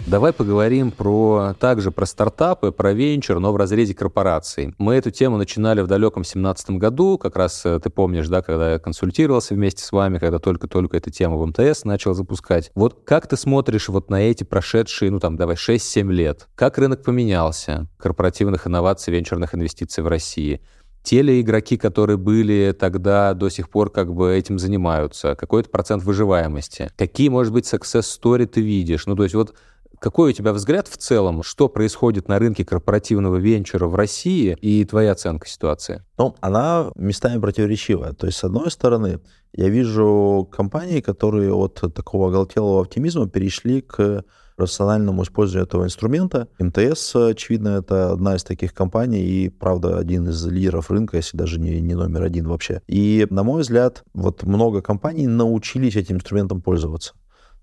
Давай 0.05 0.33
поговорим 0.33 0.89
про 0.89 1.53
также 1.59 1.91
про 1.91 2.07
стартапы, 2.07 2.71
про 2.71 2.93
венчур, 2.93 3.39
но 3.39 3.53
в 3.53 3.57
разрезе 3.57 3.93
корпораций. 3.93 4.73
Мы 4.79 4.95
эту 4.95 5.11
тему 5.11 5.37
начинали 5.37 5.81
в 5.81 5.87
далеком 5.87 6.23
2017 6.23 6.71
году, 6.71 7.19
как 7.19 7.35
раз 7.35 7.63
э, 7.63 7.79
ты 7.79 7.91
помнишь, 7.91 8.27
да, 8.27 8.41
когда 8.41 8.71
я 8.71 8.79
консультировался 8.79 9.53
вместе 9.53 9.83
с 9.83 9.91
вами, 9.91 10.17
когда 10.17 10.39
только-только 10.39 10.97
эта 10.97 11.11
тема 11.11 11.37
в 11.37 11.45
МТС 11.45 11.83
начал 11.83 12.15
запускать. 12.15 12.71
Вот 12.73 13.03
как 13.05 13.27
ты 13.27 13.37
смотришь 13.37 13.87
вот 13.89 14.09
на 14.09 14.23
эти 14.23 14.43
прошедшие, 14.43 15.11
ну 15.11 15.19
там, 15.19 15.37
давай, 15.37 15.55
6-7 15.55 16.11
лет? 16.11 16.47
Как 16.55 16.79
рынок 16.79 17.03
поменялся 17.03 17.87
корпоративных 17.99 18.65
инноваций, 18.65 19.13
венчурных 19.13 19.53
инвестиций 19.53 20.03
в 20.03 20.07
России? 20.07 20.59
Те 21.03 21.21
ли 21.21 21.41
игроки, 21.41 21.77
которые 21.77 22.17
были 22.17 22.75
тогда, 22.77 23.33
до 23.33 23.49
сих 23.49 23.69
пор 23.69 23.89
как 23.89 24.13
бы 24.13 24.35
этим 24.35 24.59
занимаются, 24.59 25.35
какой-то 25.35 25.69
процент 25.69 26.03
выживаемости, 26.03 26.91
какие, 26.97 27.29
может 27.29 27.53
быть, 27.53 27.71
success 27.71 28.03
story 28.21 28.45
ты 28.45 28.61
видишь, 28.61 29.05
ну, 29.05 29.15
то 29.15 29.23
есть 29.23 29.35
вот 29.35 29.55
какой 29.99 30.29
у 30.29 30.33
тебя 30.33 30.53
взгляд 30.53 30.87
в 30.87 30.97
целом, 30.97 31.43
что 31.43 31.67
происходит 31.67 32.27
на 32.29 32.39
рынке 32.39 32.63
корпоративного 32.63 33.35
венчура 33.35 33.85
в 33.85 33.95
России 33.95 34.57
и 34.61 34.85
твоя 34.85 35.11
оценка 35.11 35.47
ситуации? 35.47 36.03
Ну, 36.17 36.35
она 36.39 36.91
местами 36.95 37.39
противоречивая. 37.39 38.13
То 38.13 38.27
есть, 38.27 38.39
с 38.39 38.43
одной 38.45 38.71
стороны, 38.71 39.19
я 39.53 39.67
вижу 39.67 40.47
компании, 40.51 41.01
которые 41.01 41.53
от 41.53 41.81
такого 41.93 42.29
оголтелого 42.29 42.81
оптимизма 42.81 43.27
перешли 43.27 43.81
к 43.81 44.23
рациональному 44.59 45.23
использованию 45.23 45.65
этого 45.67 45.85
инструмента. 45.85 46.47
МТС, 46.59 47.15
очевидно, 47.15 47.79
это 47.79 48.11
одна 48.11 48.35
из 48.35 48.43
таких 48.43 48.73
компаний 48.73 49.21
и, 49.21 49.49
правда, 49.49 49.97
один 49.97 50.29
из 50.29 50.45
лидеров 50.45 50.91
рынка, 50.91 51.17
если 51.17 51.37
даже 51.37 51.59
не, 51.59 51.79
не 51.81 51.95
номер 51.95 52.23
один 52.23 52.47
вообще. 52.47 52.81
И, 52.87 53.25
на 53.29 53.43
мой 53.43 53.61
взгляд, 53.61 54.03
вот 54.13 54.43
много 54.43 54.81
компаний 54.81 55.27
научились 55.27 55.95
этим 55.95 56.17
инструментом 56.17 56.61
пользоваться. 56.61 57.13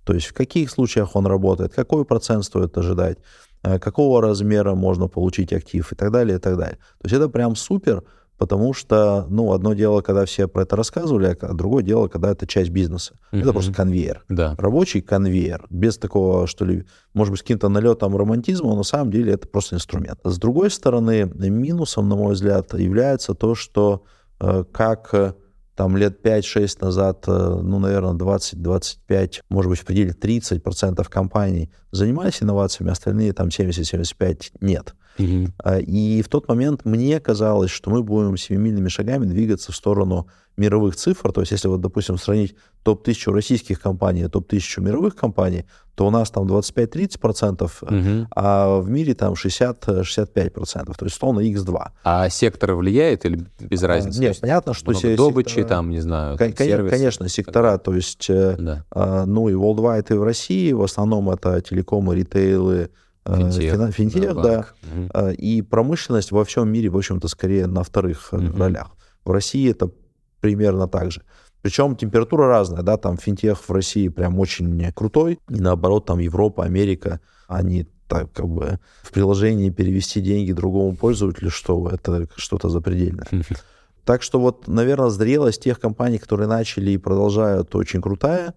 То 0.04 0.14
есть 0.14 0.26
в 0.26 0.34
каких 0.34 0.70
случаях 0.70 1.16
он 1.16 1.26
работает, 1.26 1.74
какой 1.74 2.04
процент 2.04 2.44
стоит 2.44 2.78
ожидать, 2.78 3.18
э, 3.62 3.78
какого 3.78 4.22
размера 4.22 4.74
можно 4.74 5.08
получить 5.08 5.52
актив 5.52 5.92
и 5.92 5.94
так 5.96 6.12
далее, 6.12 6.38
и 6.38 6.40
так 6.40 6.56
далее. 6.56 6.78
То 6.98 7.06
есть 7.06 7.14
это 7.14 7.28
прям 7.28 7.56
супер, 7.56 8.04
потому 8.38 8.74
что, 8.74 9.26
ну, 9.28 9.52
одно 9.52 9.74
дело, 9.74 10.00
когда 10.02 10.24
все 10.24 10.48
про 10.48 10.62
это 10.62 10.76
рассказывали, 10.76 11.36
а 11.40 11.52
другое 11.54 11.82
дело, 11.82 12.08
когда 12.08 12.30
это 12.30 12.46
часть 12.46 12.70
бизнеса. 12.70 13.14
Mm-hmm. 13.32 13.40
Это 13.40 13.52
просто 13.52 13.72
конвейер. 13.72 14.24
Да. 14.28 14.54
Рабочий 14.58 15.00
конвейер. 15.00 15.66
Без 15.70 15.98
такого, 15.98 16.46
что 16.46 16.64
ли, 16.64 16.84
может 17.14 17.30
быть, 17.32 17.40
с 17.40 17.42
каким-то 17.42 17.68
налетом 17.68 18.16
романтизма, 18.16 18.68
но 18.68 18.76
на 18.76 18.82
самом 18.82 19.10
деле 19.10 19.32
это 19.32 19.48
просто 19.48 19.76
инструмент. 19.76 20.18
С 20.24 20.38
другой 20.38 20.70
стороны, 20.70 21.30
минусом, 21.34 22.08
на 22.08 22.16
мой 22.16 22.34
взгляд, 22.34 22.74
является 22.74 23.34
то, 23.34 23.54
что 23.54 24.04
э, 24.40 24.64
как 24.72 25.08
э, 25.12 25.34
там 25.76 25.96
лет 25.96 26.24
5-6 26.24 26.78
назад, 26.80 27.24
э, 27.28 27.60
ну, 27.62 27.78
наверное, 27.78 28.14
20-25, 28.14 29.42
может 29.50 29.70
быть, 29.70 29.80
в 29.80 29.84
пределе 29.84 30.10
30% 30.10 31.06
компаний 31.08 31.70
занимались 31.92 32.42
инновациями, 32.42 32.90
остальные 32.90 33.32
там 33.34 33.48
70-75 33.48 34.52
нет. 34.60 34.94
Угу. 35.18 35.78
И 35.86 36.22
в 36.22 36.28
тот 36.28 36.48
момент 36.48 36.84
мне 36.84 37.20
казалось, 37.20 37.70
что 37.70 37.90
мы 37.90 38.02
будем 38.02 38.36
семимильными 38.36 38.88
шагами 38.88 39.26
двигаться 39.26 39.72
в 39.72 39.76
сторону 39.76 40.28
мировых 40.56 40.96
цифр. 40.96 41.32
То 41.32 41.40
есть, 41.42 41.52
если 41.52 41.68
вот, 41.68 41.80
допустим, 41.80 42.16
сравнить 42.16 42.54
топ-1000 42.82 43.32
российских 43.32 43.80
компаний 43.80 44.22
и 44.22 44.28
топ-1000 44.28 44.80
мировых 44.80 45.14
компаний, 45.14 45.66
то 45.94 46.06
у 46.06 46.10
нас 46.10 46.30
там 46.30 46.46
25-30%, 46.46 47.70
угу. 47.82 48.28
а 48.34 48.78
в 48.80 48.88
мире 48.88 49.14
там 49.14 49.34
60-65%. 49.34 49.84
То 50.44 51.04
есть, 51.04 51.16
условно, 51.16 51.40
x2. 51.40 51.88
А 52.04 52.28
сектор 52.28 52.74
влияет 52.74 53.24
или 53.24 53.44
без 53.60 53.82
а, 53.82 53.88
разницы? 53.88 54.20
Нет, 54.20 54.38
понятно, 54.40 54.74
что... 54.74 54.90
Много 54.90 55.16
добычи, 55.16 55.48
сектора... 55.48 55.68
там, 55.68 55.90
не 55.90 56.00
знаю, 56.00 56.38
Кон- 56.38 56.56
сервис. 56.56 56.90
Конечно, 56.90 57.28
сектора, 57.28 57.78
то 57.78 57.94
есть, 57.94 58.28
э, 58.28 58.56
да. 58.58 59.26
ну 59.26 59.48
и 59.48 59.52
worldwide, 59.52 60.06
и 60.10 60.14
в 60.14 60.22
России, 60.22 60.72
в 60.72 60.82
основном 60.82 61.30
это 61.30 61.60
телекомы, 61.60 62.14
ритейлы, 62.14 62.90
Финтех, 63.26 63.94
финтех 63.94 64.34
да. 64.34 64.42
да. 64.42 64.66
Угу. 65.20 65.30
И 65.32 65.62
промышленность 65.62 66.30
во 66.30 66.44
всем 66.44 66.68
мире, 66.70 66.88
в 66.88 66.96
общем-то, 66.96 67.28
скорее 67.28 67.66
на 67.66 67.82
вторых 67.82 68.32
угу. 68.32 68.56
ролях. 68.56 68.92
В 69.24 69.30
России 69.30 69.70
это 69.70 69.90
примерно 70.40 70.86
так 70.86 71.10
же. 71.10 71.22
Причем 71.62 71.96
температура 71.96 72.46
разная, 72.46 72.82
да, 72.82 72.96
там 72.96 73.16
финтех 73.16 73.68
в 73.68 73.72
России 73.72 74.08
прям 74.08 74.38
очень 74.38 74.92
крутой, 74.92 75.40
и 75.48 75.60
наоборот, 75.60 76.06
там 76.06 76.20
Европа, 76.20 76.64
Америка, 76.64 77.20
они 77.48 77.88
так 78.06 78.32
как 78.32 78.46
бы 78.48 78.78
в 79.02 79.12
приложении 79.12 79.70
перевести 79.70 80.20
деньги 80.20 80.52
другому 80.52 80.94
пользователю, 80.94 81.50
что 81.50 81.88
это 81.88 82.28
что-то 82.36 82.68
запредельное. 82.68 83.26
Так 84.04 84.22
что 84.22 84.38
вот, 84.38 84.68
наверное, 84.68 85.08
зрелость 85.08 85.64
тех 85.64 85.80
компаний, 85.80 86.18
которые 86.18 86.46
начали 86.46 86.92
и 86.92 86.96
продолжают, 86.96 87.74
очень 87.74 88.00
крутая, 88.00 88.54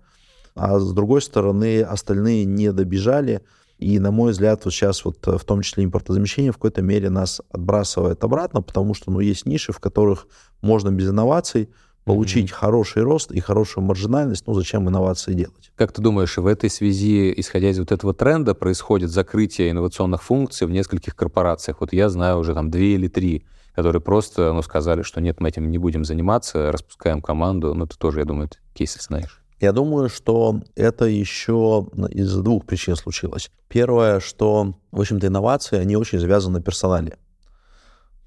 а 0.54 0.80
с 0.80 0.94
другой 0.94 1.24
стороны, 1.24 1.82
остальные 1.82 2.46
не 2.46 2.72
добежали, 2.72 3.42
и, 3.80 3.98
на 3.98 4.12
мой 4.12 4.32
взгляд, 4.32 4.66
вот 4.66 4.74
сейчас 4.74 5.06
вот 5.06 5.26
э, 5.28 5.38
в 5.38 5.46
том 5.46 5.62
числе 5.62 5.86
импортозамещение 5.86 6.52
в 6.52 6.56
какой-то 6.56 6.82
мере 6.82 7.10
нас 7.10 7.42
отбрасывает 7.50 8.24
обратно, 8.24 8.62
потому 8.62 8.94
что, 8.94 9.10
ну, 9.10 9.22
есть 9.22 9.46
ниши, 9.46 9.72
в 9.72 9.80
которых 9.80 10.28
можно 10.62 10.90
без 10.92 11.10
инноваций 11.10 11.70
получить 12.04 12.50
mm-hmm. 12.50 12.56
хороший 12.56 13.04
рост 13.04 13.32
и 13.32 13.40
хорошую 13.40 13.86
маржинальность, 13.86 14.48
ну 14.48 14.54
зачем 14.54 14.90
инновации 14.90 15.34
делать? 15.34 15.72
Как 15.76 15.94
ты 15.94 16.02
думаешь, 16.02 16.38
в 16.38 16.46
этой 16.46 16.70
связи, 16.70 17.34
исходя 17.38 17.70
из 17.70 17.80
вот 17.80 17.92
этого 17.92 18.14
тренда, 18.14 18.54
происходит 18.54 19.12
закрытие 19.12 19.72
инновационных 19.72 20.24
функций 20.24 20.68
в 20.68 20.72
нескольких 20.72 21.16
корпорациях? 21.16 21.82
Вот 21.82 21.94
я 21.94 22.10
знаю 22.10 22.40
уже 22.40 22.54
там 22.54 22.72
две 22.72 22.96
или 22.96 23.08
три, 23.08 23.46
которые 23.76 24.02
просто 24.02 24.52
ну, 24.52 24.62
сказали, 24.62 25.04
что 25.04 25.22
нет, 25.22 25.40
мы 25.40 25.50
этим 25.50 25.70
не 25.72 25.78
будем 25.78 26.04
заниматься, 26.04 26.72
распускаем 26.72 27.22
команду. 27.22 27.74
Ну, 27.74 27.86
ты 27.86 27.98
тоже, 27.98 28.20
я 28.20 28.26
думаю, 28.26 28.50
кейсы 28.74 29.00
знаешь. 29.02 29.39
Я 29.60 29.74
думаю, 29.74 30.10
что 30.10 30.62
это 30.76 31.06
еще 31.06 31.88
из 32.10 32.34
двух 32.36 32.66
причин 32.66 32.96
случилось. 32.96 33.52
Первое, 33.68 34.20
что, 34.20 34.76
в 34.92 35.02
общем-то, 35.02 35.28
инновации, 35.28 35.78
они 35.78 35.98
очень 35.98 36.20
завязаны 36.20 36.60
на 36.60 36.64
персонале. 36.64 37.18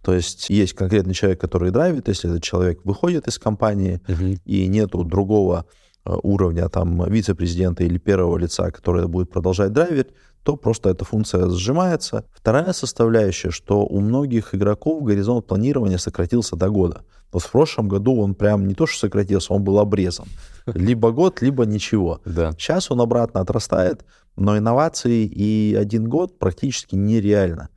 То 0.03 0.13
есть 0.13 0.51
есть 0.51 0.75
конкретный 0.75 1.15
человек, 1.15 1.41
который 1.41 1.71
драйвит, 1.71 2.09
если 2.09 2.29
этот 2.29 2.43
человек 2.43 2.81
выходит 2.85 3.29
из 3.29 3.39
компании, 3.39 4.01
uh-huh. 4.07 4.41
и 4.45 4.67
нету 4.67 5.05
другого 5.05 5.65
э, 6.05 6.13
уровня 6.23 6.69
там 6.69 7.09
вице-президента 7.11 7.85
или 7.85 7.99
первого 7.99 8.37
лица, 8.37 8.71
который 8.71 9.07
будет 9.07 9.31
продолжать 9.31 9.73
драйвить, 9.73 10.09
то 10.43 10.57
просто 10.57 10.91
эта 10.91 11.05
функция 11.05 11.49
сжимается. 11.49 12.25
Вторая 12.33 12.73
составляющая, 12.73 13.51
что 13.51 13.85
у 13.85 14.01
многих 14.01 14.55
игроков 14.55 15.03
горизонт 15.05 15.47
планирования 15.47 15.99
сократился 15.99 16.57
до 16.57 16.69
года. 16.69 17.03
Вот 17.33 17.43
в 17.43 17.51
прошлом 17.51 17.89
году 17.89 18.21
он 18.21 18.35
прям 18.35 18.67
не 18.67 18.75
то 18.75 18.87
что 18.87 19.01
сократился, 19.01 19.53
он 19.55 19.65
был 19.65 19.79
обрезан. 19.79 20.27
Либо 20.67 21.13
год, 21.13 21.41
либо 21.41 21.65
ничего. 21.65 22.21
Да. 22.25 22.53
Сейчас 22.53 22.91
он 22.91 23.01
обратно 23.01 23.41
отрастает, 23.41 24.05
но 24.37 24.59
инновации 24.59 25.25
и 25.25 25.75
один 25.75 26.09
год 26.09 26.39
практически 26.39 26.95
нереально. 26.95 27.69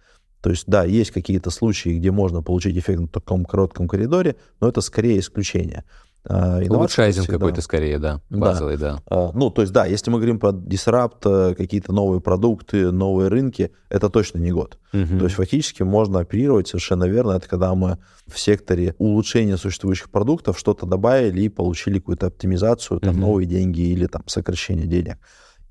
То 0.42 0.52
есть, 0.52 0.66
да, 0.68 0.84
есть 0.84 1.12
какие-то 1.12 1.50
случаи, 1.50 1.98
где 1.98 2.12
можно 2.12 2.44
получить 2.44 2.78
эффект 2.78 3.00
на 3.00 3.08
таком 3.08 3.46
коротком 3.46 3.88
коридоре, 3.88 4.36
но 4.60 4.68
это 4.68 4.82
скорее 4.82 5.20
исключение. 5.20 5.86
А, 6.28 6.60
Улучшайзинг 6.68 7.28
какой-то 7.28 7.62
скорее, 7.62 8.00
да, 8.00 8.20
базовый, 8.30 8.78
да. 8.78 9.00
да. 9.10 9.32
Ну, 9.34 9.52
то 9.52 9.62
есть, 9.62 9.74
да, 9.74 9.86
если 9.86 10.10
мы 10.10 10.18
говорим 10.18 10.40
про 10.40 10.52
дисрапт, 10.52 11.24
э, 11.26 11.54
какие-то 11.56 11.94
новые 11.94 12.20
продукты, 12.20 12.92
новые 12.92 13.28
рынки, 13.28 13.72
это 13.90 14.10
точно 14.10 14.40
не 14.40 14.52
год. 14.52 14.80
Угу. 14.94 15.20
То 15.20 15.26
есть, 15.26 15.36
фактически 15.36 15.84
можно 15.84 16.20
оперировать 16.20 16.68
совершенно 16.68 17.04
верно. 17.04 17.34
Это 17.34 17.48
когда 17.48 17.76
мы 17.76 18.00
в 18.28 18.40
секторе 18.40 18.96
улучшения 18.98 19.58
существующих 19.58 20.10
продуктов 20.10 20.58
что-то 20.58 20.88
добавили 20.88 21.42
и 21.42 21.50
получили 21.50 22.00
какую-то 22.00 22.28
оптимизацию, 22.28 23.00
там, 23.00 23.12
угу. 23.12 23.22
новые 23.22 23.46
деньги 23.46 23.82
или 23.82 24.08
там 24.08 24.24
сокращение 24.26 24.88
денег. 24.88 25.18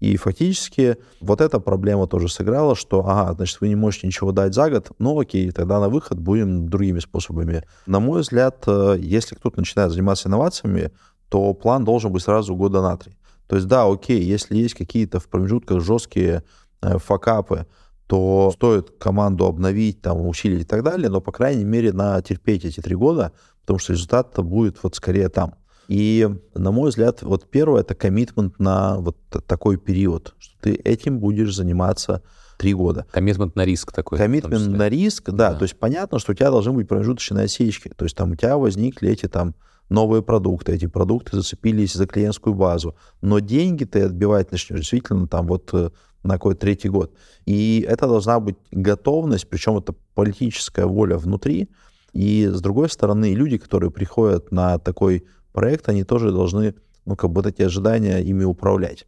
И 0.00 0.16
фактически 0.16 0.96
вот 1.20 1.40
эта 1.40 1.60
проблема 1.60 2.06
тоже 2.06 2.28
сыграла, 2.28 2.74
что, 2.74 3.06
ага, 3.06 3.32
значит, 3.34 3.60
вы 3.60 3.68
не 3.68 3.76
можете 3.76 4.06
ничего 4.06 4.32
дать 4.32 4.54
за 4.54 4.68
год, 4.68 4.90
ну 4.98 5.18
окей, 5.18 5.50
тогда 5.50 5.80
на 5.80 5.88
выход 5.88 6.18
будем 6.18 6.68
другими 6.68 6.98
способами. 6.98 7.64
На 7.86 8.00
мой 8.00 8.20
взгляд, 8.20 8.64
э, 8.66 8.96
если 8.98 9.34
кто-то 9.34 9.58
начинает 9.58 9.92
заниматься 9.92 10.28
инновациями, 10.28 10.90
то 11.28 11.54
план 11.54 11.84
должен 11.84 12.12
быть 12.12 12.22
сразу 12.22 12.54
года 12.54 12.82
на 12.82 12.96
три. 12.96 13.16
То 13.46 13.56
есть, 13.56 13.68
да, 13.68 13.86
окей, 13.90 14.22
если 14.22 14.56
есть 14.56 14.74
какие-то 14.74 15.20
в 15.20 15.28
промежутках 15.28 15.80
жесткие 15.80 16.42
э, 16.82 16.98
факапы, 16.98 17.66
то 18.06 18.50
стоит 18.54 18.90
команду 18.98 19.46
обновить, 19.46 20.02
там, 20.02 20.26
усилить 20.26 20.62
и 20.62 20.64
так 20.64 20.82
далее, 20.82 21.08
но, 21.08 21.20
по 21.20 21.32
крайней 21.32 21.64
мере, 21.64 21.92
на 21.92 22.20
терпеть 22.20 22.64
эти 22.64 22.80
три 22.80 22.94
года, 22.94 23.32
потому 23.60 23.78
что 23.78 23.92
результат 23.92 24.38
будет 24.38 24.82
вот 24.82 24.96
скорее 24.96 25.28
там. 25.28 25.54
И, 25.88 26.28
на 26.54 26.70
мой 26.70 26.90
взгляд, 26.90 27.22
вот 27.22 27.48
первое— 27.50 27.80
это 27.82 27.94
коммитмент 27.94 28.58
на 28.58 28.96
вот 28.98 29.16
такой 29.46 29.76
период, 29.76 30.34
что 30.38 30.54
ты 30.60 30.74
этим 30.74 31.18
будешь 31.18 31.54
заниматься 31.54 32.22
три 32.58 32.74
года. 32.74 33.06
Коммитмент 33.10 33.56
на 33.56 33.64
риск 33.64 33.92
такой. 33.92 34.18
Коммитмент 34.18 34.68
на 34.68 34.88
риск, 34.88 35.30
да, 35.30 35.52
да. 35.52 35.58
То 35.58 35.64
есть 35.64 35.76
понятно, 35.78 36.18
что 36.18 36.32
у 36.32 36.34
тебя 36.34 36.50
должны 36.50 36.72
быть 36.72 36.88
промежуточные 36.88 37.44
осечки. 37.44 37.90
То 37.94 38.04
есть 38.04 38.16
там 38.16 38.32
у 38.32 38.36
тебя 38.36 38.56
возникли 38.56 39.10
эти 39.10 39.26
там 39.26 39.54
новые 39.90 40.22
продукты, 40.22 40.72
эти 40.72 40.86
продукты 40.86 41.36
зацепились 41.36 41.92
за 41.94 42.06
клиентскую 42.06 42.54
базу, 42.54 42.96
но 43.20 43.38
деньги 43.38 43.84
ты 43.84 44.02
отбивать 44.02 44.50
начнешь 44.50 44.80
действительно 44.80 45.28
там 45.28 45.46
вот 45.46 45.68
э, 45.74 45.90
на 46.22 46.34
какой-то 46.34 46.60
третий 46.60 46.88
год. 46.88 47.12
И 47.44 47.84
это 47.86 48.06
должна 48.06 48.40
быть 48.40 48.56
готовность, 48.70 49.48
причем 49.48 49.76
это 49.76 49.94
политическая 50.14 50.86
воля 50.86 51.18
внутри, 51.18 51.68
и 52.12 52.48
с 52.50 52.60
другой 52.60 52.88
стороны, 52.88 53.34
люди, 53.34 53.58
которые 53.58 53.90
приходят 53.90 54.52
на 54.52 54.78
такой 54.78 55.24
проект, 55.54 55.88
они 55.88 56.04
тоже 56.04 56.30
должны, 56.32 56.74
ну, 57.06 57.16
как 57.16 57.30
бы 57.30 57.40
вот 57.40 57.46
эти 57.46 57.62
ожидания 57.62 58.20
ими 58.20 58.44
управлять. 58.44 59.06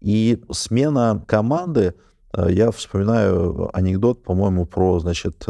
И 0.00 0.42
смена 0.50 1.22
команды, 1.28 1.94
э, 2.32 2.48
я 2.50 2.72
вспоминаю 2.72 3.70
анекдот, 3.72 4.24
по-моему, 4.24 4.66
про, 4.66 4.98
значит, 4.98 5.46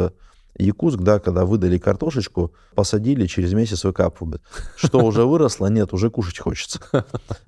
Якутск, 0.59 1.01
да, 1.01 1.18
когда 1.18 1.45
выдали 1.45 1.78
картошечку, 1.78 2.53
посадили, 2.76 3.26
через 3.26 3.53
месяц 3.53 3.85
выкапывают. 3.85 4.41
Что 4.76 4.99
уже 5.01 5.24
выросло, 5.26 5.66
нет, 5.66 5.93
уже 5.93 6.11
кушать 6.11 6.39
хочется. 6.39 6.80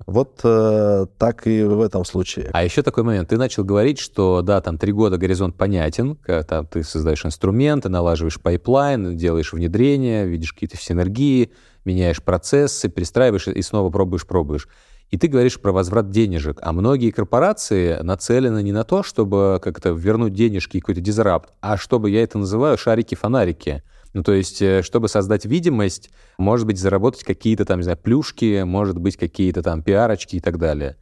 Вот 0.05 0.41
э, 0.43 1.05
так 1.17 1.47
и 1.47 1.63
в 1.63 1.81
этом 1.81 2.03
случае. 2.03 2.49
А 2.51 2.63
еще 2.63 2.83
такой 2.83 3.03
момент. 3.03 3.29
Ты 3.29 3.37
начал 3.37 3.63
говорить, 3.63 3.99
что, 3.99 4.41
да, 4.41 4.59
там 4.59 4.77
три 4.77 4.91
года 4.91 5.17
горизонт 5.17 5.55
понятен, 5.55 6.15
когда 6.17 6.63
ты 6.63 6.83
создаешь 6.83 7.25
инструменты, 7.25 7.87
налаживаешь 7.87 8.41
pipeline, 8.41 9.15
делаешь 9.15 9.53
внедрение, 9.53 10.27
видишь 10.27 10.51
какие-то 10.51 10.77
синергии, 10.77 11.51
меняешь 11.87 12.21
процессы, 12.21 12.89
перестраиваешь 12.89 13.47
и 13.47 13.61
снова 13.61 13.89
пробуешь, 13.89 14.27
пробуешь. 14.27 14.67
И 15.09 15.17
ты 15.17 15.27
говоришь 15.27 15.59
про 15.59 15.71
возврат 15.71 16.09
денежек, 16.09 16.59
а 16.61 16.73
многие 16.73 17.11
корпорации 17.11 17.97
нацелены 18.01 18.61
не 18.61 18.73
на 18.73 18.83
то, 18.83 19.03
чтобы 19.03 19.59
как-то 19.63 19.91
вернуть 19.91 20.33
денежки 20.33 20.77
и 20.77 20.79
какой-то 20.81 20.99
дизрапт, 20.99 21.53
а 21.61 21.77
чтобы, 21.77 22.09
я 22.09 22.23
это 22.23 22.37
называю, 22.37 22.77
шарики-фонарики. 22.77 23.83
Ну, 24.13 24.23
то 24.23 24.33
есть, 24.33 24.61
э, 24.61 24.81
чтобы 24.83 25.07
создать 25.07 25.45
видимость, 25.45 26.09
может 26.37 26.65
быть, 26.65 26.77
заработать 26.77 27.23
какие-то 27.23 27.63
там, 27.63 27.79
не 27.79 27.83
знаю, 27.83 27.97
плюшки, 27.97 28.63
может 28.63 28.97
быть, 28.97 29.15
какие-то 29.15 29.63
там 29.63 29.81
пиарочки 29.81 30.35
и 30.35 30.39
так 30.41 30.57
далее. 30.57 30.97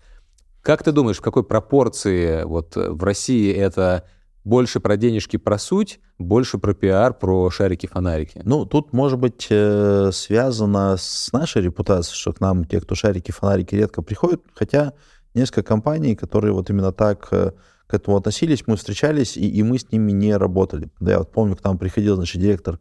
Как 0.61 0.83
ты 0.83 0.91
думаешь, 0.91 1.17
в 1.17 1.21
какой 1.21 1.43
пропорции 1.43 2.43
вот 2.43 2.75
в 2.75 3.03
России 3.03 3.51
это 3.53 4.03
больше 4.45 4.79
про 4.79 4.95
денежки, 4.95 5.37
про 5.37 5.57
суть, 5.57 5.99
больше 6.19 6.59
про 6.59 6.73
пиар, 6.73 7.13
про 7.13 7.49
шарики-фонарики. 7.49 8.41
Ну, 8.45 8.65
тут, 8.65 8.93
может 8.93 9.19
быть, 9.19 9.47
э, 9.49 10.11
связано 10.13 10.95
с 10.97 11.33
нашей 11.33 11.63
репутацией, 11.63 12.15
что 12.15 12.31
к 12.31 12.39
нам 12.39 12.63
те, 12.63 12.79
кто 12.79 12.95
шарики-фонарики 12.95 13.75
редко 13.75 14.03
приходят, 14.03 14.41
хотя 14.53 14.93
несколько 15.33 15.63
компаний, 15.63 16.15
которые 16.15 16.53
вот 16.53 16.69
именно 16.69 16.91
так 16.91 17.27
э, 17.31 17.51
к 17.87 17.93
этому 17.93 18.17
относились, 18.17 18.63
мы 18.67 18.77
встречались, 18.77 19.35
и, 19.35 19.49
и 19.49 19.63
мы 19.63 19.79
с 19.79 19.91
ними 19.91 20.11
не 20.11 20.37
работали. 20.37 20.89
Да, 20.99 21.13
я 21.13 21.19
вот 21.19 21.31
помню, 21.31 21.55
к 21.55 21.63
нам 21.63 21.79
приходил, 21.79 22.15
значит, 22.15 22.39
директор 22.39 22.79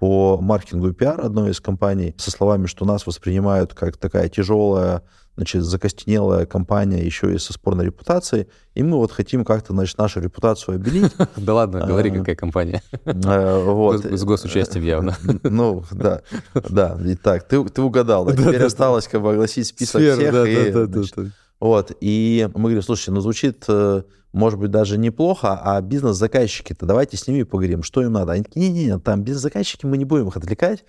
по 0.00 0.38
маркетингу 0.40 0.88
и 0.88 0.92
пиар 0.92 1.20
одной 1.20 1.52
из 1.52 1.60
компаний 1.60 2.14
со 2.18 2.32
словами, 2.32 2.66
что 2.66 2.84
нас 2.84 3.06
воспринимают 3.06 3.72
как 3.72 3.96
такая 3.96 4.28
тяжелая 4.28 5.02
значит, 5.36 5.64
закостенелая 5.64 6.46
компания 6.46 7.04
еще 7.04 7.34
и 7.34 7.38
со 7.38 7.52
спорной 7.52 7.86
репутацией, 7.86 8.46
и 8.74 8.82
мы 8.82 8.96
вот 8.96 9.12
хотим 9.12 9.44
как-то, 9.44 9.72
значит, 9.72 9.98
нашу 9.98 10.20
репутацию 10.20 10.76
обелить. 10.76 11.12
Да 11.36 11.54
ладно, 11.54 11.86
говори, 11.86 12.10
а, 12.10 12.18
какая 12.18 12.36
компания. 12.36 12.82
А, 13.04 13.98
с 14.10 14.24
госучастием 14.24 14.84
явно. 14.84 15.16
Ну, 15.42 15.84
да, 15.90 16.22
да. 16.68 16.98
Итак, 17.00 17.46
ты 17.48 17.58
угадал. 17.58 18.30
Теперь 18.30 18.62
осталось 18.62 19.08
как 19.08 19.22
бы 19.22 19.32
огласить 19.32 19.66
список 19.66 20.00
всех. 20.00 21.32
Вот, 21.60 21.92
и 22.00 22.48
мы 22.54 22.62
говорим, 22.62 22.82
слушайте, 22.82 23.12
ну 23.12 23.20
звучит, 23.20 23.64
э, 23.68 24.02
может 24.32 24.58
быть, 24.58 24.70
даже 24.70 24.98
неплохо, 24.98 25.58
а 25.62 25.80
бизнес-заказчики-то 25.80 26.84
давайте 26.84 27.16
с 27.16 27.26
ними 27.26 27.44
поговорим, 27.44 27.82
что 27.82 28.02
им 28.02 28.12
надо. 28.12 28.32
Они 28.32 28.42
такие, 28.42 28.68
не-не-не, 28.68 28.98
там 28.98 29.22
бизнес-заказчики, 29.22 29.86
мы 29.86 29.96
не 29.96 30.04
будем 30.04 30.28
их 30.28 30.36
отвлекать. 30.36 30.84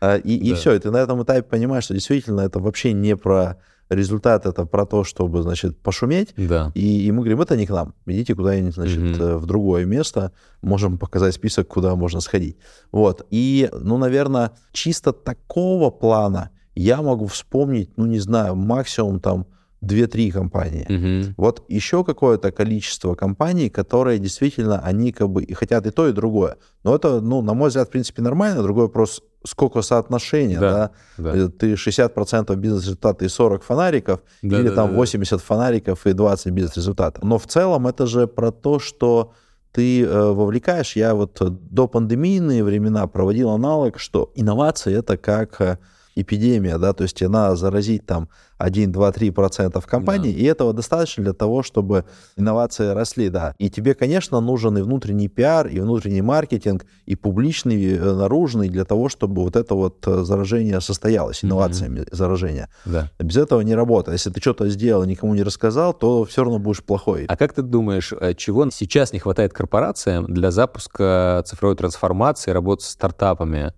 А, 0.00 0.16
и, 0.16 0.36
и 0.36 0.54
все, 0.54 0.74
и 0.74 0.78
ты 0.78 0.90
на 0.90 0.98
этом 0.98 1.22
этапе 1.22 1.42
понимаешь, 1.42 1.84
что 1.84 1.94
действительно 1.94 2.42
это 2.42 2.60
вообще 2.60 2.92
не 2.92 3.16
про 3.16 3.56
результат 3.88 4.46
это 4.46 4.64
про 4.64 4.86
то, 4.86 5.04
чтобы, 5.04 5.42
значит, 5.42 5.78
пошуметь. 5.78 6.34
Да. 6.36 6.72
И, 6.74 7.06
и 7.06 7.12
мы 7.12 7.18
говорим, 7.18 7.40
это 7.40 7.56
не 7.56 7.66
к 7.66 7.70
нам. 7.70 7.94
Идите 8.06 8.34
куда-нибудь, 8.34 8.74
значит, 8.74 9.20
угу. 9.20 9.38
в 9.38 9.46
другое 9.46 9.84
место. 9.84 10.32
Можем 10.62 10.98
показать 10.98 11.34
список, 11.34 11.68
куда 11.68 11.94
можно 11.94 12.20
сходить. 12.20 12.56
Вот. 12.90 13.26
И, 13.30 13.68
ну, 13.72 13.98
наверное, 13.98 14.52
чисто 14.72 15.12
такого 15.12 15.90
плана 15.90 16.50
я 16.74 17.02
могу 17.02 17.26
вспомнить, 17.26 17.90
ну, 17.96 18.06
не 18.06 18.18
знаю, 18.18 18.56
максимум 18.56 19.20
там 19.20 19.46
2-3 19.82 20.30
компании. 20.30 20.86
Угу. 20.88 21.34
Вот 21.36 21.64
еще 21.68 22.04
какое-то 22.04 22.52
количество 22.52 23.14
компаний, 23.14 23.68
которые 23.68 24.18
действительно, 24.18 24.78
они 24.80 25.12
как 25.12 25.28
бы 25.28 25.42
и 25.42 25.52
хотят 25.54 25.86
и 25.86 25.90
то, 25.90 26.08
и 26.08 26.12
другое. 26.12 26.56
Но 26.84 26.94
это, 26.94 27.20
ну, 27.20 27.42
на 27.42 27.54
мой 27.54 27.68
взгляд, 27.68 27.88
в 27.88 27.90
принципе, 27.90 28.22
нормально. 28.22 28.62
Другой 28.62 28.84
вопрос, 28.84 29.22
сколько 29.44 29.82
соотношения, 29.82 30.60
да? 30.60 30.90
да? 31.18 31.32
да. 31.32 31.48
Ты 31.48 31.72
60% 31.72 32.54
бизнес-результата 32.56 33.24
и 33.24 33.28
40 33.28 33.62
фонариков, 33.62 34.20
да, 34.42 34.60
или 34.60 34.68
да, 34.68 34.74
там 34.74 34.90
да, 34.90 34.96
80 34.96 35.30
да. 35.32 35.38
фонариков 35.38 36.06
и 36.06 36.12
20 36.12 36.52
бизнес-результатов. 36.52 37.24
Но 37.24 37.38
в 37.38 37.46
целом 37.46 37.86
это 37.86 38.06
же 38.06 38.26
про 38.26 38.52
то, 38.52 38.78
что 38.78 39.32
ты 39.72 40.02
э, 40.02 40.32
вовлекаешь. 40.32 40.96
Я 40.96 41.14
вот 41.14 41.38
до 41.40 41.88
пандемийные 41.88 42.62
времена 42.62 43.06
проводил 43.06 43.50
аналог, 43.50 43.98
что 43.98 44.30
инновация 44.34 44.98
это 44.98 45.16
как 45.16 45.60
э, 45.60 45.78
эпидемия, 46.14 46.78
да, 46.78 46.92
то 46.92 47.02
есть 47.02 47.16
тебе 47.16 47.28
надо 47.28 47.56
заразить 47.56 48.06
там 48.06 48.28
1, 48.58 48.92
2, 48.92 49.12
3 49.12 49.30
процента 49.30 49.80
в 49.80 49.86
компании, 49.86 50.32
да. 50.32 50.38
и 50.38 50.44
этого 50.44 50.72
достаточно 50.72 51.24
для 51.24 51.32
того, 51.32 51.62
чтобы 51.62 52.04
инновации 52.36 52.88
росли, 52.88 53.28
да. 53.28 53.54
И 53.58 53.70
тебе, 53.70 53.94
конечно, 53.94 54.40
нужен 54.40 54.78
и 54.78 54.82
внутренний 54.82 55.28
пиар, 55.28 55.66
и 55.66 55.80
внутренний 55.80 56.22
маркетинг, 56.22 56.86
и 57.06 57.16
публичный, 57.16 57.96
э, 57.96 58.14
наружный, 58.14 58.68
для 58.68 58.84
того, 58.84 59.08
чтобы 59.08 59.42
вот 59.42 59.56
это 59.56 59.74
вот 59.74 60.06
э, 60.06 60.24
заражение 60.24 60.80
состоялось, 60.80 61.44
инновациями 61.44 62.00
mm-hmm. 62.00 62.14
заражения. 62.16 62.68
Да. 62.84 63.10
Без 63.18 63.36
этого 63.36 63.60
не 63.62 63.74
работает. 63.74 64.18
Если 64.18 64.30
ты 64.30 64.40
что-то 64.40 64.68
сделал, 64.68 65.04
никому 65.04 65.34
не 65.34 65.42
рассказал, 65.42 65.92
то 65.92 66.24
все 66.24 66.44
равно 66.44 66.58
будешь 66.58 66.82
плохой. 66.82 67.24
А 67.26 67.36
как 67.36 67.52
ты 67.52 67.62
думаешь, 67.62 68.12
э, 68.12 68.34
чего 68.34 68.70
сейчас 68.70 69.12
не 69.12 69.18
хватает 69.18 69.52
корпорациям 69.52 70.26
для 70.26 70.50
запуска 70.50 71.42
цифровой 71.46 71.76
трансформации, 71.76 72.52
работы 72.52 72.84
с 72.84 72.88
стартапами? 72.88 73.72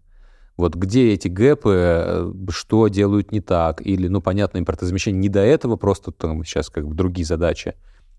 Вот 0.57 0.77
где 0.77 1.13
эти 1.13 1.27
gap 1.27 1.53
ы, 1.53 1.71
э, 1.75 2.33
что 2.51 2.89
делают 2.89 3.33
не 3.33 3.41
так, 3.41 3.85
или, 3.85 4.07
ну, 4.07 4.21
понятно, 4.21 4.59
импортозамещение 4.59 5.21
не 5.21 5.29
до 5.29 5.41
этого, 5.41 5.77
просто 5.77 6.13
там 6.13 6.45
сейчас 6.45 6.71
как 6.71 6.87
бы 6.87 6.95
другие 6.95 7.27
задачи, 7.27 7.75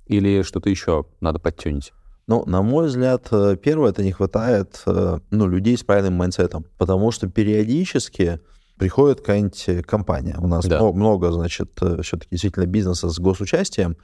или 0.06 0.42
что-то 0.42 0.70
еще 0.70 1.06
надо 1.22 1.40
подтюнить? 1.40 1.94
Ну, 2.28 2.44
на 2.46 2.62
мой 2.62 2.88
взгляд, 2.88 3.28
э, 3.32 3.56
первое, 3.56 3.92
это 3.92 4.04
не 4.04 4.12
хватает 4.12 4.82
э, 4.86 5.20
ну, 5.32 5.48
людей 5.48 5.78
с 5.78 5.84
правильным 5.84 6.16
mindset 6.16 6.51
ом, 6.51 6.66
потому 6.78 7.12
что 7.12 7.30
периодически 7.30 8.42
приходит 8.78 9.22
какая-нибудь 9.22 9.86
компания. 9.86 10.36
У 10.38 10.48
нас 10.48 10.66
да. 10.66 10.84
много, 10.84 11.32
значит, 11.32 11.72
все-таки 12.02 12.28
действительно 12.32 12.66
бизнеса 12.66 13.10
с 13.10 13.18
госучастием, 13.18 13.96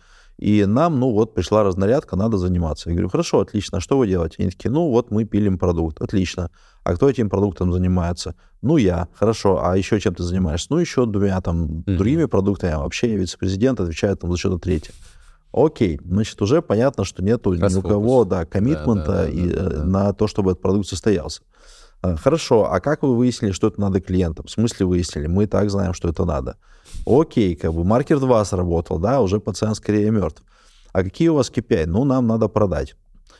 и 0.42 0.66
нам, 0.66 1.00
ну 1.00 1.12
вот, 1.12 1.36
пришла 1.36 1.62
разнарядка, 1.64 2.16
надо 2.16 2.38
заниматься. 2.38 2.90
Я 2.90 2.96
говорю, 2.96 3.10
хорошо, 3.10 3.42
отлично, 3.42 3.80
что 3.80 4.00
вы 4.00 4.08
делаете? 4.08 4.38
Они 4.40 4.50
такие, 4.50 4.72
ну 4.72 4.90
вот 4.90 5.12
мы 5.12 5.24
пилим 5.24 5.60
продукт, 5.60 6.02
отлично. 6.02 6.50
А 6.84 6.96
кто 6.96 7.08
этим 7.08 7.30
продуктом 7.30 7.72
занимается? 7.72 8.34
Ну 8.64 8.78
я, 8.78 9.08
хорошо. 9.14 9.64
А 9.64 9.78
еще 9.78 10.00
чем 10.00 10.16
ты 10.16 10.24
занимаешься? 10.24 10.68
Ну 10.72 10.80
еще 10.80 11.06
двумя 11.06 11.40
там 11.42 11.66
mm-hmm. 11.66 11.96
другими 11.96 12.26
продуктами. 12.26 12.74
А 12.74 12.80
вообще 12.80 13.12
я 13.12 13.18
вице-президент, 13.18 13.80
отвечаю 13.80 14.18
там 14.18 14.32
за 14.32 14.38
что-то 14.38 14.58
третье. 14.58 14.94
Окей, 15.54 16.00
значит, 16.04 16.42
уже 16.42 16.64
понятно, 16.64 17.04
что 17.06 17.24
нету 17.24 17.56
Раз 17.60 17.76
ни 17.76 17.78
у 17.78 17.82
кого, 17.84 18.26
да, 18.26 18.46
коммитмента 18.46 19.06
да, 19.06 19.14
да, 19.14 19.24
да, 19.26 19.30
и, 19.30 19.50
да, 19.50 19.70
да. 19.70 19.84
на 19.84 20.14
то, 20.14 20.26
чтобы 20.26 20.52
этот 20.52 20.64
продукт 20.64 20.88
состоялся. 20.88 21.44
А, 22.02 22.16
хорошо, 22.16 22.72
а 22.72 22.80
как 22.80 23.04
вы 23.04 23.16
выяснили, 23.16 23.52
что 23.52 23.68
это 23.68 23.80
надо 23.80 24.02
клиентам? 24.02 24.46
В 24.48 24.52
смысле 24.52 24.86
выяснили? 24.86 25.28
Мы 25.28 25.48
так 25.48 25.70
знаем, 25.70 25.94
что 25.94 26.10
это 26.10 26.26
надо. 26.26 26.58
Окей, 27.06 27.56
как 27.56 27.74
бы 27.74 27.84
маркер 27.84 28.20
2 28.20 28.46
сработал, 28.46 29.00
да, 29.00 29.22
уже 29.22 29.40
пациент 29.40 29.78
скорее 29.78 30.10
мертв. 30.12 30.44
А 30.94 31.04
какие 31.04 31.30
у 31.30 31.36
вас 31.36 31.52
KPI? 31.52 31.86
Ну, 31.86 32.04
нам 32.04 32.28
надо 32.28 32.48
продать. 32.48 32.96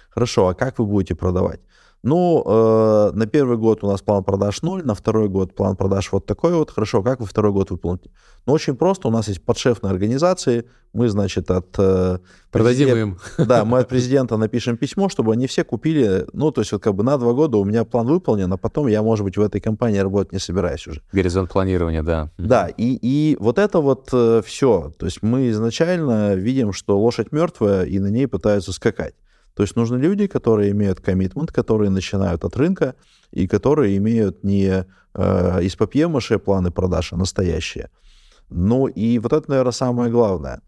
Хорошо, 0.10 0.48
а 0.48 0.54
как 0.54 0.80
вы 0.80 0.86
будете 0.86 1.16
продавать? 1.16 1.60
Ну, 2.04 2.44
э, 2.46 3.12
на 3.14 3.28
первый 3.28 3.58
год 3.58 3.84
у 3.84 3.88
нас 3.88 4.02
план 4.02 4.24
продаж 4.24 4.64
0, 4.64 4.84
на 4.84 4.96
второй 4.96 5.30
год 5.30 5.54
план 5.54 5.76
продаж 5.76 6.12
вот 6.12 6.26
такой 6.26 6.54
вот. 6.54 6.72
Хорошо, 6.72 7.04
как 7.04 7.20
вы 7.20 7.28
второй 7.28 7.52
год 7.52 7.70
выполните? 7.70 8.10
Ну, 8.48 8.54
очень 8.54 8.76
просто. 8.76 9.08
У 9.08 9.12
нас 9.12 9.28
есть 9.28 9.46
подшефные 9.46 9.92
организации. 9.92 10.66
Мы, 10.94 11.10
значит, 11.10 11.52
от... 11.52 11.76
Э, 11.78 12.18
Продадим 12.52 12.96
им. 12.98 13.18
Да, 13.38 13.66
мы 13.66 13.80
от 13.80 13.88
президента 13.88 14.38
напишем 14.38 14.78
письмо, 14.78 15.10
чтобы 15.10 15.34
они 15.34 15.46
все 15.46 15.64
купили. 15.64 16.26
Ну, 16.34 16.52
то 16.52 16.62
есть 16.62 16.72
вот 16.72 16.82
как 16.82 16.96
бы 16.96 17.04
на 17.04 17.18
два 17.20 17.34
года 17.34 17.58
у 17.58 17.66
меня 17.66 17.86
план 17.86 18.08
выполнен, 18.08 18.52
а 18.52 18.58
потом 18.58 18.88
я, 18.88 19.04
может 19.04 19.24
быть, 19.24 19.38
в 19.38 19.42
этой 19.42 19.62
компании 19.62 20.00
работать 20.00 20.34
не 20.34 20.40
собираюсь 20.40 20.88
уже. 20.88 21.04
Горизонт 21.14 21.52
планирования, 21.52 22.02
да. 22.02 22.32
Да, 22.40 22.68
и, 22.68 22.98
и 23.00 23.38
вот 23.40 23.60
это 23.60 23.80
вот 23.80 24.10
э, 24.12 24.42
все. 24.44 24.92
То 24.98 25.06
есть 25.06 25.22
мы 25.22 25.50
изначально 25.50 26.34
видим, 26.34 26.74
что 26.74 27.00
лошадь 27.00 27.32
мертвая, 27.32 27.84
и 27.84 28.00
на 28.00 28.08
ней 28.08 28.28
пытаются 28.28 28.74
скакать. 28.74 29.14
То 29.56 29.64
есть 29.64 29.76
нужны 29.76 29.98
люди, 29.98 30.28
которые 30.28 30.72
имеют 30.72 31.02
коммитмент, 31.02 31.52
которые 31.52 31.90
начинают 31.90 32.46
от 32.46 32.56
рынка 32.56 32.96
и 33.32 33.48
которые 33.48 33.98
имеют 33.98 34.44
не 34.44 34.86
э, 35.14 35.64
из 35.64 35.76
папье 35.76 36.10
планы 36.40 36.72
продаж, 36.72 37.14
а 37.14 37.18
настоящие. 37.18 37.90
Ну 38.50 38.88
и 38.88 39.20
вот 39.20 39.34
это, 39.34 39.50
наверное, 39.50 39.72
самое 39.72 40.12
главное. 40.12 40.62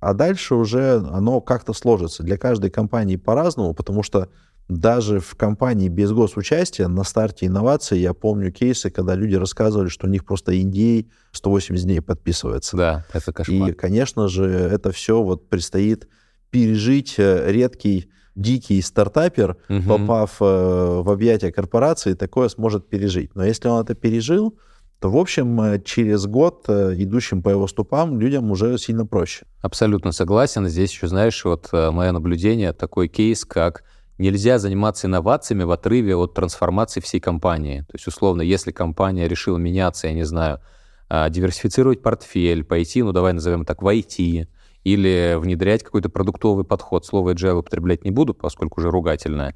А 0.00 0.14
дальше 0.14 0.54
уже 0.54 0.98
оно 0.98 1.40
как-то 1.40 1.72
сложится. 1.72 2.22
Для 2.22 2.36
каждой 2.36 2.70
компании 2.70 3.16
по-разному, 3.16 3.74
потому 3.74 4.02
что 4.02 4.28
даже 4.68 5.18
в 5.18 5.34
компании 5.34 5.88
без 5.88 6.12
госучастия 6.12 6.88
на 6.88 7.02
старте 7.02 7.46
инноваций 7.46 7.98
я 7.98 8.12
помню 8.12 8.52
кейсы, 8.52 8.90
когда 8.90 9.14
люди 9.14 9.34
рассказывали, 9.34 9.88
что 9.88 10.06
у 10.06 10.10
них 10.10 10.24
просто 10.24 10.60
индей 10.60 11.10
180 11.32 11.84
дней 11.84 12.00
подписывается. 12.00 12.76
Да, 12.76 13.06
это 13.12 13.32
кошмар. 13.32 13.70
И, 13.70 13.72
конечно 13.72 14.28
же, 14.28 14.44
это 14.44 14.92
все 14.92 15.22
вот 15.22 15.48
предстоит 15.48 16.06
пережить 16.50 17.14
э, 17.18 17.50
редкий 17.50 18.10
дикий 18.38 18.80
стартапер, 18.82 19.56
угу. 19.68 19.82
попав 19.82 20.36
э, 20.40 20.44
в 20.44 21.10
объятия 21.10 21.52
корпорации, 21.52 22.14
такое 22.14 22.48
сможет 22.48 22.88
пережить. 22.88 23.34
Но 23.34 23.44
если 23.44 23.68
он 23.68 23.82
это 23.82 23.94
пережил, 23.94 24.56
то, 25.00 25.10
в 25.10 25.16
общем, 25.16 25.60
э, 25.60 25.80
через 25.84 26.26
год 26.26 26.64
э, 26.68 26.94
идущим 26.96 27.42
по 27.42 27.50
его 27.50 27.66
ступам 27.66 28.18
людям 28.18 28.50
уже 28.50 28.78
сильно 28.78 29.06
проще. 29.06 29.46
Абсолютно 29.60 30.12
согласен. 30.12 30.66
Здесь 30.68 30.92
еще, 30.92 31.08
знаешь, 31.08 31.44
вот 31.44 31.68
э, 31.72 31.90
мое 31.90 32.12
наблюдение, 32.12 32.72
такой 32.72 33.08
кейс, 33.08 33.44
как 33.44 33.84
нельзя 34.18 34.58
заниматься 34.58 35.06
инновациями 35.06 35.62
в 35.62 35.70
отрыве 35.70 36.16
от 36.16 36.34
трансформации 36.34 37.00
всей 37.00 37.20
компании. 37.20 37.80
То 37.82 37.94
есть, 37.94 38.08
условно, 38.08 38.42
если 38.42 38.72
компания 38.72 39.28
решила 39.28 39.58
меняться, 39.58 40.08
я 40.08 40.14
не 40.14 40.24
знаю, 40.24 40.60
диверсифицировать 41.08 42.02
портфель, 42.02 42.64
пойти, 42.64 43.02
ну, 43.02 43.12
давай 43.12 43.32
назовем 43.32 43.64
так, 43.64 43.80
в 43.80 43.86
IT, 43.86 44.46
или 44.92 45.36
внедрять 45.38 45.82
какой-то 45.82 46.08
продуктовый 46.08 46.64
подход. 46.64 47.04
Слово 47.04 47.34
agile 47.34 47.58
употреблять 47.58 48.04
не 48.04 48.10
буду, 48.10 48.34
поскольку 48.34 48.80
уже 48.80 48.90
ругательное. 48.90 49.54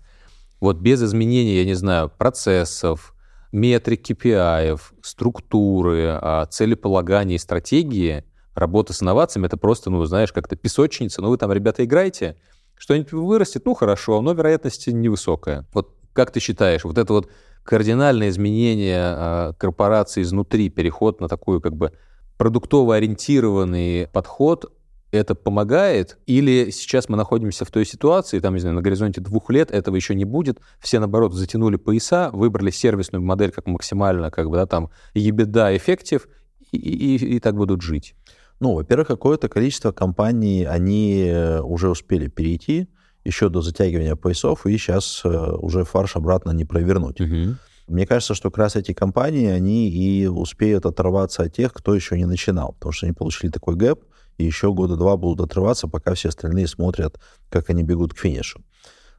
Вот 0.61 0.79
без 0.79 1.03
изменения, 1.03 1.59
я 1.59 1.65
не 1.65 1.75
знаю, 1.75 2.11
процессов, 2.17 3.15
метрик 3.51 4.09
KPI, 4.09 4.79
структуры, 5.03 6.19
а, 6.21 6.47
целеполагания 6.47 7.37
и 7.37 7.39
стратегии, 7.39 8.25
работа 8.55 8.93
с 8.93 9.03
инновациями— 9.03 9.47
это 9.49 9.57
просто, 9.57 9.91
ну, 9.91 10.05
знаешь, 10.05 10.33
как-то 10.33 10.57
песочница. 10.57 11.23
Ну, 11.23 11.31
вы 11.31 11.39
там, 11.39 11.53
ребята, 11.53 11.85
играете, 11.85 12.37
что-нибудь 12.77 13.13
вырастет, 13.13 13.65
ну, 13.65 13.75
хорошо, 13.75 14.21
но 14.21 14.33
вероятность 14.33 14.87
невысокая. 14.87 15.67
Вот 15.73 15.97
как 16.13 16.31
ты 16.31 16.41
считаешь, 16.41 16.85
вот 16.85 16.99
это 16.99 17.13
вот 17.13 17.31
кардинальное 17.65 18.29
изменение 18.29 19.01
а, 19.01 19.53
корпорации 19.55 20.23
изнутри, 20.23 20.69
переход 20.69 21.21
на 21.21 21.29
такую 21.29 21.61
как 21.61 21.75
бы 21.75 21.93
продуктово 22.37 22.97
ориентированный 22.97 24.09
подход, 24.09 24.73
это 25.13 25.35
помогает, 25.35 26.19
или 26.27 26.71
сейчас 26.71 27.09
мы 27.09 27.17
находимся 27.17 27.65
в 27.65 27.71
той 27.71 27.85
ситуации, 27.85 28.41
там, 28.41 28.55
не 28.55 28.61
знаю, 28.61 28.75
на 28.75 28.83
горизонте 28.83 29.21
двух 29.21 29.51
лет 29.51 29.71
этого 29.71 29.95
еще 29.95 30.15
не 30.15 30.25
будет, 30.25 30.59
все, 30.81 30.99
наоборот, 30.99 31.35
затянули 31.35 31.77
пояса, 31.77 32.31
выбрали 32.33 32.71
сервисную 32.71 33.23
модель 33.23 33.53
как 33.53 33.67
максимально, 33.67 34.31
как 34.31 34.49
бы, 34.49 34.57
да, 34.57 34.67
там, 34.67 34.91
ебеда, 35.15 35.77
эффектив, 35.77 36.27
и, 36.73 36.79
и, 36.79 37.37
и 37.37 37.41
так 37.41 37.55
будут 37.55 37.83
жить? 37.83 38.15
Ну, 38.59 38.75
во-первых, 38.75 39.09
какое-то 39.09 39.49
количество 39.49 39.93
компаний, 39.93 40.65
они 40.65 41.27
э, 41.27 41.61
уже 41.61 41.91
успели 41.91 42.29
перейти 42.29 42.89
еще 43.25 43.51
до 43.51 43.61
затягивания 43.61 44.17
поясов, 44.17 44.67
и 44.67 44.79
сейчас 44.79 45.23
э, 45.25 45.29
уже 45.29 45.85
фарш 45.85 46.17
обратно 46.17 46.53
не 46.53 46.65
провернуть. 46.65 47.21
Угу. 47.21 47.57
Мне 47.89 48.07
кажется, 48.07 48.35
что 48.35 48.51
как 48.51 48.59
раз 48.59 48.77
эти 48.77 48.95
компании, 48.95 49.49
они 49.49 49.91
и 49.91 50.27
успеют 50.27 50.87
оторваться 50.87 51.43
от 51.43 51.53
тех, 51.53 51.73
кто 51.75 51.95
еще 51.95 52.17
не 52.17 52.25
начинал, 52.25 52.73
потому 52.73 52.93
что 52.93 53.07
они 53.07 53.13
получили 53.13 53.51
такой 53.51 53.77
гэп, 53.77 54.01
и 54.39 54.45
еще 54.45 54.73
года 54.73 54.97
два 54.97 55.17
будут 55.17 55.51
отрываться, 55.51 55.89
пока 55.89 56.15
все 56.15 56.29
остальные 56.29 56.67
смотрят, 56.67 57.19
как 57.51 57.71
они 57.71 57.83
бегут 57.83 58.15
к 58.15 58.19
финишу. 58.19 58.63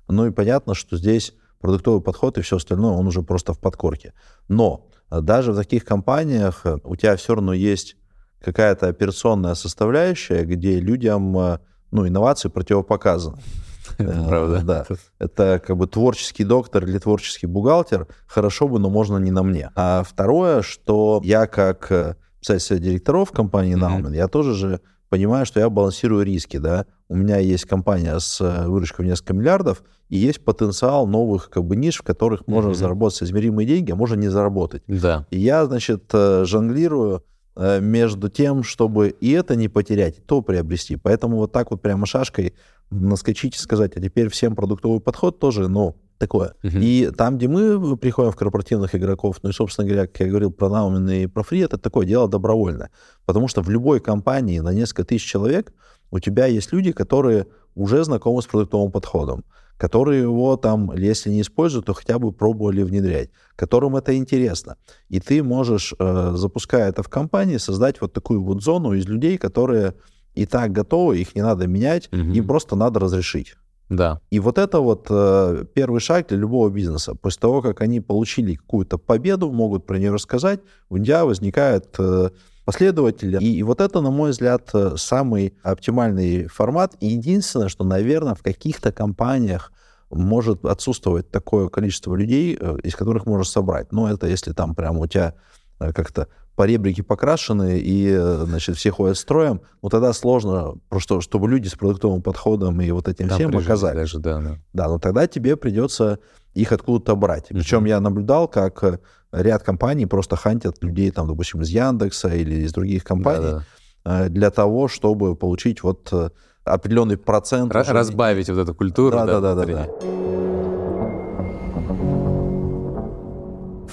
Ну 0.08 0.28
и 0.28 0.32
понятно, 0.32 0.74
что 0.74 0.98
здесь 0.98 1.34
продуктовый 1.64 2.02
подход 2.02 2.38
и 2.38 2.42
все 2.42 2.58
остальное, 2.58 2.92
он 2.92 3.08
уже 3.08 3.22
просто 3.22 3.54
в 3.54 3.60
подкорке. 3.60 4.14
Но 4.50 4.90
э, 5.10 5.22
даже 5.22 5.54
в 5.54 5.56
таких 5.56 5.86
компаниях 5.86 6.66
э, 6.66 6.78
у 6.84 6.98
тебя 6.98 7.16
все 7.16 7.36
равно 7.36 7.54
есть 7.54 7.96
какая-то 8.44 8.90
операционная 8.90 9.56
составляющая, 9.56 10.44
где 10.44 10.82
людям 10.82 11.38
э, 11.38 11.60
ну, 11.92 12.06
инновации 12.06 12.50
противопоказаны. 12.50 13.38
Правда. 13.98 14.62
Да. 14.62 14.86
Это 15.20 15.62
как 15.66 15.78
бы 15.78 15.88
творческий 15.88 16.44
доктор 16.44 16.84
или 16.86 16.98
творческий 16.98 17.48
бухгалтер. 17.48 18.08
Хорошо 18.28 18.68
бы, 18.68 18.78
но 18.80 18.90
можно 18.90 19.18
не 19.18 19.32
на 19.32 19.44
мне. 19.44 19.72
А 19.76 20.04
второе, 20.04 20.64
что 20.64 21.22
я 21.24 21.48
как 21.48 22.18
писатель 22.42 22.80
директоров 22.80 23.32
компании 23.32 23.78
Nauman, 23.78 24.14
я 24.14 24.28
тоже 24.28 24.54
же 24.54 24.82
понимаю, 25.14 25.46
что 25.46 25.60
я 25.60 25.70
балансирую 25.70 26.26
риски, 26.26 26.58
да. 26.58 26.88
У 27.08 27.16
меня 27.16 27.38
есть 27.38 27.66
компания 27.66 28.18
с 28.18 28.42
э, 28.42 28.68
выручкой 28.68 29.06
в 29.06 29.08
несколько 29.08 29.36
миллиардов, 29.36 29.84
и 30.10 30.18
есть 30.18 30.44
потенциал 30.44 31.06
новых 31.06 31.52
как 31.52 31.66
бы 31.66 31.76
ниш, 31.76 32.00
в 32.00 32.02
которых 32.02 32.48
можно 32.48 32.70
mm-hmm. 32.70 32.74
заработать 32.74 33.22
измеримые 33.22 33.68
деньги, 33.68 33.92
а 33.92 33.96
можно 33.96 34.16
не 34.16 34.30
заработать. 34.30 34.82
Да. 34.88 35.28
И 35.30 35.40
я, 35.40 35.66
значит, 35.66 36.06
э, 36.14 36.46
жонглирую 36.46 37.24
э, 37.56 37.80
между 37.80 38.28
тем, 38.28 38.64
чтобы 38.64 39.10
и 39.10 39.30
это 39.34 39.56
не 39.56 39.68
потерять, 39.68 40.18
и 40.18 40.22
то 40.22 40.42
приобрести. 40.42 40.96
Поэтому 40.96 41.38
вот 41.38 41.52
так 41.52 41.70
вот 41.70 41.80
прямо 41.80 42.08
шашкой 42.08 42.56
наскочить 42.90 43.56
и 43.56 43.60
сказать, 43.60 43.96
а 43.96 44.02
теперь 44.02 44.30
всем 44.30 44.56
продуктовый 44.56 45.00
подход 45.00 45.38
тоже, 45.38 45.68
ну, 45.68 45.96
такое. 46.18 46.54
Uh-huh. 46.64 46.80
И 46.82 47.12
там, 47.16 47.38
где 47.38 47.48
мы 47.48 47.98
приходим 47.98 48.32
в 48.32 48.36
корпоративных 48.36 48.96
игроков, 48.96 49.40
ну 49.44 49.50
и, 49.50 49.54
собственно 49.54 49.88
говоря, 49.88 50.08
как 50.08 50.20
я 50.22 50.28
говорил 50.28 50.52
про 50.52 50.68
Naumen 50.68 51.24
и 51.24 51.28
про 51.28 51.44
Free, 51.44 51.66
это 51.66 51.78
такое 51.78 52.06
дело 52.06 52.28
добровольное. 52.28 52.90
Потому 53.26 53.48
что 53.48 53.62
в 53.62 53.70
любой 53.70 54.00
компании 54.00 54.60
на 54.60 54.74
несколько 54.74 55.04
тысяч 55.04 55.26
человек 55.26 55.74
у 56.12 56.20
тебя 56.20 56.46
есть 56.46 56.72
люди, 56.72 56.92
которые 56.92 57.48
уже 57.76 58.04
знакомы 58.04 58.42
с 58.42 58.46
продуктовым 58.46 58.92
подходом, 58.92 59.44
которые 59.78 60.22
его 60.22 60.56
там, 60.58 60.96
если 60.96 61.32
не 61.32 61.42
используют, 61.42 61.88
то 61.88 61.94
хотя 61.94 62.20
бы 62.20 62.32
пробовали 62.32 62.84
внедрять, 62.84 63.30
которым 63.56 63.96
это 63.96 64.16
интересно. 64.16 64.78
И 65.10 65.20
ты 65.20 65.42
можешь, 65.42 65.94
э, 65.98 66.34
запуская 66.36 66.90
это 66.90 67.02
в 67.02 67.10
компании, 67.10 67.58
создать 67.58 68.00
вот 68.00 68.14
такую 68.14 68.44
вот 68.44 68.64
зону 68.64 68.94
из 68.94 69.08
людей, 69.08 69.38
которые 69.38 69.96
и 70.36 70.46
так 70.46 70.72
готовы, 70.72 71.20
их 71.20 71.36
не 71.36 71.42
надо 71.42 71.68
менять, 71.68 72.10
угу. 72.12 72.22
им 72.22 72.48
просто 72.48 72.76
надо 72.76 73.00
разрешить. 73.00 73.56
Да. 73.96 74.20
И 74.32 74.40
вот 74.40 74.58
это 74.58 74.80
вот 74.80 75.08
э, 75.10 75.66
первый 75.74 76.00
шаг 76.00 76.28
для 76.28 76.38
любого 76.38 76.70
бизнеса. 76.70 77.16
После 77.16 77.40
того, 77.40 77.62
как 77.62 77.82
они 77.82 78.00
получили 78.02 78.56
какую-то 78.56 78.98
победу, 78.98 79.52
могут 79.52 79.86
про 79.86 79.98
нее 79.98 80.12
рассказать, 80.12 80.62
у 80.90 80.98
тебя 80.98 81.26
возникает 81.26 81.96
э, 82.00 82.30
последователи. 82.66 83.38
И, 83.40 83.58
и 83.58 83.64
вот 83.64 83.82
это, 83.82 84.02
на 84.02 84.12
мой 84.12 84.32
взгляд, 84.32 84.70
э, 84.74 84.96
самый 84.98 85.54
оптимальный 85.64 86.48
формат. 86.48 86.96
И 87.00 87.08
единственное, 87.08 87.70
что, 87.70 87.84
наверное, 87.84 88.36
в 88.36 88.42
каких-то 88.42 88.92
компаниях 88.92 89.72
может 90.10 90.66
отсутствовать 90.66 91.30
такое 91.30 91.70
количество 91.70 92.16
людей, 92.16 92.58
э, 92.60 92.78
из 92.84 92.96
которых 92.96 93.26
можно 93.26 93.44
собрать. 93.44 93.92
Но 93.92 94.10
это 94.10 94.28
если 94.28 94.54
там 94.54 94.76
прямо 94.76 95.00
у 95.00 95.08
тебя 95.08 95.34
э, 95.80 95.92
как-то 95.94 96.28
поребрики 96.56 97.02
покрашены, 97.02 97.80
и, 97.80 98.10
э, 98.10 98.46
значит, 98.46 98.78
все 98.78 98.92
ходят 98.92 99.18
строем, 99.18 99.62
ну, 99.82 99.90
тогда 99.90 100.14
сложно, 100.14 100.76
просто, 100.90 101.22
чтобы 101.22 101.50
люди 101.50 101.68
с 101.68 101.74
продуктовым 101.74 102.22
подходом 102.22 102.80
и 102.82 102.92
вот 102.92 103.08
этим 103.08 103.28
Там 103.28 103.38
всем 103.38 103.58
оказались. 103.58 104.12
Даже, 104.12 104.20
да, 104.20 104.40
да. 104.40 104.58
да, 104.74 104.88
но 104.88 105.00
тогда 105.00 105.28
тебе 105.28 105.56
придется 105.56 106.20
их 106.54 106.72
откуда-то 106.72 107.16
брать. 107.16 107.50
Uh-huh. 107.50 107.58
Причем 107.58 107.86
я 107.86 108.00
наблюдал, 108.00 108.48
как 108.48 108.84
э, 108.84 109.00
ряд 109.32 109.64
компаний 109.64 110.06
просто 110.06 110.36
хантят 110.36 110.84
людей, 110.84 111.10
там, 111.12 111.28
допустим, 111.28 111.62
из 111.62 111.70
Яндекса 111.70 112.30
или 112.30 112.64
из 112.64 112.72
других 112.72 113.04
компаний 113.04 113.52
да, 113.52 113.64
да. 114.04 114.30
для 114.30 114.52
того, 114.52 114.88
чтобы 114.88 115.36
получить 115.36 115.82
вот 115.82 116.10
э, 116.12 116.30
определенный 116.64 117.18
процент. 117.18 117.74
Р- 117.76 117.86
разбавить 117.88 118.50
вот 118.50 118.60
эту 118.60 118.76
культуру. 118.76 119.18
Да, 119.18 119.26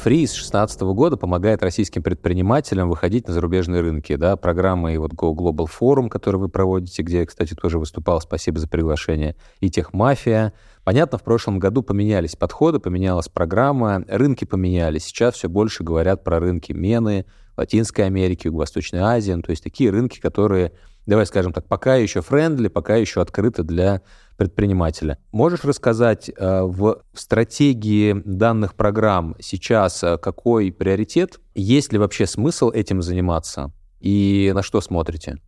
Free 0.02 0.24
с 0.26 0.32
2016 0.32 0.80
года 0.80 1.18
помогает 1.18 1.62
российским 1.62 2.02
предпринимателям 2.02 2.88
выходить 2.88 3.28
на 3.28 3.34
зарубежные 3.34 3.82
рынки. 3.82 4.16
Да? 4.16 4.36
Программы 4.36 4.94
и 4.94 4.96
вот 4.96 5.12
Go 5.12 5.34
Global 5.34 5.68
Forum, 5.68 6.08
который 6.08 6.36
вы 6.36 6.48
проводите, 6.48 7.02
где 7.02 7.18
я, 7.18 7.26
кстати, 7.26 7.52
тоже 7.52 7.78
выступал, 7.78 8.22
спасибо 8.22 8.58
за 8.58 8.66
приглашение, 8.66 9.36
и 9.60 9.68
Техмафия. 9.68 10.54
Понятно, 10.84 11.18
в 11.18 11.22
прошлом 11.22 11.58
году 11.58 11.82
поменялись 11.82 12.34
подходы, 12.34 12.78
поменялась 12.78 13.28
программа, 13.28 14.02
рынки 14.08 14.46
поменялись. 14.46 15.04
Сейчас 15.04 15.34
все 15.34 15.50
больше 15.50 15.84
говорят 15.84 16.24
про 16.24 16.40
рынки 16.40 16.72
Мены, 16.72 17.26
Латинской 17.58 18.06
Америки, 18.06 18.46
Юго-Восточной 18.46 19.00
Азии, 19.00 19.32
ну, 19.32 19.42
то 19.42 19.50
есть 19.50 19.62
такие 19.62 19.90
рынки, 19.90 20.18
которые, 20.18 20.72
давай 21.10 21.26
скажем 21.26 21.52
так, 21.52 21.66
пока 21.66 21.96
еще 21.96 22.22
френдли, 22.22 22.68
пока 22.68 22.94
еще 22.94 23.20
открыты 23.20 23.64
для 23.64 24.00
предпринимателя. 24.36 25.18
Можешь 25.32 25.64
рассказать 25.64 26.30
э, 26.30 26.62
в 26.62 27.02
стратегии 27.14 28.22
данных 28.24 28.74
программ 28.74 29.34
сейчас 29.40 30.04
э, 30.04 30.18
какой 30.18 30.70
приоритет? 30.70 31.40
Есть 31.54 31.92
ли 31.92 31.98
вообще 31.98 32.26
смысл 32.26 32.70
этим 32.70 33.02
заниматься? 33.02 33.72
И 33.98 34.52
на 34.54 34.62
что 34.62 34.80
смотрите? 34.80 35.38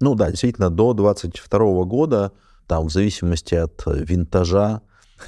Ну 0.00 0.14
да, 0.14 0.30
действительно, 0.30 0.70
до 0.70 0.94
2022 0.94 1.84
года, 1.84 2.32
там 2.66 2.86
в 2.86 2.90
зависимости 2.90 3.54
от 3.54 3.82
винтажа 3.86 4.80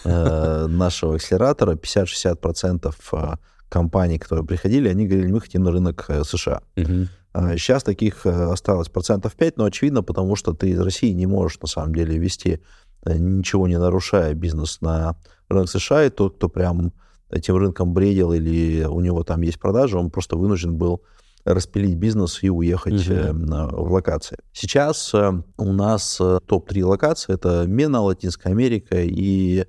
э, 0.05 0.67
нашего 0.69 1.17
акселератора, 1.17 1.75
50-60% 1.75 2.95
э, 3.13 3.35
компаний, 3.69 4.19
которые 4.19 4.47
приходили, 4.47 4.89
они 4.89 5.07
говорили, 5.07 5.31
мы 5.31 5.43
хотим 5.43 5.63
на 5.63 5.73
рынок 5.73 6.09
США. 6.25 6.63
Угу. 6.79 7.09
Сейчас 7.35 7.83
таких 7.83 8.27
осталось 8.27 8.89
процентов 8.89 9.35
5, 9.35 9.57
но 9.57 9.65
очевидно, 9.65 10.03
потому 10.03 10.37
что 10.37 10.53
ты 10.53 10.71
из 10.71 10.81
России 10.81 11.13
не 11.13 11.27
можешь 11.27 11.61
на 11.61 11.69
самом 11.69 11.95
деле 11.95 12.19
вести, 12.19 12.61
ничего 13.07 13.67
не 13.69 13.79
нарушая 13.79 14.35
бизнес 14.35 14.81
на 14.81 15.17
рынок 15.49 15.71
США, 15.71 16.05
и 16.05 16.11
тот, 16.11 16.37
кто 16.37 16.49
прям 16.49 16.93
этим 17.31 17.57
рынком 17.57 17.95
бредил 17.95 18.33
или 18.33 18.85
у 18.85 19.01
него 19.01 19.25
там 19.25 19.41
есть 19.41 19.59
продажи, 19.59 19.99
он 19.99 20.11
просто 20.11 20.37
вынужден 20.37 20.77
был 20.77 21.03
распилить 21.45 21.97
бизнес 21.97 22.43
и 22.43 22.51
уехать 22.51 23.09
угу. 23.09 23.87
в 23.87 23.93
локации. 23.93 24.39
Сейчас 24.53 25.13
э, 25.13 25.43
у 25.57 25.73
нас 25.73 26.19
э, 26.21 26.39
топ-3 26.47 26.85
локации. 26.85 27.35
Это 27.35 27.65
Мена, 27.67 28.01
Латинская 28.01 28.51
Америка 28.51 29.03
и 29.03 29.67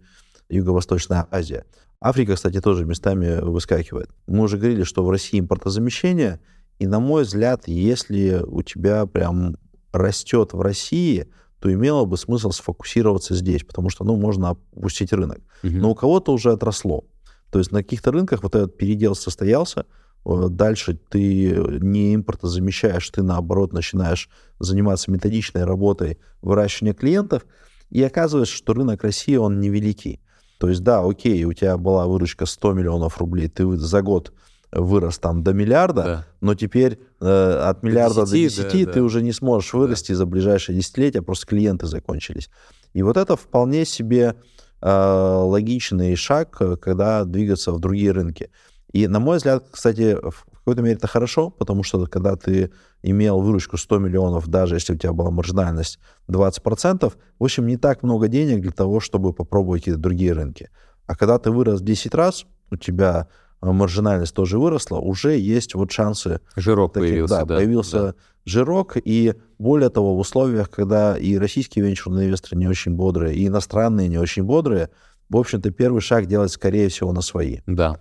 Юго-Восточная 0.50 1.28
Азия. 1.32 1.66
Африка, 2.00 2.36
кстати, 2.36 2.62
тоже 2.62 2.86
местами 2.86 3.40
выскакивает. 3.42 4.10
Мы 4.28 4.44
уже 4.44 4.58
говорили, 4.58 4.84
что 4.84 5.04
в 5.04 5.10
России 5.10 5.40
импортозамещение, 5.40 6.42
и, 6.84 6.88
на 6.88 7.00
мой 7.00 7.24
взгляд, 7.24 7.68
если 7.68 8.44
у 8.46 8.62
тебя 8.62 9.06
прям 9.06 9.56
растет 9.92 10.54
в 10.54 10.62
России, 10.62 11.28
то 11.60 11.72
имело 11.72 12.06
бы 12.06 12.18
смысл 12.18 12.52
сфокусироваться 12.52 13.36
здесь, 13.36 13.64
потому 13.64 13.90
что, 13.90 14.04
ну, 14.04 14.16
можно 14.16 14.50
опустить 14.50 15.14
рынок. 15.14 15.40
Угу. 15.64 15.74
Но 15.74 15.92
у 15.92 15.96
кого-то 15.96 16.34
уже 16.34 16.52
отросло. 16.52 17.06
То 17.52 17.60
есть 17.60 17.72
на 17.72 17.84
каких-то 17.84 18.12
рынках 18.12 18.44
вот 18.44 18.56
этот 18.56 18.78
передел 18.78 19.16
состоялся, 19.16 19.86
Э, 20.26 20.48
дальше 20.50 20.98
ты 21.10 21.56
не 21.82 22.16
импортозамещаешь, 22.16 23.10
ты 23.10 23.24
наоборот 23.24 23.74
начинаешь 23.74 24.30
заниматься 24.60 25.12
методичной 25.12 25.66
работой 25.66 26.20
выращивания 26.42 26.94
клиентов, 26.94 27.46
и 27.90 28.02
оказывается, 28.02 28.56
что 28.56 28.74
рынок 28.74 29.04
России, 29.04 29.36
он 29.36 29.60
невеликий. 29.60 30.20
То 30.60 30.70
есть, 30.70 30.82
да, 30.82 31.02
окей, 31.02 31.44
у 31.44 31.54
тебя 31.54 31.78
была 31.78 32.08
выручка 32.08 32.46
100 32.46 32.74
миллионов 32.74 33.18
рублей, 33.18 33.50
ты 33.50 33.70
за 33.76 34.02
год 34.02 34.34
вырос 34.76 35.20
там 35.20 35.44
до 35.44 35.54
миллиарда, 35.54 36.04
да. 36.04 36.26
но 36.42 36.56
теперь 36.56 37.00
э, 37.22 37.26
от 37.26 37.84
миллиарда 37.84 38.26
до 38.26 38.32
10, 38.32 38.58
до 38.58 38.64
10 38.64 38.86
да, 38.86 38.92
ты 38.94 39.00
да. 39.00 39.06
уже 39.06 39.22
не 39.22 39.32
сможешь 39.32 39.74
вырасти 39.74 40.12
да. 40.12 40.20
за 40.20 40.26
ближайшие 40.26 40.78
десятилетия, 40.78 41.22
просто 41.22 41.48
клиенты 41.48 41.86
закончились. 41.86 42.50
И 42.94 43.02
вот 43.04 43.18
это 43.18 43.36
вполне 43.36 43.86
себе 43.86 44.36
э, 44.82 44.90
логичный 44.90 46.16
шаг, 46.16 46.58
э, 46.60 46.76
когда 46.78 47.24
двигаться 47.26 47.72
в 47.72 47.80
другие 47.80 48.12
рынки. 48.12 48.50
И, 48.92 49.08
на 49.08 49.20
мой 49.20 49.38
взгляд, 49.38 49.66
кстати, 49.72 50.16
в 50.22 50.46
какой-то 50.60 50.82
мере 50.82 50.96
это 50.96 51.08
хорошо, 51.08 51.50
потому 51.50 51.84
что 51.84 52.06
когда 52.06 52.36
ты 52.36 52.72
имел 53.02 53.42
выручку 53.42 53.78
100 53.78 53.98
миллионов, 54.00 54.48
даже 54.48 54.76
если 54.76 54.94
у 54.94 54.98
тебя 54.98 55.14
была 55.14 55.32
маржинальность 55.32 56.00
20%, 56.30 57.12
в 57.40 57.44
общем, 57.44 57.68
не 57.68 57.78
так 57.78 58.04
много 58.04 58.28
денег 58.28 58.62
для 58.62 58.72
того, 58.72 59.00
чтобы 59.00 59.34
попробовать 59.34 59.82
какие-то 59.82 60.00
другие 60.00 60.34
рынки. 60.34 60.70
А 61.06 61.16
когда 61.16 61.38
ты 61.38 61.52
вырос 61.52 61.82
10 61.82 62.16
раз, 62.16 62.46
у 62.72 62.78
тебя 62.78 63.28
маржинальность 63.72 64.34
тоже 64.34 64.60
выросла, 64.60 64.98
уже 64.98 65.38
есть 65.38 65.76
вот 65.76 65.92
шансы... 65.92 66.42
Жирок 66.56 66.94
таких, 66.94 67.10
появился, 67.10 67.36
да. 67.40 67.46
да 67.46 67.56
появился 67.56 68.02
да. 68.02 68.16
жирок, 68.46 68.98
и 69.04 69.36
более 69.58 69.90
того, 69.90 70.16
в 70.16 70.20
условиях, 70.20 70.70
когда 70.70 71.18
и 71.18 71.38
российские 71.38 71.86
венчурные 71.86 72.28
инвесторы 72.28 72.58
не 72.58 72.68
очень 72.68 72.94
бодрые, 72.94 73.36
и 73.36 73.48
иностранные 73.48 74.10
не 74.10 74.18
очень 74.18 74.44
бодрые, 74.44 74.90
в 75.30 75.38
общем-то, 75.38 75.72
первый 75.72 76.02
шаг 76.02 76.26
делать, 76.26 76.52
скорее 76.52 76.90
всего, 76.90 77.14
на 77.14 77.22
свои. 77.22 77.60
Да. 77.66 78.00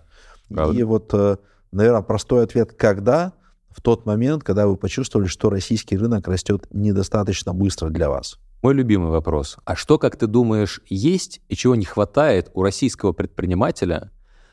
Правда? 0.48 0.78
И 0.78 0.82
вот, 0.82 1.10
э, 1.14 1.36
наверное, 1.70 2.02
простой 2.02 2.44
ответ 2.44 2.72
«когда?» 2.72 3.32
в 3.70 3.80
тот 3.80 4.04
момент, 4.04 4.44
когда 4.44 4.66
вы 4.66 4.76
почувствовали, 4.76 5.26
что 5.26 5.48
российский 5.48 5.96
рынок 5.96 6.28
растет 6.28 6.66
недостаточно 6.72 7.54
быстро 7.54 7.88
для 7.88 8.10
вас. 8.10 8.38
Мой 8.62 8.74
любимый 8.74 9.10
вопрос. 9.10 9.56
А 9.64 9.74
что, 9.74 9.98
как 9.98 10.16
ты 10.16 10.26
думаешь, 10.26 10.82
есть 10.88 11.40
и 11.48 11.56
чего 11.56 11.74
не 11.74 11.84
хватает 11.84 12.50
у 12.54 12.62
российского 12.62 13.12
предпринимателя, 13.12 14.10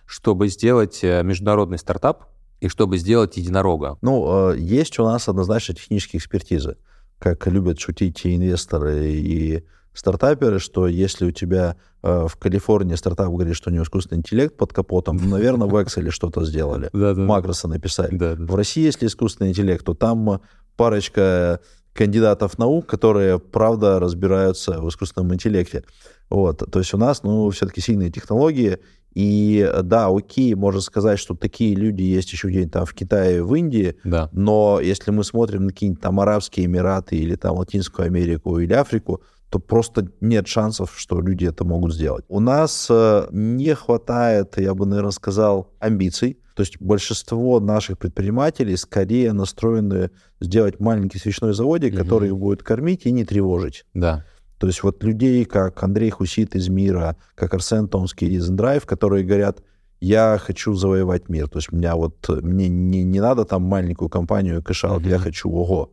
чтобы 0.10 0.48
сделать 0.48 1.04
э, 1.04 1.22
международный 1.22 1.78
стартап 1.78 2.26
и 2.62 2.68
чтобы 2.68 2.98
сделать 2.98 3.38
единорога? 3.38 4.00
Ну, 4.02 4.54
э, 4.54 4.58
есть 4.58 4.98
у 4.98 5.04
нас 5.04 5.30
однозначно 5.30 5.76
технические 5.76 6.18
экспертизы. 6.18 6.78
Как 7.20 7.46
любят 7.46 7.80
шутить 7.80 8.26
и 8.26 8.36
инвесторы, 8.36 9.12
и 9.12 9.64
стартаперы, 9.94 10.58
что 10.58 10.88
если 10.88 11.28
у 11.28 11.32
тебя 11.32 11.76
э, 12.02 12.26
в 12.28 12.38
Калифорнии 12.38 12.96
стартап 12.96 13.28
говорит, 13.28 13.56
что 13.56 13.70
у 13.70 13.74
него 13.74 13.84
искусственный 13.84 14.18
интеллект 14.18 14.58
под 14.58 14.74
капотом, 14.74 15.18
ну, 15.18 15.30
наверное, 15.30 15.68
в 15.68 15.76
Excel 15.76 16.10
что-то 16.10 16.44
сделали. 16.44 16.90
Макросы 16.94 17.68
написали. 17.68 18.18
В 18.36 18.56
России, 18.56 18.86
если 18.86 19.06
искусственный 19.06 19.52
интеллект, 19.52 19.86
то 19.86 19.94
там 19.94 20.42
парочка 20.76 21.60
кандидатов 21.94 22.58
наук, 22.58 22.88
которые, 22.88 23.38
правда, 23.38 24.00
разбираются 24.00 24.82
в 24.82 24.90
искусственном 24.90 25.36
интеллекте. 25.36 25.84
Вот. 26.32 26.64
То 26.72 26.80
есть 26.80 26.96
у 26.96 26.98
нас, 26.98 27.22
ну, 27.22 27.50
все-таки 27.52 27.82
сильные 27.82 28.10
технологии, 28.10 28.80
и 29.14 29.70
да, 29.84 30.08
окей, 30.08 30.54
можно 30.56 30.82
сказать, 30.82 31.20
что 31.20 31.36
такие 31.36 31.76
люди 31.76 32.04
есть 32.04 32.32
еще 32.32 32.48
где-нибудь 32.48 32.74
там 32.74 32.86
в 32.86 32.94
Китае, 32.94 33.44
в 33.44 33.54
Индии, 33.56 33.96
да. 34.04 34.30
но 34.32 34.80
если 34.82 35.12
мы 35.12 35.24
смотрим 35.24 35.66
на 35.66 35.70
какие-нибудь 35.72 36.02
там 36.02 36.20
Арабские 36.20 36.68
Эмираты 36.68 37.16
или 37.16 37.36
там 37.36 37.58
Латинскую 37.58 38.06
Америку 38.06 38.60
или 38.60 38.74
Африку, 38.74 39.22
то 39.50 39.60
просто 39.60 40.08
нет 40.22 40.48
шансов, 40.48 40.94
что 40.96 41.22
люди 41.22 41.46
это 41.46 41.66
могут 41.66 41.94
сделать. 41.94 42.24
У 42.28 42.40
нас 42.40 42.88
э, 42.90 43.28
не 43.32 43.74
хватает, 43.74 44.58
я 44.58 44.76
бы, 44.76 44.86
наверное, 44.86 45.12
сказал, 45.12 45.74
амбиций. 45.80 46.38
То 46.56 46.62
есть 46.62 46.80
большинство 46.80 47.60
наших 47.60 47.98
предпринимателей 47.98 48.76
скорее 48.78 49.34
настроены 49.34 50.12
сделать 50.40 50.80
маленький 50.80 51.18
свечной 51.18 51.54
заводик, 51.54 51.94
угу. 51.94 52.04
который 52.04 52.30
их 52.30 52.38
будет 52.38 52.62
кормить 52.64 53.06
и 53.06 53.12
не 53.12 53.26
тревожить. 53.26 53.86
Да. 53.94 54.26
То 54.60 54.68
есть 54.68 54.84
вот 54.84 55.04
людей, 55.04 55.46
как 55.46 55.82
Андрей 55.82 56.10
Хусид 56.10 56.56
из 56.56 56.70
Miro, 56.70 57.16
как 57.36 57.54
Арсен 57.54 57.88
Томский 57.88 58.28
из 58.28 58.48
inDrive, 58.50 58.86
которые 58.86 59.26
говорят, 59.26 59.64
я 60.02 60.38
хочу 60.40 60.74
завоевать 60.74 61.30
мир. 61.30 61.48
То 61.48 61.60
есть 61.60 61.72
меня 61.72 61.96
вот, 61.96 62.30
мне 62.30 62.70
не, 62.70 63.04
не 63.04 63.20
надо 63.20 63.46
там 63.46 63.64
маленькую 63.64 64.10
компанию 64.10 64.62
cash 64.62 64.82
out, 64.82 65.02
угу. 65.02 65.10
я 65.10 65.18
хочу 65.18 65.50
ого 65.50 65.92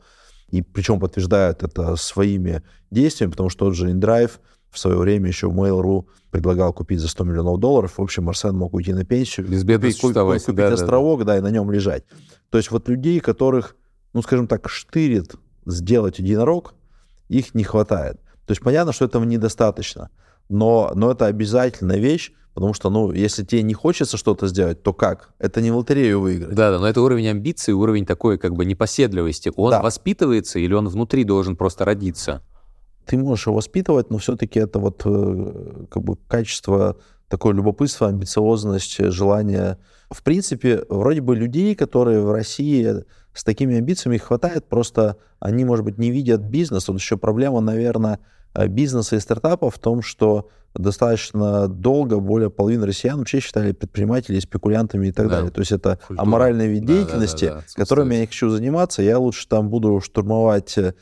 и 0.51 0.63
причем 0.63 1.01
подтверждают 1.01 1.63
это 1.63 1.97
своими 1.97 2.63
действиями, 2.91 3.33
потому 3.33 3.49
что 3.49 3.67
тот 3.67 3.75
же 3.75 3.91
InDrive 3.91 4.33
в 4.71 4.79
свое 4.79 4.97
время 4.99 5.29
еще 5.29 5.49
Mail.ru 5.49 6.07
предлагал 6.31 6.73
купить 6.73 7.01
за 7.01 7.09
100 7.09 7.25
миллионов 7.25 7.59
долларов. 7.59 7.95
В 7.97 8.03
общем, 8.03 8.29
Арсен 8.29 8.57
мог 8.57 8.75
уйти 8.75 8.93
на 8.93 9.05
пенсию, 9.05 9.47
Безбедно 9.49 9.89
купить, 9.89 10.01
купить, 10.01 10.45
купить 10.45 10.57
да, 10.57 10.73
островок, 10.73 11.21
да, 11.21 11.25
да. 11.25 11.33
да, 11.33 11.39
и 11.39 11.41
на 11.41 11.51
нем 11.51 11.71
лежать. 11.71 12.05
То 12.51 12.59
есть 12.59 12.71
вот 12.71 12.89
людей, 12.89 13.21
которых, 13.21 13.77
ну, 14.13 14.23
скажем 14.23 14.47
так, 14.47 14.69
штырит 14.69 15.35
сделать 15.65 16.19
единорог, 16.19 16.75
их 17.29 17.55
не 17.55 17.65
хватает. 17.65 18.21
То 18.47 18.53
есть 18.53 18.63
понятно, 18.63 18.93
что 18.93 19.05
этого 19.05 19.25
недостаточно, 19.25 20.11
но, 20.49 20.93
но 20.95 21.11
это 21.11 21.27
обязательная 21.27 21.99
вещь, 21.99 22.33
Потому 22.57 22.73
что, 22.73 22.89
ну, 22.89 23.13
если 23.13 23.45
тебе 23.45 23.61
не 23.61 23.75
хочется 23.75 24.17
что-то 24.17 24.47
сделать, 24.47 24.83
то 24.83 24.95
как? 24.95 25.29
Это 25.39 25.61
не 25.61 25.71
в 25.71 25.77
лотерею 25.77 26.23
выиграть. 26.23 26.55
Да, 26.55 26.71
да, 26.71 26.79
но 26.79 26.89
это 26.89 27.03
уровень 27.03 27.29
амбиций, 27.29 27.75
уровень 27.75 28.07
такой 28.07 28.39
как 28.39 28.55
бы 28.55 28.65
непоседливости. 28.65 29.53
Он 29.57 29.73
да. 29.73 29.83
воспитывается 29.83 30.59
или 30.59 30.73
он 30.73 30.89
внутри 30.89 31.25
должен 31.25 31.55
просто 31.55 31.85
родиться? 31.85 32.41
Ты 33.05 33.19
можешь 33.19 33.47
его 33.47 33.57
воспитывать, 33.57 34.09
но 34.09 34.17
все-таки 34.17 34.59
это 34.59 34.79
вот 34.79 35.03
э, 35.05 35.85
как 35.91 36.03
бы 36.03 36.17
качество 36.29 36.97
такое 37.29 37.53
любопытство, 37.53 38.09
амбициозность, 38.09 38.97
желание. 39.13 39.77
В 40.11 40.23
принципе, 40.23 40.83
вроде 40.89 41.21
бы 41.21 41.37
людей, 41.37 41.75
которые 41.75 42.23
в 42.23 42.33
России 42.33 43.05
с 43.35 43.45
такими 43.45 43.77
амбициями 43.77 44.17
хватает, 44.17 44.67
просто 44.67 45.19
они, 45.41 45.67
может 45.67 45.85
быть, 45.85 45.99
не 45.99 46.11
видят 46.11 46.41
бизнес. 46.41 46.89
Вот 46.89 46.99
еще 46.99 47.19
проблема, 47.19 47.61
наверное, 47.61 48.19
бизнеса 48.69 49.17
и 49.17 49.21
стартапа 49.21 49.71
в 49.71 49.79
том, 49.79 50.03
что 50.03 50.49
достаточно 50.79 51.69
долго 51.69 52.19
более 52.21 52.51
половины 52.51 52.87
россиян 52.87 53.19
вообще 53.19 53.41
считали 53.41 53.73
предпринимателей 53.73 54.41
спекулянтами 54.41 55.09
и 55.09 55.13
так 55.13 55.29
да. 55.29 55.37
далее. 55.37 55.51
То 55.51 55.61
есть 55.61 55.73
это 55.73 55.99
Культура. 56.07 56.27
аморальный 56.27 56.69
вид 56.69 56.85
да, 56.85 56.93
деятельности, 56.93 57.47
да, 57.47 57.55
да, 57.55 57.61
да, 57.61 57.83
которыми 57.83 58.15
я 58.15 58.21
не 58.21 58.27
хочу 58.27 58.51
заниматься. 58.51 59.03
Я 59.03 59.19
лучше 59.19 59.49
там 59.49 59.69
буду 59.69 60.01
штурмовать 60.01 60.77
э, 60.79 60.93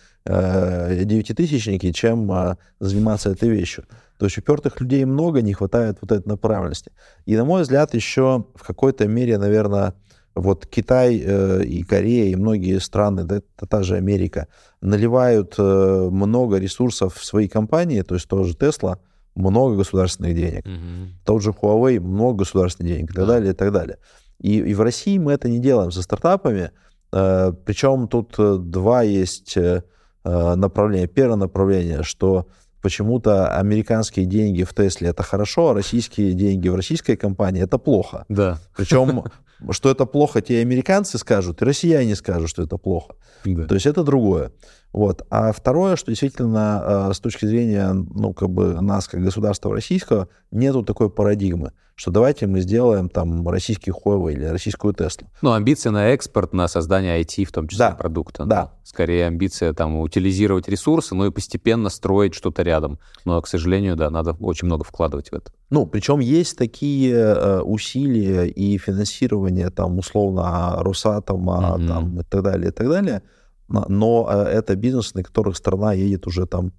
девятитысячники, 1.04 1.92
чем 1.92 2.30
э, 2.30 2.56
заниматься 2.80 3.30
этой 3.30 3.48
вещью. 3.48 3.84
То 4.18 4.26
есть 4.26 4.38
упертых 4.38 4.80
людей 4.80 5.04
много, 5.04 5.42
не 5.42 5.52
хватает 5.52 5.98
вот 6.00 6.12
этой 6.12 6.28
направленности. 6.28 6.92
И, 7.26 7.36
на 7.36 7.44
мой 7.44 7.62
взгляд, 7.62 7.94
еще 7.94 8.46
в 8.54 8.64
какой-то 8.64 9.08
мере, 9.08 9.38
наверное, 9.38 9.94
вот 10.34 10.66
Китай 10.66 11.22
э, 11.24 11.64
и 11.64 11.82
Корея 11.82 12.32
и 12.32 12.36
многие 12.36 12.78
страны, 12.80 13.24
да, 13.24 13.36
это 13.36 13.66
та 13.66 13.82
же 13.82 13.96
Америка, 13.96 14.48
наливают 14.80 15.54
э, 15.58 16.08
много 16.10 16.58
ресурсов 16.58 17.14
в 17.16 17.24
свои 17.24 17.48
компании, 17.48 18.02
то 18.02 18.14
есть 18.14 18.28
тоже 18.28 18.54
Тесла 18.54 18.98
много 19.34 19.76
государственных 19.76 20.34
денег. 20.34 20.64
Мгм. 20.66 21.18
Тот 21.24 21.42
же 21.42 21.50
Huawei 21.50 22.00
много 22.00 22.38
государственных 22.38 22.92
денег 22.94 23.10
и 23.10 23.14
так 23.14 23.26
Да. 23.26 23.32
далее, 23.34 23.52
и 23.52 23.54
так 23.54 23.72
далее. 23.72 23.98
И, 24.40 24.58
и 24.58 24.74
в 24.74 24.80
России 24.80 25.18
мы 25.18 25.32
это 25.32 25.48
не 25.48 25.58
делаем 25.60 25.90
со 25.90 26.02
стартапами. 26.02 26.70
Э, 27.12 27.52
причем 27.64 28.08
тут 28.08 28.34
э, 28.38 28.58
два 28.58 29.02
есть 29.02 29.56
э, 29.56 29.82
э, 30.24 30.54
направления. 30.56 31.06
Первое 31.06 31.36
направление, 31.36 32.02
что 32.02 32.46
почему-то 32.84 33.48
американские 33.48 34.26
деньги 34.26 34.62
в 34.62 34.74
Тесле 34.74 35.08
это 35.08 35.22
хорошо, 35.22 35.70
а 35.70 35.74
российские 35.74 36.34
деньги 36.34 36.68
в 36.68 36.76
российской 36.76 37.16
компании 37.16 37.62
это 37.62 37.78
плохо. 37.78 38.26
Да. 38.28 38.58
Причем, 38.76 39.24
что 39.70 39.90
это 39.90 40.04
плохо, 40.04 40.42
те 40.42 40.60
американцы 40.60 41.16
скажут, 41.16 41.62
и 41.62 41.64
россияне 41.64 42.14
скажут, 42.14 42.50
что 42.50 42.62
это 42.62 42.76
плохо. 42.76 43.14
Да. 43.46 43.64
То 43.64 43.74
есть 43.74 43.86
это 43.86 44.02
другое. 44.04 44.52
Вот. 44.92 45.26
А 45.30 45.52
второе, 45.52 45.96
что 45.96 46.10
действительно 46.10 47.08
э, 47.08 47.14
с 47.14 47.20
точки 47.20 47.46
зрения 47.46 47.94
ну, 47.94 48.34
как 48.34 48.50
бы 48.50 48.78
нас, 48.82 49.08
как 49.08 49.22
государства 49.22 49.72
российского, 49.72 50.28
нету 50.50 50.82
такой 50.82 51.08
парадигмы, 51.08 51.72
что 51.96 52.10
давайте 52.10 52.46
мы 52.46 52.60
сделаем 52.60 53.08
там 53.08 53.46
российский 53.48 53.92
Huawei 53.92 54.32
или 54.32 54.44
российскую 54.46 54.94
Теслу. 54.94 55.28
Ну, 55.42 55.52
амбиция 55.52 55.92
на 55.92 56.08
экспорт, 56.08 56.52
на 56.52 56.66
создание 56.66 57.20
IT, 57.20 57.44
в 57.44 57.52
том 57.52 57.68
числе 57.68 57.78
Да, 57.90 57.90
продукта. 57.94 58.44
да. 58.44 58.72
Скорее 58.82 59.26
амбиция 59.26 59.72
там 59.72 59.96
утилизировать 59.98 60.68
ресурсы, 60.68 61.14
ну 61.14 61.26
и 61.26 61.30
постепенно 61.30 61.88
строить 61.90 62.34
что-то 62.34 62.62
рядом. 62.62 62.98
Но, 63.24 63.40
к 63.40 63.46
сожалению, 63.46 63.94
да, 63.96 64.10
надо 64.10 64.32
очень 64.40 64.66
много 64.66 64.82
вкладывать 64.84 65.30
в 65.30 65.34
это. 65.34 65.52
Ну, 65.70 65.86
причем 65.86 66.18
есть 66.18 66.58
такие 66.58 67.14
э, 67.14 67.60
усилия 67.60 68.46
и 68.48 68.76
финансирование 68.78 69.70
там 69.70 69.98
условно 69.98 70.76
Росатома 70.82 71.78
Мгм. 71.78 71.86
там, 71.88 72.20
и 72.20 72.24
так 72.24 72.42
далее, 72.42 72.68
и 72.68 72.72
так 72.72 72.88
далее. 72.88 73.22
Но- 73.68 73.86
Но 73.88 74.28
э, 74.30 74.42
это 74.48 74.74
бизнес, 74.76 75.14
на 75.14 75.22
которых 75.22 75.56
страна 75.56 75.92
едет 75.92 76.26
уже 76.26 76.46
там 76.46 76.72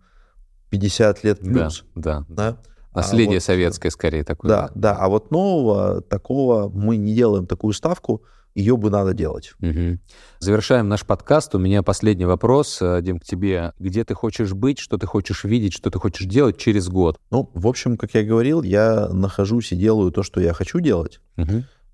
50 0.69 1.23
лет 1.23 1.39
плюс. 1.39 1.85
Да, 1.95 2.25
да. 2.27 2.51
Да? 2.51 2.57
А 2.95 2.99
Наследие 2.99 3.35
вот, 3.35 3.43
советское 3.43 3.91
скорее 3.91 4.23
такое. 4.23 4.49
Да, 4.49 4.71
да. 4.73 4.95
А 4.95 5.09
вот 5.09 5.29
нового 5.29 6.01
такого 6.01 6.69
мы 6.69 6.95
не 6.95 7.13
делаем 7.13 7.45
такую 7.45 7.73
ставку, 7.73 8.23
ее 8.55 8.77
бы 8.77 8.89
надо 8.89 9.13
делать. 9.13 9.51
Мгм. 9.59 9.99
Завершаем 10.39 10.87
наш 10.87 11.05
подкаст. 11.05 11.53
У 11.55 11.59
меня 11.59 11.83
последний 11.83 12.23
вопрос, 12.23 12.81
э, 12.81 13.01
Дим, 13.01 13.19
к 13.19 13.25
тебе. 13.25 13.73
Где 13.79 14.05
ты 14.05 14.13
хочешь 14.13 14.53
быть, 14.53 14.79
что 14.79 14.97
ты 14.97 15.07
хочешь 15.07 15.43
видеть, 15.43 15.73
что 15.73 15.91
ты 15.91 15.99
хочешь 15.99 16.25
делать 16.25 16.57
через 16.57 16.87
год? 16.87 17.19
Ну, 17.31 17.51
в 17.53 17.67
общем, 17.67 17.97
как 17.97 18.13
я 18.13 18.23
говорил, 18.23 18.63
я 18.63 19.09
нахожусь 19.09 19.73
и 19.73 19.75
делаю 19.75 20.11
то, 20.11 20.23
что 20.23 20.39
я 20.39 20.53
хочу 20.53 20.79
делать. 20.79 21.19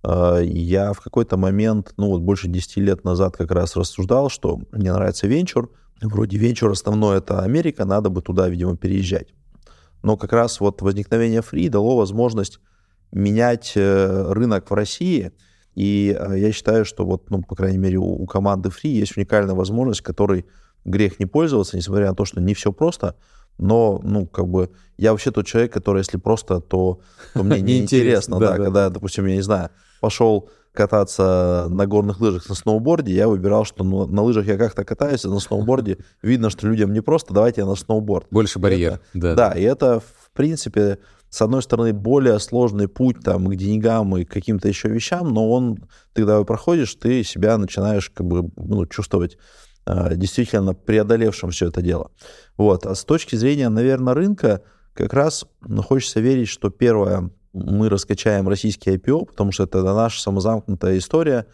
Э, 0.04 0.42
Я 0.44 0.94
в 0.94 1.02
какой-то 1.02 1.36
момент, 1.36 1.94
ну 1.98 2.10
вот 2.10 2.22
больше 2.22 2.48
10 2.48 2.78
лет 2.78 3.04
назад 3.04 3.36
как 3.36 3.50
раз 3.50 3.76
рассуждал, 3.76 4.30
что 4.30 4.60
мне 4.72 4.94
нравится 4.94 5.26
венчур. 5.26 5.72
Вроде 6.00 6.38
венчур 6.38 6.70
основной 6.72 7.18
это 7.18 7.42
Америка, 7.42 7.86
надо 7.86 8.10
бы 8.10 8.22
туда, 8.22 8.48
видимо, 8.50 8.78
переезжать. 8.78 9.34
Но 10.04 10.18
как 10.18 10.34
раз 10.34 10.60
вот 10.60 10.82
возникновение 10.82 11.42
фри 11.42 11.70
дало 11.70 11.98
возможность 11.98 12.60
менять 13.12 13.74
э, 13.76 14.32
рынок 14.32 14.70
в 14.70 14.74
России. 14.74 15.32
И 15.76 16.16
э, 16.18 16.40
я 16.40 16.52
считаю, 16.52 16.86
что 16.86 17.06
вот, 17.06 17.30
ну, 17.30 17.42
по 17.42 17.56
крайней 17.56 17.78
мере, 17.78 17.98
у, 17.98 18.24
у 18.24 18.26
команды 18.26 18.70
фри 18.70 18.92
есть 18.92 19.16
уникальная 19.18 19.56
возможность, 19.56 20.02
которой 20.02 20.46
грех 20.86 21.20
не 21.20 21.26
пользоваться, 21.26 21.78
несмотря 21.78 22.10
на 22.10 22.16
то, 22.16 22.26
что 22.26 22.42
не 22.42 22.54
все 22.54 22.72
просто. 22.72 23.16
Но, 23.58 24.02
ну, 24.04 24.26
как 24.26 24.48
бы, 24.48 24.72
я 24.98 25.12
вообще 25.12 25.32
тот 25.32 25.46
человек, 25.46 25.72
который, 25.72 26.00
если 26.00 26.18
просто, 26.18 26.62
то, 26.62 27.02
то 27.34 27.44
мне 27.44 27.62
Неинтересно, 27.62 28.40
да. 28.40 28.58
когда, 28.58 28.90
допустим, 28.90 29.26
я 29.28 29.36
не 29.36 29.42
знаю, 29.42 29.70
пошел 30.00 30.50
кататься 30.74 31.68
на 31.70 31.86
горных 31.86 32.22
лыжах 32.22 32.48
на 32.48 32.56
сноуборде, 32.56 33.14
я 33.14 33.28
выбирал, 33.28 33.66
что 33.66 33.84
ну, 33.84 34.08
на 34.08 34.22
лыжах 34.22 34.46
я 34.48 34.58
как-то 34.58 34.86
катаюсь, 34.86 35.26
а 35.26 35.30
на 35.30 35.40
сноуборде 35.40 35.98
видно, 36.22 36.50
что 36.50 36.68
людям 36.68 36.94
не 36.94 37.02
просто, 37.02 37.34
давайте 37.34 37.62
я 37.62 37.68
на 37.68 37.76
сноуборд. 37.76 38.28
Больше 38.32 38.60
барьер. 38.60 39.02
Да, 39.14 39.36
Да, 39.36 39.52
и 39.52 39.64
это, 39.64 40.00
в 40.00 40.32
принципе, 40.34 41.00
с 41.30 41.42
одной 41.42 41.62
стороны, 41.62 41.94
более 41.94 42.40
сложный 42.40 42.88
путь 42.88 43.18
там, 43.24 43.48
к 43.48 43.56
деньгам 43.56 44.18
и 44.18 44.26
к 44.26 44.32
каким-то 44.32 44.68
еще 44.68 44.90
вещам, 44.90 45.30
но 45.30 45.50
он, 45.50 45.78
ты 46.14 46.24
когда 46.24 46.44
проходишь, 46.44 46.94
ты 46.96 47.24
себя 47.24 47.58
начинаешь 47.58 48.10
как 48.10 48.28
бы 48.28 48.50
ну, 48.58 48.86
чувствовать 48.86 49.38
э, 49.86 50.16
действительно 50.16 50.74
преодолевшим 50.74 51.52
все 51.52 51.68
это 51.68 51.82
дело. 51.82 52.12
Вот. 52.58 52.86
А 52.86 52.96
с 52.96 53.06
точки 53.06 53.36
зрения, 53.36 53.70
наверное, 53.70 54.14
рынка, 54.14 54.62
как 54.94 55.14
раз 55.14 55.46
ну, 55.62 55.82
хочется 55.82 56.20
верить, 56.20 56.50
что 56.50 56.70
первое, 56.70 57.32
мы 57.54 57.90
раскачаем 57.90 58.48
российский 58.48 58.92
IPO, 58.92 59.26
потому 59.26 59.52
что 59.52 59.64
это 59.64 59.84
наша 59.84 60.22
самозамкнутая 60.22 60.98
история, 60.98 61.48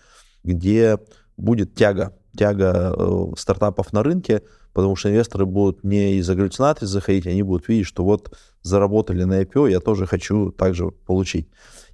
где 0.43 0.99
будет 1.37 1.75
тяга, 1.75 2.13
тяга 2.35 2.93
э, 2.97 3.25
стартапов 3.37 3.93
на 3.93 4.03
рынке, 4.03 4.43
потому 4.73 4.95
что 4.95 5.09
инвесторы 5.09 5.45
будут 5.45 5.83
не 5.83 6.17
из-за 6.17 6.35
галлюцинаций 6.35 6.87
заходить, 6.87 7.25
они 7.27 7.43
будут 7.43 7.67
видеть, 7.67 7.87
что 7.87 8.03
вот 8.03 8.37
заработали 8.61 9.23
на 9.23 9.41
IPO, 9.41 9.71
я 9.71 9.79
тоже 9.79 10.05
хочу 10.05 10.51
также 10.51 10.91
получить. 10.91 11.47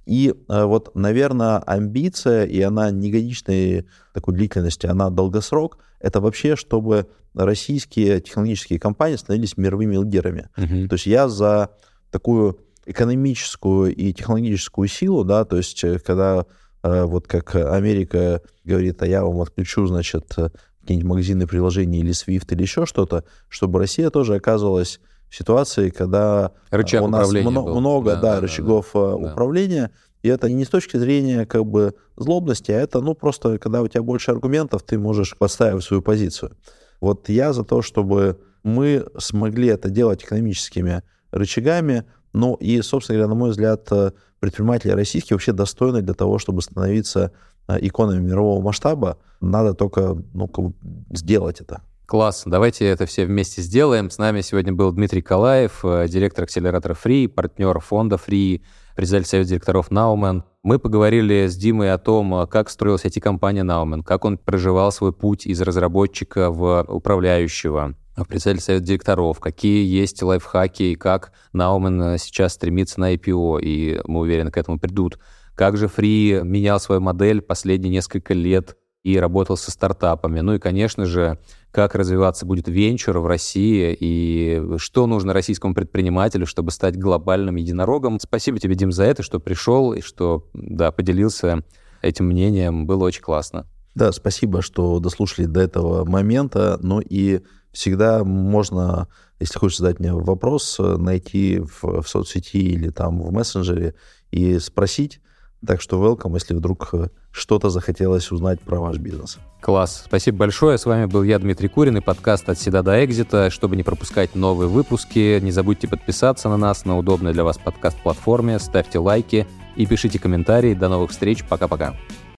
И 0.06 0.34
э, 0.48 0.64
вот, 0.64 0.94
наверное, 0.94 1.58
амбиция, 1.58 2.44
и 2.44 2.60
она 2.60 2.90
не 2.90 3.10
годичной 3.10 3.86
такой 4.12 4.34
длительности, 4.34 4.86
она 4.86 5.10
долгосрок, 5.10 5.78
это 5.98 6.20
вообще, 6.20 6.56
чтобы 6.56 7.06
российские 7.34 8.20
технологические 8.20 8.78
компании 8.78 9.16
становились 9.16 9.56
мировыми 9.56 9.96
лидерами. 9.96 10.50
Мгм. 10.56 10.88
То 10.88 10.94
есть 10.94 11.06
я 11.06 11.28
за 11.28 11.70
такую 12.10 12.58
экономическую 12.86 13.94
и 13.94 14.12
технологическую 14.12 14.88
силу, 14.88 15.24
да, 15.24 15.44
то 15.44 15.56
есть 15.56 15.82
э, 15.84 15.98
когда 15.98 16.46
э, 16.82 17.04
вот 17.04 17.26
как 17.26 17.54
Америка 17.54 18.42
говорит, 18.64 19.02
а 19.02 19.06
я 19.06 19.24
вам 19.24 19.40
отключу, 19.40 19.86
значит, 19.86 20.32
э, 20.36 20.50
какие-нибудь 20.80 21.08
магазины 21.08 21.46
приложений 21.46 22.00
или 22.00 22.12
Swift 22.12 22.52
или 22.54 22.62
еще 22.62 22.86
что-то, 22.86 23.24
чтобы 23.48 23.78
Россия 23.78 24.10
тоже 24.10 24.34
оказалась 24.34 25.00
в 25.30 25.36
ситуации, 25.36 25.90
когда 25.90 26.52
Рычаг 26.70 27.02
у 27.02 27.08
нас 27.08 27.32
мно- 27.32 27.62
был. 27.64 27.80
много, 27.80 28.10
Да, 28.14 28.20
да, 28.20 28.34
да, 28.34 28.40
рычагов 28.40 28.90
Да. 28.94 29.14
управления, 29.16 29.90
и 30.22 30.28
это 30.28 30.48
не 30.50 30.64
с 30.64 30.68
точки 30.68 30.96
зрения 30.96 31.46
как 31.46 31.64
бы 31.66 31.94
злобности, 32.16 32.70
а 32.72 32.80
это, 32.80 33.00
ну, 33.00 33.14
просто 33.14 33.58
когда 33.58 33.82
у 33.82 33.88
тебя 33.88 34.02
больше 34.02 34.30
аргументов, 34.30 34.82
ты 34.82 34.98
можешь 34.98 35.36
подставить 35.36 35.82
свою 35.84 36.02
позицию. 36.02 36.56
Вот 37.00 37.28
я 37.28 37.52
за 37.52 37.64
то, 37.64 37.82
чтобы 37.82 38.38
мы 38.62 39.06
смогли 39.18 39.68
это 39.68 39.90
делать 39.90 40.22
экономическими 40.22 41.02
рычагами, 41.30 42.04
ну 42.34 42.54
и, 42.54 42.82
собственно 42.82 43.18
говоря, 43.18 43.28
на 43.28 43.38
мой 43.38 43.50
взгляд, 43.50 43.86
э, 43.92 44.10
предприниматели 44.40 44.90
российские 44.90 45.36
вообще 45.36 45.52
достойны 45.52 46.02
для 46.02 46.14
того, 46.14 46.38
чтобы 46.38 46.62
становиться 46.62 47.30
э, 47.68 47.78
иконами 47.80 48.20
мирового 48.20 48.60
масштаба. 48.60 49.18
Надо 49.40 49.72
только 49.72 50.20
ну, 50.34 50.48
как 50.48 50.64
бы 50.66 50.74
сделать 51.10 51.60
это. 51.60 51.80
Класс. 52.06 52.42
Давайте 52.44 52.86
это 52.86 53.06
все 53.06 53.24
вместе 53.24 53.62
сделаем. 53.62 54.10
С 54.10 54.18
нами 54.18 54.40
сегодня 54.40 54.72
был 54.72 54.90
Дмитрий 54.92 55.22
Калаев, 55.22 55.84
э, 55.84 56.08
директор 56.08 56.42
акселератора 56.42 56.94
Free, 56.94 57.28
партнер 57.28 57.78
фонда 57.78 58.16
Free, 58.16 58.62
председатель 58.96 59.28
совета 59.28 59.50
директоров 59.50 59.90
Nauman. 59.92 60.42
Мы 60.64 60.80
поговорили 60.80 61.46
с 61.46 61.56
Димой 61.56 61.92
о 61.92 61.98
том, 61.98 62.48
как 62.48 62.68
строилась 62.68 63.04
IT-компания 63.04 63.62
Nauman, 63.62 64.02
как 64.02 64.24
он 64.24 64.38
проживал 64.38 64.90
свой 64.90 65.12
путь 65.12 65.46
из 65.46 65.60
разработчика 65.60 66.50
в 66.50 66.84
управляющего, 66.88 67.94
в 68.16 68.24
председатель 68.24 68.62
совета 68.62 68.84
директоров, 68.84 69.40
какие 69.40 69.84
есть 69.84 70.22
лайфхаки 70.22 70.82
и 70.84 70.94
как 70.94 71.32
Nauman 71.52 72.14
э, 72.14 72.18
сейчас 72.18 72.54
стремится 72.54 73.00
на 73.00 73.14
IPO, 73.14 73.60
и 73.60 74.00
мы 74.06 74.20
уверены, 74.20 74.50
к 74.50 74.56
этому 74.56 74.78
придут. 74.78 75.18
Как 75.54 75.76
же 75.76 75.86
Free 75.86 76.42
менял 76.44 76.80
свою 76.80 77.00
модель 77.00 77.40
последние 77.40 77.90
несколько 77.90 78.34
лет 78.34 78.76
и 79.04 79.18
работал 79.18 79.56
со 79.56 79.70
стартапами. 79.70 80.40
Ну 80.40 80.54
и, 80.54 80.58
конечно 80.58 81.04
же, 81.04 81.38
как 81.70 81.94
развиваться 81.94 82.46
будет 82.46 82.68
венчур 82.68 83.18
в 83.18 83.26
России 83.26 83.96
и 83.98 84.78
что 84.78 85.06
нужно 85.06 85.32
российскому 85.32 85.74
предпринимателю, 85.74 86.46
чтобы 86.46 86.70
стать 86.70 86.98
глобальным 86.98 87.56
единорогом. 87.56 88.18
Спасибо 88.18 88.58
тебе, 88.58 88.74
Дим, 88.74 88.92
за 88.92 89.04
это, 89.04 89.22
что 89.22 89.40
пришел 89.40 89.92
и 89.92 90.00
что 90.00 90.48
да, 90.54 90.90
поделился 90.90 91.62
этим 92.00 92.26
мнением. 92.26 92.86
Было 92.86 93.04
очень 93.04 93.22
классно. 93.22 93.66
Да, 93.94 94.10
спасибо, 94.10 94.62
что 94.62 94.98
дослушали 94.98 95.46
до 95.46 95.60
этого 95.60 96.04
момента. 96.04 96.78
Ну 96.80 97.00
и 97.00 97.42
всегда 97.74 98.24
можно, 98.24 99.08
если 99.40 99.58
хочешь 99.58 99.78
задать 99.78 99.98
мне 99.98 100.14
вопрос, 100.14 100.76
э, 100.78 100.96
найти 100.96 101.58
в, 101.58 102.02
в 102.02 102.08
соцсети 102.08 102.58
или 102.58 102.88
там 102.88 103.20
в 103.20 103.30
мессенджере 103.32 103.94
и 104.30 104.58
спросить. 104.58 105.20
Так 105.66 105.80
что 105.80 106.02
welcome, 106.02 106.34
если 106.34 106.54
вдруг 106.54 106.90
э, 106.92 107.08
что-то 107.30 107.70
захотелось 107.70 108.30
узнать 108.30 108.60
про 108.60 108.78
ваш 108.78 108.98
бизнес. 108.98 109.38
Класс. 109.60 110.04
Спасибо 110.06 110.38
большое. 110.38 110.78
С 110.78 110.86
вами 110.86 111.06
был 111.06 111.22
я, 111.22 111.38
Дмитрий 111.38 111.68
Курин, 111.68 111.96
и 111.96 112.00
подкаст 112.00 112.48
«От 112.48 112.58
седа 112.58 112.82
до 112.82 113.04
экзита». 113.04 113.50
Чтобы 113.50 113.76
не 113.76 113.82
пропускать 113.82 114.34
новые 114.34 114.68
выпуски, 114.68 115.40
не 115.40 115.50
забудьте 115.50 115.88
подписаться 115.88 116.48
на 116.48 116.56
нас 116.56 116.84
на 116.84 116.96
удобной 116.98 117.32
для 117.32 117.44
вас 117.44 117.58
подкаст-платформе, 117.58 118.58
ставьте 118.58 118.98
лайки 118.98 119.46
и 119.74 119.86
пишите 119.86 120.18
комментарии. 120.18 120.74
До 120.74 120.88
новых 120.88 121.10
встреч. 121.10 121.44
Пока-пока. 121.48 121.96